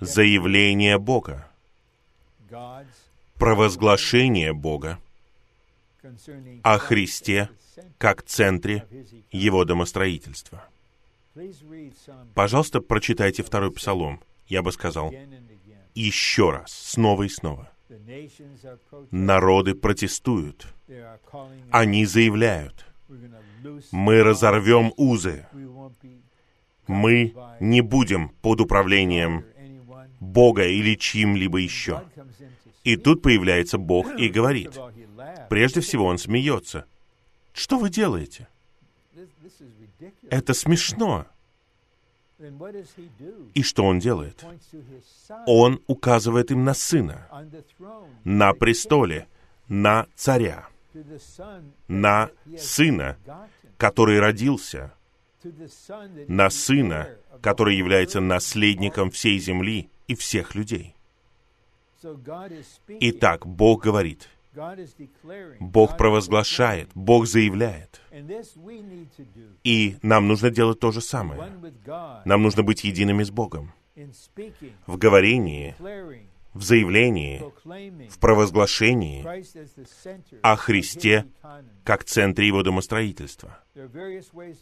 заявление 0.01 0.99
Бога, 0.99 1.47
провозглашение 3.35 4.55
Бога 4.55 4.99
о 6.63 6.79
Христе 6.79 7.51
как 7.99 8.23
центре 8.23 8.87
его 9.31 9.65
домостроительства. 9.65 10.65
Пожалуйста, 12.35 12.81
прочитайте 12.81 13.43
второй 13.43 13.73
псалом. 13.73 14.21
Я 14.47 14.63
бы 14.63 14.73
сказал, 14.73 15.13
еще 15.95 16.51
раз, 16.51 16.73
снова 16.73 17.25
и 17.25 17.29
снова. 17.29 17.71
Народы 19.11 19.75
протестуют. 19.75 20.67
Они 21.71 22.07
заявляют, 22.07 22.87
мы 23.91 24.23
разорвем 24.23 24.93
узы. 24.97 25.47
Мы 26.87 27.35
не 27.61 27.81
будем 27.81 28.31
под 28.41 28.61
управлением 28.61 29.45
Бога 30.21 30.67
или 30.67 30.95
чьим-либо 30.95 31.59
еще. 31.59 32.03
И 32.85 32.97
тут 32.97 33.23
появляется 33.23 33.79
Бог 33.79 34.19
и 34.19 34.29
говорит. 34.29 34.79
Прежде 35.49 35.81
всего 35.81 36.07
он 36.07 36.19
смеется. 36.19 36.87
Что 37.53 37.79
вы 37.79 37.91
делаете? 37.91 38.49
Это 40.31 40.55
смешно. 40.55 41.27
И 43.55 43.63
что 43.63 43.85
он 43.85 43.99
делает? 43.99 44.45
Он 45.47 45.83
указывает 45.87 46.51
им 46.51 46.65
на 46.65 46.75
сына, 46.75 47.29
на 48.25 48.53
престоле, 48.53 49.27
на 49.69 50.07
царя, 50.15 50.69
на 51.89 52.31
сына, 52.57 53.19
который 53.77 54.21
родился, 54.21 54.93
на 56.29 56.49
сына, 56.51 57.09
который 57.43 57.77
является 57.77 58.21
наследником 58.21 59.11
всей 59.11 59.39
земли 59.39 59.91
и 60.07 60.15
всех 60.15 60.55
людей. 60.55 60.95
Итак, 63.01 63.47
Бог 63.47 63.83
говорит, 63.83 64.29
Бог 65.61 65.97
провозглашает, 65.97 66.91
Бог 66.95 67.27
заявляет. 67.27 68.01
И 69.65 69.97
нам 70.03 70.29
нужно 70.29 70.51
делать 70.51 70.81
то 70.81 70.91
же 70.91 71.01
самое. 71.01 71.53
Нам 72.25 72.43
нужно 72.43 72.63
быть 72.63 72.85
едиными 72.85 73.23
с 73.23 73.31
Богом. 73.31 73.73
В 74.87 74.97
говорении, 74.97 75.75
в 76.55 76.63
заявлении, 76.63 77.43
в 78.09 78.19
провозглашении 78.19 79.25
о 80.43 80.57
Христе 80.57 81.27
как 81.85 82.05
центре 82.05 82.47
Его 82.47 82.63
домостроительства. 82.63 83.63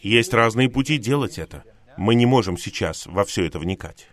Есть 0.01 0.35
разные 0.35 0.69
пути 0.69 0.99
делать 0.99 1.39
это. 1.39 1.65
Мы 1.97 2.15
не 2.15 2.27
можем 2.27 2.59
сейчас 2.59 3.07
во 3.07 3.25
все 3.25 3.47
это 3.47 3.59
вникать. 3.59 4.09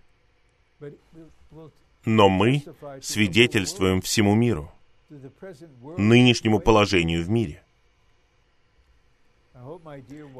Но 2.05 2.27
мы 2.27 2.63
свидетельствуем 3.01 4.01
всему 4.01 4.35
миру, 4.35 4.72
нынешнему 5.97 6.59
положению 6.59 7.23
в 7.23 7.29
мире. 7.29 7.63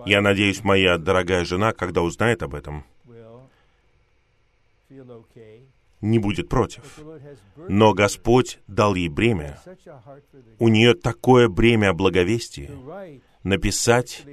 Я 0.05 0.21
надеюсь, 0.21 0.63
моя 0.63 0.97
дорогая 0.97 1.45
жена, 1.45 1.71
когда 1.73 2.01
узнает 2.01 2.43
об 2.43 2.55
этом, 2.55 2.83
не 6.01 6.19
будет 6.19 6.49
против. 6.49 6.99
Но 7.69 7.93
Господь 7.93 8.59
дал 8.67 8.95
ей 8.95 9.09
бремя. 9.09 9.59
У 10.59 10.67
нее 10.67 10.93
такое 10.93 11.47
бремя 11.47 11.89
о 11.89 11.93
благовестии 11.93 12.69
написать 13.43 14.25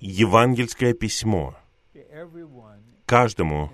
евангельское 0.00 0.94
письмо 0.94 1.56
каждому 3.04 3.70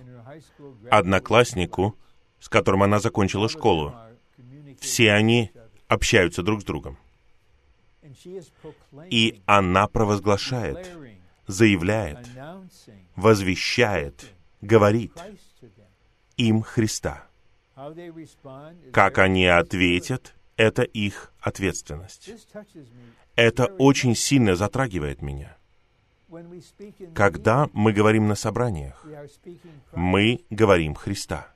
однокласснику, 0.89 1.95
с 2.39 2.49
которым 2.49 2.83
она 2.83 2.99
закончила 2.99 3.49
школу. 3.49 3.93
Все 4.83 5.13
они 5.13 5.49
общаются 5.87 6.43
друг 6.43 6.61
с 6.61 6.65
другом. 6.65 6.97
И 9.09 9.41
она 9.45 9.87
провозглашает, 9.87 10.91
заявляет, 11.47 12.27
возвещает, 13.15 14.25
говорит 14.59 15.13
им 16.35 16.61
Христа. 16.61 17.25
Как 18.91 19.19
они 19.19 19.45
ответят, 19.45 20.35
это 20.57 20.83
их 20.83 21.31
ответственность. 21.39 22.29
Это 23.35 23.65
очень 23.65 24.15
сильно 24.15 24.55
затрагивает 24.55 25.21
меня. 25.21 25.57
Когда 27.15 27.69
мы 27.71 27.93
говорим 27.93 28.27
на 28.27 28.35
собраниях, 28.35 29.05
мы 29.93 30.43
говорим 30.49 30.93
Христа. 30.95 31.47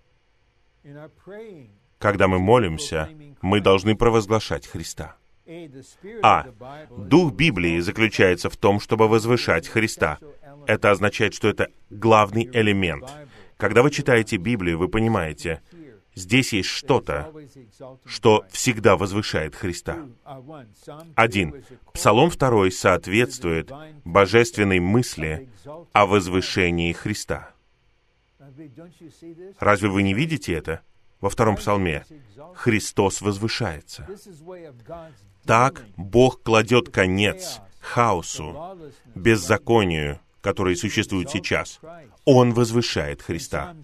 Когда 2.00 2.28
мы 2.28 2.40
молимся, 2.40 3.10
мы 3.42 3.60
должны 3.62 3.96
провозглашать 3.96 4.68
Христа. 4.68 5.16
А. 6.22 6.46
Дух 6.98 7.34
Библии 7.34 7.80
заключается 7.80 8.50
в 8.50 8.58
том, 8.58 8.80
чтобы 8.80 9.08
возвышать 9.08 9.68
Христа. 9.68 10.20
Это 10.66 10.92
означает, 10.92 11.34
что 11.34 11.48
это 11.48 11.70
главный 11.90 12.50
элемент. 12.52 13.10
Когда 13.56 13.82
вы 13.82 13.90
читаете 13.90 14.38
Библию, 14.38 14.78
вы 14.78 14.90
понимаете, 14.90 15.62
здесь 16.14 16.52
есть 16.54 16.70
что-то, 16.70 17.34
что 18.06 18.46
всегда 18.52 18.98
возвышает 18.98 19.56
Христа. 19.56 20.06
Один. 21.16 21.64
Псалом 21.94 22.30
второй 22.30 22.72
соответствует 22.72 23.72
божественной 24.04 24.80
мысли 24.80 25.50
о 25.94 26.06
возвышении 26.06 26.92
Христа. 26.92 27.54
Разве 29.60 29.90
вы 29.90 30.04
не 30.04 30.14
видите 30.14 30.54
это? 30.54 30.82
Во 31.22 31.30
втором 31.30 31.56
псалме 31.56 32.06
Христос 32.56 33.22
возвышается. 33.22 34.08
Так 35.46 35.84
Бог 35.96 36.44
кладет 36.44 36.90
конец 36.90 37.60
хаосу, 37.80 38.78
беззаконию, 39.16 40.20
которые 40.42 40.76
существуют 40.76 41.30
сейчас. 41.32 41.80
Он 42.26 42.54
возвышает 42.54 43.22
Христа. 43.22 43.76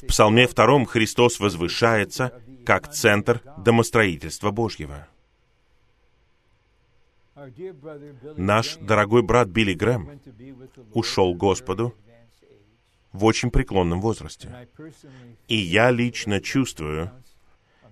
В 0.00 0.06
Псалме 0.06 0.46
втором 0.46 0.86
Христос 0.86 1.40
возвышается 1.40 2.32
как 2.64 2.92
центр 2.92 3.42
домостроительства 3.58 4.50
Божьего. 4.50 5.08
Наш 8.36 8.76
дорогой 8.76 9.22
брат 9.22 9.48
Билли 9.48 9.74
Грэм 9.74 10.20
ушел 10.92 11.34
Господу 11.34 11.94
в 13.12 13.24
очень 13.24 13.50
преклонном 13.50 14.00
возрасте. 14.00 14.68
И 15.48 15.56
я 15.56 15.90
лично 15.90 16.40
чувствую, 16.40 17.10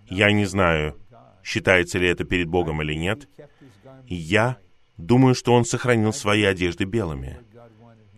я 0.07 0.33
не 0.33 0.47
знаю, 0.47 0.97
считается 1.43 1.99
ли 1.99 2.09
это 2.09 2.25
перед 2.25 2.49
Богом 2.49 2.83
или 2.83 2.95
нет, 2.95 3.29
я 4.07 4.59
думаю, 4.97 5.35
что 5.35 5.53
он 5.55 5.65
сохранил 5.65 6.13
свои 6.13 6.45
одежды 6.45 6.85
белыми. 6.85 7.41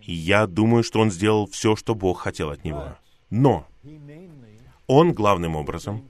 Я 0.01 0.47
думаю, 0.47 0.83
что 0.83 0.99
он 0.99 1.11
сделал 1.11 1.47
все, 1.47 1.75
что 1.75 1.95
Бог 1.95 2.19
хотел 2.19 2.49
от 2.49 2.63
него. 2.63 2.97
Но 3.29 3.67
он 4.87 5.13
главным 5.13 5.55
образом 5.55 6.09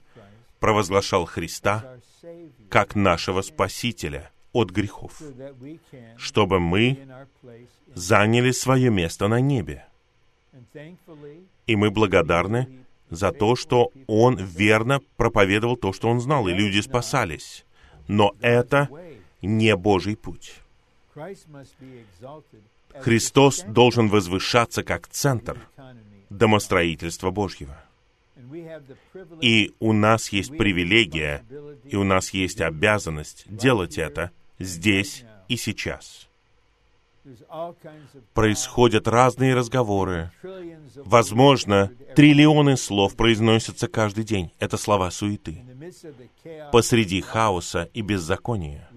провозглашал 0.60 1.26
Христа 1.26 1.98
как 2.70 2.96
нашего 2.96 3.42
Спасителя 3.42 4.32
от 4.54 4.70
грехов, 4.70 5.22
чтобы 6.18 6.60
мы 6.60 6.98
заняли 7.94 8.52
свое 8.52 8.90
место 8.90 9.28
на 9.28 9.40
небе. 9.40 9.86
И 11.68 11.76
мы 11.76 11.92
благодарны 11.92 12.86
за 13.10 13.32
то, 13.32 13.56
что 13.56 13.92
он 14.08 14.38
верно 14.38 15.02
проповедовал 15.18 15.76
то, 15.76 15.94
что 15.94 16.10
он 16.10 16.20
знал, 16.20 16.48
и 16.48 16.54
люди 16.54 16.80
спасались. 16.80 17.66
Но 18.08 18.36
это 18.42 18.90
не 19.42 19.76
Божий 19.76 20.16
путь. 20.16 20.56
Христос 23.00 23.64
должен 23.68 24.10
возвышаться 24.10 24.84
как 24.84 25.08
центр 25.08 25.58
домостроительства 26.30 27.32
Божьего. 27.32 27.78
И 29.42 29.74
у 29.80 29.94
нас 29.94 30.30
есть 30.30 30.58
привилегия, 30.58 31.46
и 31.86 31.96
у 31.96 32.04
нас 32.04 32.32
есть 32.32 32.60
обязанность 32.60 33.46
делать 33.48 33.98
это 33.98 34.32
здесь 34.60 35.24
и 35.48 35.58
сейчас 35.58 36.31
происходят 38.34 39.08
разные 39.08 39.54
разговоры. 39.56 40.32
Возможно, 40.96 41.92
триллионы 42.16 42.78
слов 42.78 43.16
произносятся 43.16 43.88
каждый 43.88 44.24
день. 44.24 44.52
Это 44.60 44.78
слова 44.78 45.12
суеты. 45.12 45.64
Посреди 46.72 47.22
хаоса 47.22 47.90
и 47.94 48.02
беззакония. 48.02 48.90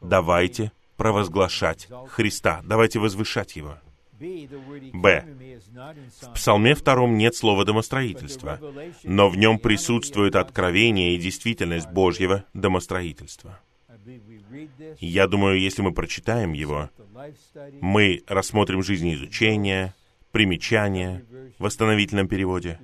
Давайте 0.00 0.72
провозглашать 0.96 1.88
Христа. 2.08 2.60
Давайте 2.64 2.98
возвышать 2.98 3.56
Его. 3.56 3.78
Б. 4.20 5.26
В 6.22 6.32
Псалме 6.34 6.74
втором 6.74 7.18
нет 7.18 7.34
слова 7.34 7.64
«домостроительство», 7.64 8.60
но 9.02 9.28
в 9.28 9.36
нем 9.36 9.58
присутствует 9.58 10.36
откровение 10.36 11.14
и 11.14 11.18
действительность 11.18 11.90
Божьего 11.90 12.44
домостроительства. 12.54 13.60
Я 14.98 15.26
думаю, 15.26 15.60
если 15.60 15.82
мы 15.82 15.92
прочитаем 15.92 16.52
его, 16.52 16.90
мы 17.80 18.22
рассмотрим 18.26 18.82
жизнеизучение, 18.82 19.94
примечания 20.32 21.24
в 21.58 21.62
восстановительном 21.62 22.28
переводе, 22.28 22.80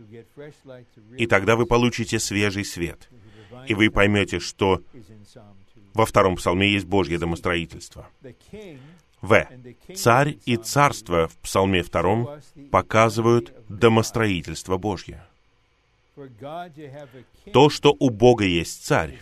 и 1.18 1.26
тогда 1.26 1.56
вы 1.56 1.66
получите 1.66 2.18
свежий 2.18 2.64
свет, 2.64 3.08
и 3.66 3.74
вы 3.74 3.90
поймете, 3.90 4.38
что 4.38 4.82
во 5.94 6.06
втором 6.06 6.36
псалме 6.36 6.70
есть 6.70 6.86
Божье 6.86 7.18
домостроительство. 7.18 8.08
В. 9.20 9.46
Царь 9.94 10.38
и 10.46 10.56
царство 10.56 11.28
в 11.28 11.36
псалме 11.38 11.82
втором 11.82 12.40
показывают 12.70 13.52
домостроительство 13.68 14.78
Божье. 14.78 15.22
То, 17.52 17.70
что 17.70 17.96
у 17.98 18.10
Бога 18.10 18.44
есть 18.44 18.84
царь, 18.84 19.20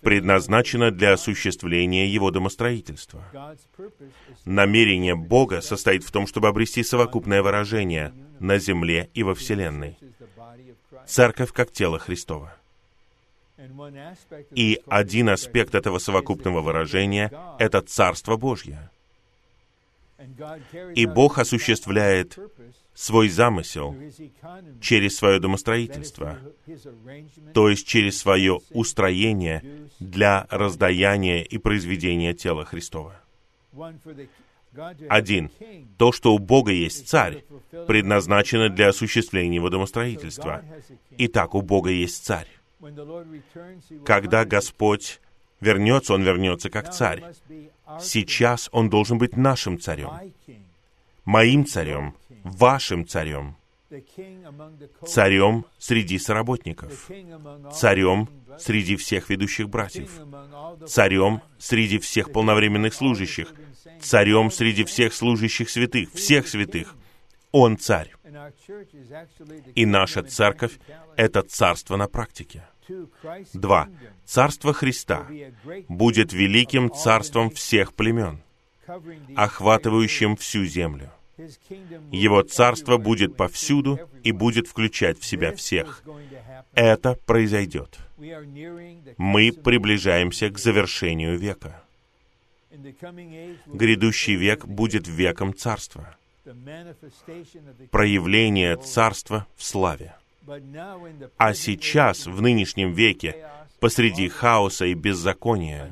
предназначено 0.00 0.90
для 0.90 1.12
осуществления 1.12 2.06
его 2.06 2.30
домостроительства. 2.30 3.22
Намерение 4.44 5.14
Бога 5.14 5.60
состоит 5.60 6.04
в 6.04 6.10
том, 6.10 6.26
чтобы 6.26 6.48
обрести 6.48 6.82
совокупное 6.82 7.42
выражение 7.42 8.12
на 8.40 8.58
земле 8.58 9.10
и 9.14 9.22
во 9.22 9.34
Вселенной. 9.34 9.98
Церковь 11.06 11.52
как 11.52 11.70
тело 11.70 11.98
Христова. 11.98 12.56
И 14.50 14.80
один 14.86 15.30
аспект 15.30 15.74
этого 15.74 15.98
совокупного 15.98 16.60
выражения— 16.60 17.32
это 17.58 17.80
Царство 17.80 18.36
Божье. 18.36 18.90
И 20.94 21.06
Бог 21.06 21.38
осуществляет 21.38 22.38
свой 22.96 23.28
замысел 23.28 23.94
через 24.80 25.16
свое 25.16 25.38
домостроительство, 25.38 26.38
то 27.52 27.68
есть 27.68 27.86
через 27.86 28.18
свое 28.18 28.60
устроение 28.70 29.62
для 30.00 30.46
раздаяния 30.48 31.42
и 31.42 31.58
произведения 31.58 32.32
тела 32.32 32.64
Христова. 32.64 33.20
Один. 35.08 35.50
То, 35.98 36.10
что 36.10 36.34
у 36.34 36.38
Бога 36.38 36.72
есть 36.72 37.08
царь, 37.08 37.44
предназначено 37.86 38.70
для 38.70 38.88
осуществления 38.88 39.56
его 39.56 39.68
домостроительства. 39.68 40.64
Итак, 41.18 41.54
у 41.54 41.60
Бога 41.60 41.90
есть 41.90 42.24
царь. 42.24 42.48
Когда 44.04 44.44
Господь 44.46 45.20
вернется, 45.60 46.14
Он 46.14 46.22
вернется 46.22 46.70
как 46.70 46.92
царь. 46.92 47.22
Сейчас 48.00 48.70
Он 48.72 48.88
должен 48.88 49.18
быть 49.18 49.36
нашим 49.36 49.78
царем, 49.78 50.10
моим 51.24 51.66
царем, 51.66 52.14
вашим 52.46 53.06
царем, 53.06 53.56
царем 55.06 55.64
среди 55.78 56.18
соработников, 56.18 57.10
царем 57.72 58.28
среди 58.58 58.96
всех 58.96 59.30
ведущих 59.30 59.68
братьев, 59.68 60.10
царем 60.86 61.42
среди 61.58 61.98
всех 61.98 62.32
полновременных 62.32 62.94
служащих, 62.94 63.52
царем 64.00 64.50
среди 64.50 64.84
всех 64.84 65.12
служащих 65.12 65.70
святых, 65.70 66.12
всех 66.12 66.48
святых. 66.48 66.94
Он 67.52 67.78
царь. 67.78 68.12
И 69.74 69.86
наша 69.86 70.22
церковь— 70.22 70.78
это 71.16 71.42
царство 71.42 71.96
на 71.96 72.06
практике. 72.06 72.64
Два. 73.52 73.88
Царство 74.24 74.72
Христа 74.72 75.26
будет 75.88 76.32
великим 76.32 76.92
царством 76.92 77.50
всех 77.50 77.94
племен, 77.94 78.42
охватывающим 79.34 80.36
всю 80.36 80.64
землю. 80.64 81.10
Его 82.10 82.42
царство 82.42 82.96
будет 82.96 83.36
повсюду 83.36 84.00
и 84.22 84.32
будет 84.32 84.66
включать 84.68 85.18
в 85.18 85.26
себя 85.26 85.54
всех. 85.54 86.02
Это 86.74 87.18
произойдет. 87.26 87.98
Мы 89.18 89.52
приближаемся 89.52 90.48
к 90.50 90.58
завершению 90.58 91.38
века. 91.38 91.82
Грядущий 93.66 94.34
век 94.34 94.66
будет 94.66 95.08
веком 95.08 95.54
царства. 95.54 96.16
Проявление 97.90 98.76
царства 98.76 99.46
в 99.56 99.64
славе. 99.64 100.14
А 101.36 101.54
сейчас, 101.54 102.26
в 102.26 102.40
нынешнем 102.40 102.92
веке, 102.92 103.48
посреди 103.80 104.28
хаоса 104.28 104.86
и 104.86 104.94
беззакония, 104.94 105.90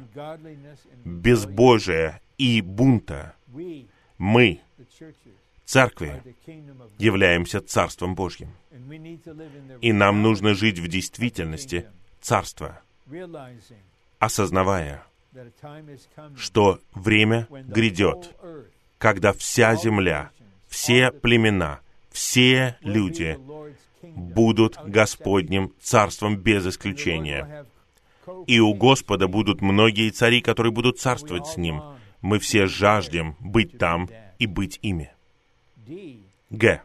безбожия 1.05 2.21
и 2.39 2.61
бунта, 2.61 3.35
мы, 4.17 4.61
церкви, 5.65 6.23
являемся 6.99 7.61
Царством 7.61 8.15
Божьим. 8.15 8.53
И 9.81 9.93
нам 9.93 10.23
нужно 10.23 10.55
жить 10.55 10.79
в 10.79 10.89
действительности 10.89 11.87
Царства, 12.21 12.81
осознавая, 14.19 15.05
что 16.37 16.79
время 16.95 17.49
грядет, 17.51 18.35
когда 18.99 19.33
вся 19.33 19.75
земля, 19.77 20.31
все 20.69 21.11
племена, 21.11 21.81
все 22.11 22.77
люди 22.81 23.39
будут 24.03 24.79
Господним 24.87 25.73
царством 25.81 26.37
без 26.37 26.67
исключения. 26.67 27.67
И 28.47 28.61
у 28.61 28.73
Господа 28.75 29.29
будут 29.29 29.61
многие 29.61 30.11
цари, 30.11 30.41
которые 30.41 30.73
будут 30.73 30.99
царствовать 30.99 31.47
с 31.47 31.57
Ним. 31.57 31.83
Мы 32.23 32.39
все 32.39 32.67
жаждем 32.67 33.37
быть 33.41 33.77
там 33.77 34.09
и 34.45 34.47
быть 34.47 34.79
ими. 34.83 35.11
Г. 36.51 36.83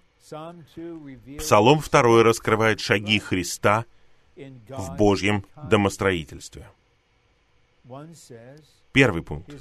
Псалом 1.38 1.80
2 1.80 2.23
раскрывает 2.23 2.80
шаги 2.80 3.19
Христа 3.19 3.86
в 4.36 4.95
Божьем 4.95 5.45
домостроительстве. 5.69 6.69
Первый 8.94 9.23
пункт. 9.23 9.53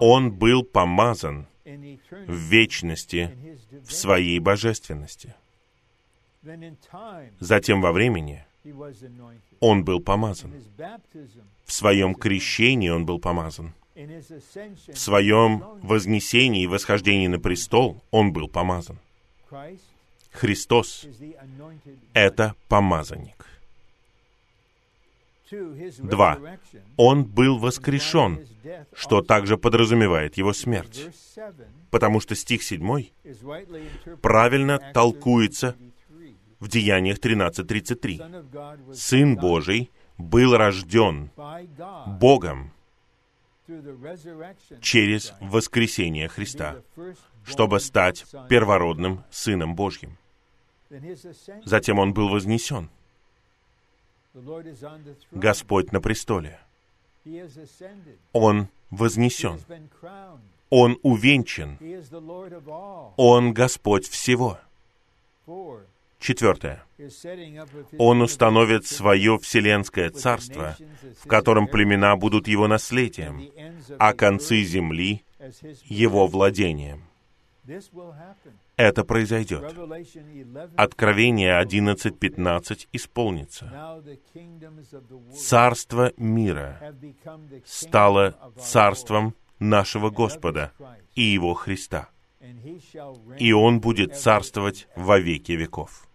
Он 0.00 0.32
был 0.32 0.62
помазан 0.64 1.46
в 1.64 2.32
вечности 2.32 3.58
в 3.86 3.92
своей 3.92 4.38
божественности. 4.38 5.34
Затем 7.40 7.82
во 7.82 7.92
времени 7.92 8.44
он 9.60 9.84
был 9.84 10.00
помазан. 10.00 10.52
В 11.64 11.72
своем 11.72 12.14
крещении 12.14 12.88
он 12.88 13.04
был 13.04 13.18
помазан. 13.18 13.74
В 13.98 14.96
своем 14.98 15.64
вознесении 15.82 16.62
и 16.62 16.66
восхождении 16.68 17.26
на 17.26 17.40
престол 17.40 18.00
он 18.12 18.32
был 18.32 18.46
помазан. 18.48 18.98
Христос— 20.30 21.04
это 22.12 22.54
помазанник. 22.68 23.44
Два. 25.98 26.38
Он 26.96 27.24
был 27.24 27.58
воскрешен, 27.58 28.46
что 28.92 29.20
также 29.20 29.56
подразумевает 29.56 30.36
его 30.36 30.52
смерть. 30.52 31.08
Потому 31.90 32.20
что 32.20 32.36
стих 32.36 32.62
7 32.62 33.06
правильно 34.20 34.78
толкуется 34.92 35.74
в 36.60 36.68
Деяниях 36.68 37.18
13.33. 37.18 38.94
Сын 38.94 39.36
Божий 39.36 39.90
был 40.18 40.56
рожден 40.56 41.30
Богом 42.06 42.72
через 44.80 45.34
воскресение 45.40 46.28
Христа, 46.28 46.76
чтобы 47.44 47.80
стать 47.80 48.24
первородным 48.48 49.24
Сыном 49.30 49.74
Божьим. 49.74 50.16
Затем 51.64 51.98
Он 51.98 52.12
был 52.12 52.28
вознесен. 52.28 52.88
Господь 55.32 55.92
на 55.92 56.00
престоле. 56.00 56.58
Он 58.32 58.68
вознесен. 58.90 59.60
Он 60.70 60.98
увенчан. 61.02 61.78
Он 63.16 63.52
Господь 63.52 64.08
всего. 64.08 64.58
Четвертое. 66.18 66.84
Он 67.96 68.22
установит 68.22 68.86
свое 68.86 69.38
вселенское 69.38 70.10
царство, 70.10 70.76
в 71.22 71.28
котором 71.28 71.68
племена 71.68 72.16
будут 72.16 72.48
его 72.48 72.66
наследием, 72.66 73.48
а 73.98 74.12
концы 74.12 74.62
земли— 74.62 75.24
его 75.84 76.26
владением. 76.26 77.04
Это 78.76 79.04
произойдет. 79.04 79.74
Откровение 80.76 81.60
11.15 81.60 82.88
исполнится. 82.92 84.02
Царство 85.36 86.12
мира 86.16 86.94
стало 87.66 88.36
царством 88.58 89.34
нашего 89.58 90.10
Господа 90.10 90.72
и 91.14 91.22
Его 91.22 91.54
Христа. 91.54 92.08
И 93.38 93.52
Он 93.52 93.80
будет 93.80 94.16
царствовать 94.16 94.88
во 94.96 95.18
веки 95.18 95.52
веков. 95.52 96.08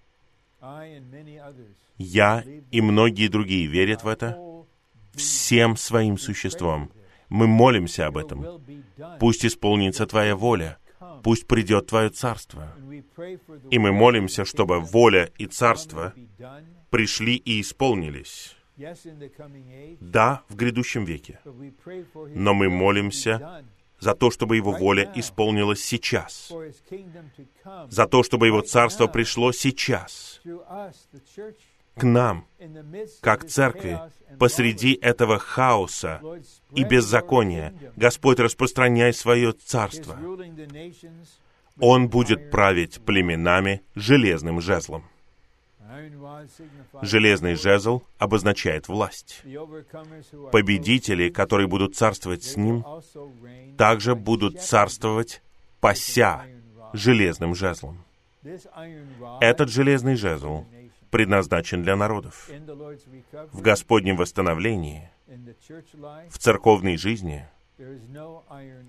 Я 1.97 2.43
и 2.71 2.81
многие 2.81 3.27
другие 3.27 3.67
верят 3.67 4.03
в 4.03 4.07
это 4.07 4.39
всем 5.13 5.77
своим 5.77 6.17
существом. 6.17 6.91
Мы 7.29 7.47
молимся 7.47 8.07
об 8.07 8.17
этом. 8.17 8.61
Пусть 9.19 9.45
исполнится 9.45 10.05
Твоя 10.05 10.35
воля, 10.35 10.77
пусть 11.23 11.47
придет 11.47 11.87
Твое 11.87 12.09
Царство. 12.09 12.75
И 13.71 13.79
мы 13.79 13.91
молимся, 13.91 14.45
чтобы 14.45 14.79
воля 14.79 15.29
и 15.37 15.45
Царство 15.45 16.13
пришли 16.89 17.35
и 17.35 17.61
исполнились. 17.61 18.55
Да, 19.99 20.43
в 20.49 20.55
грядущем 20.55 21.05
веке. 21.05 21.39
Но 22.35 22.53
мы 22.53 22.69
молимся 22.69 23.63
за 23.99 24.15
то, 24.15 24.31
чтобы 24.31 24.57
Его 24.57 24.71
воля 24.71 25.11
исполнилась 25.15 25.83
сейчас, 25.83 26.51
за 27.89 28.07
то, 28.07 28.23
чтобы 28.23 28.47
Его 28.47 28.61
Царство 28.61 29.07
пришло 29.07 29.51
сейчас, 29.51 30.41
к 31.95 32.03
нам, 32.03 32.45
как 33.21 33.45
церкви, 33.47 33.99
посреди 34.39 34.93
этого 34.93 35.37
хаоса 35.39 36.21
и 36.73 36.83
беззакония. 36.83 37.73
Господь, 37.95 38.39
распространяй 38.39 39.13
свое 39.13 39.51
Царство. 39.51 40.17
Он 41.79 42.07
будет 42.07 42.51
править 42.51 43.01
племенами 43.01 43.81
железным 43.95 44.61
жезлом. 44.61 45.03
Железный 47.01 47.55
жезл 47.55 48.01
обозначает 48.17 48.87
власть. 48.87 49.43
Победители, 50.51 51.29
которые 51.29 51.67
будут 51.67 51.95
царствовать 51.95 52.43
с 52.43 52.57
ним, 52.57 52.85
также 53.77 54.15
будут 54.15 54.61
царствовать, 54.61 55.41
пася 55.79 56.45
железным 56.93 57.53
жезлом. 57.55 58.03
Этот 59.39 59.69
железный 59.69 60.15
жезл 60.15 60.65
предназначен 61.13 61.83
для 61.83 61.95
народов. 61.95 62.49
В 63.51 63.61
Господнем 63.61 64.17
восстановлении, 64.17 65.11
в 66.27 66.39
церковной 66.39 66.97
жизни 66.97 67.47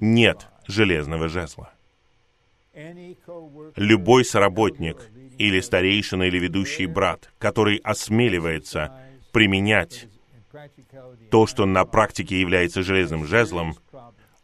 нет 0.01 0.49
железного 0.67 1.29
жезла. 1.29 1.71
Любой 3.77 4.25
соработник 4.25 4.97
или 5.37 5.61
старейшина 5.61 6.23
или 6.23 6.39
ведущий 6.39 6.87
брат, 6.87 7.31
который 7.39 7.77
осмеливается 7.77 8.91
применять 9.31 10.09
то, 11.31 11.47
что 11.47 11.67
на 11.67 11.85
практике 11.85 12.41
является 12.41 12.83
железным 12.83 13.27
жезлом, 13.27 13.77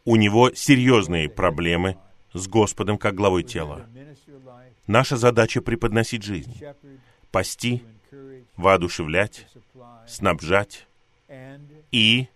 у 0.05 0.17
него 0.17 0.51
серьезные 0.53 1.29
проблемы 1.29 1.97
с 2.33 2.47
Господом 2.47 2.99
как 2.99 3.15
главой 3.15 3.41
тела. 3.41 3.87
Наша 4.85 5.17
задача 5.17 5.61
преподносить 5.61 6.23
жизнь, 6.23 6.61
пасти, 7.31 7.83
воодушевлять, 8.57 9.47
снабжать 10.07 10.87
и, 11.91 12.27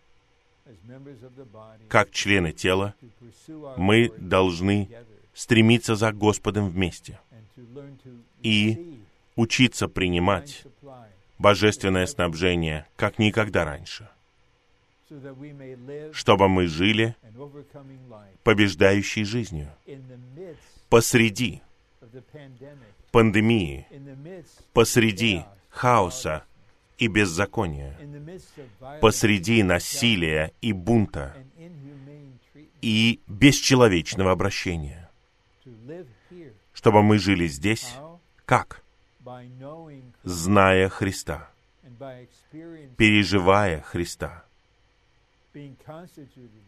как 1.90 2.12
члены 2.12 2.52
тела, 2.52 2.96
мы 3.78 4.12
должны 4.18 4.90
стремиться 5.34 5.96
за 5.96 6.12
Господом 6.14 6.70
вместе 6.70 7.20
и 8.42 9.00
учиться 9.36 9.88
принимать 9.88 10.64
божественное 11.38 12.06
снабжение, 12.06 12.88
как 12.96 13.20
никогда 13.20 13.66
раньше, 13.66 14.10
чтобы 16.14 16.48
мы 16.48 16.68
жили 16.68 17.16
побеждающей 18.44 19.24
жизнью 19.24 19.70
посреди 20.90 21.62
пандемии, 23.16 23.88
посреди 24.74 25.46
хаоса 25.70 26.44
и 26.98 27.08
беззакония, 27.08 27.98
посреди 29.00 29.64
насилия 29.64 30.52
и 30.60 30.74
бунта 30.74 31.34
и 32.82 33.22
бесчеловечного 33.28 34.34
обращения, 34.34 35.10
чтобы 36.74 37.04
мы 37.04 37.18
жили 37.18 37.48
здесь, 37.48 37.96
как? 38.44 38.84
Зная 40.24 40.90
Христа, 40.90 41.50
переживая 42.98 43.80
Христа, 43.80 44.44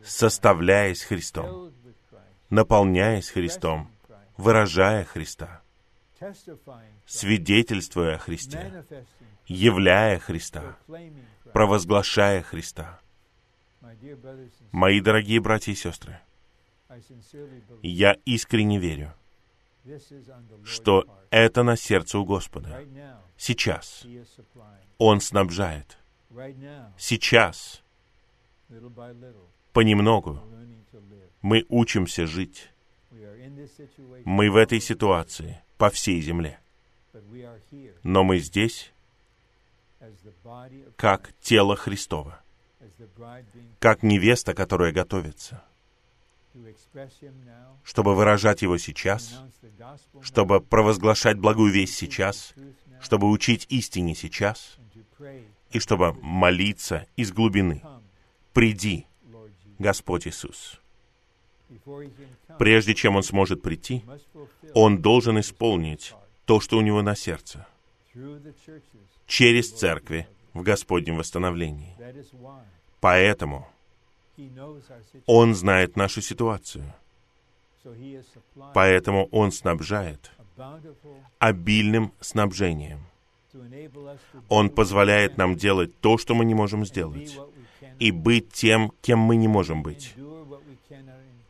составляясь 0.02 1.04
Христом, 1.04 1.74
наполняясь 2.50 3.32
Христом, 3.32 3.92
выражая 4.38 5.04
Христа, 5.04 5.62
свидетельствуя 7.06 8.16
о 8.16 8.18
Христе, 8.18 8.84
являя 9.48 10.20
Христа, 10.20 10.78
провозглашая 11.54 12.42
Христа. 12.42 13.00
Мои 14.72 15.00
дорогие 15.00 15.40
братья 15.40 15.72
и 15.72 15.76
сестры, 15.76 16.20
я 17.82 18.14
искренне 18.26 18.80
верю, 18.80 19.14
что 20.64 21.06
это 21.30 21.64
на 21.64 21.76
сердце 21.76 22.20
у 22.20 22.26
Господа. 22.26 22.84
Сейчас 23.38 24.06
Он 24.98 25.22
снабжает. 25.22 25.98
Сейчас, 26.98 27.84
понемногу, 29.74 30.42
мы 31.42 31.66
учимся 31.70 32.26
жить. 32.26 32.70
Мы 34.26 34.52
в 34.52 34.56
этой 34.56 34.82
ситуации 34.82 35.62
по 35.78 35.90
всей 35.90 36.22
земле. 36.22 36.60
Но 38.04 38.24
мы 38.24 38.40
здесь 38.40 38.92
как 40.96 41.34
тело 41.42 41.76
Христова, 41.76 42.42
как 43.80 44.04
невеста, 44.04 44.54
которая 44.54 44.92
готовится, 44.92 45.64
чтобы 47.84 48.16
выражать 48.16 48.62
Его 48.62 48.78
сейчас, 48.78 49.40
чтобы 50.22 50.62
провозглашать 50.62 51.38
благую 51.38 51.72
весть 51.72 51.96
сейчас, 51.96 52.54
чтобы 53.02 53.30
учить 53.30 53.66
истине 53.70 54.16
сейчас, 54.16 54.78
и 55.72 55.80
чтобы 55.80 56.14
молиться 56.14 57.08
из 57.16 57.32
глубины. 57.32 57.84
«Приди, 58.54 59.06
Господь 59.78 60.28
Иисус». 60.28 60.80
Прежде 62.60 62.96
чем 62.96 63.16
Он 63.16 63.24
сможет 63.24 63.62
прийти, 63.62 64.04
Он 64.74 65.02
должен 65.02 65.40
исполнить 65.40 66.14
то, 66.46 66.60
что 66.60 66.78
у 66.78 66.82
Него 66.82 67.02
на 67.02 67.16
сердце, 67.16 67.68
через 69.26 69.72
церкви 69.72 70.28
в 70.54 70.62
Господнем 70.62 71.18
восстановлении. 71.18 71.96
Поэтому 73.00 73.68
Он 75.26 75.56
знает 75.56 75.96
нашу 75.96 76.22
ситуацию. 76.22 76.94
Поэтому 78.74 79.28
Он 79.32 79.52
снабжает 79.52 80.32
обильным 81.40 82.12
снабжением. 82.20 83.02
Он 84.50 84.70
позволяет 84.70 85.38
нам 85.38 85.56
делать 85.56 86.00
то, 86.00 86.18
что 86.18 86.36
мы 86.36 86.46
не 86.46 86.54
можем 86.54 86.86
сделать, 86.86 87.38
и 88.00 88.12
быть 88.12 88.52
тем, 88.52 88.92
кем 89.02 89.20
мы 89.20 89.36
не 89.36 89.48
можем 89.48 89.84
быть. 89.84 90.16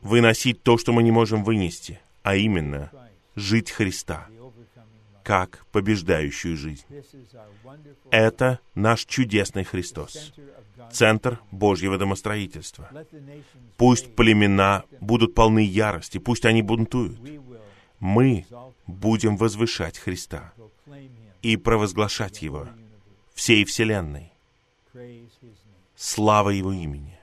Выносить 0.00 0.62
то, 0.62 0.78
что 0.78 0.92
мы 0.92 1.02
не 1.02 1.10
можем 1.10 1.44
вынести, 1.44 2.00
а 2.22 2.36
именно 2.36 2.90
жить 3.34 3.70
Христа, 3.70 4.28
как 5.24 5.66
побеждающую 5.72 6.56
жизнь. 6.56 6.84
Это 8.10 8.60
наш 8.74 9.04
чудесный 9.04 9.64
Христос, 9.64 10.32
центр 10.92 11.40
Божьего 11.50 11.98
домостроительства. 11.98 12.90
Пусть 13.76 14.14
племена 14.14 14.84
будут 15.00 15.34
полны 15.34 15.64
ярости, 15.64 16.18
пусть 16.18 16.46
они 16.46 16.62
бунтуют. 16.62 17.20
Мы 18.00 18.46
будем 18.86 19.36
возвышать 19.36 19.98
Христа 19.98 20.52
и 21.42 21.56
провозглашать 21.56 22.42
Его 22.42 22.68
всей 23.34 23.64
Вселенной. 23.64 24.32
Слава 25.96 26.50
Его 26.50 26.72
имени. 26.72 27.18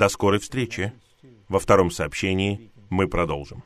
До 0.00 0.08
скорой 0.08 0.40
встречи. 0.40 0.94
Во 1.50 1.58
втором 1.58 1.90
сообщении 1.90 2.70
мы 2.88 3.06
продолжим. 3.06 3.64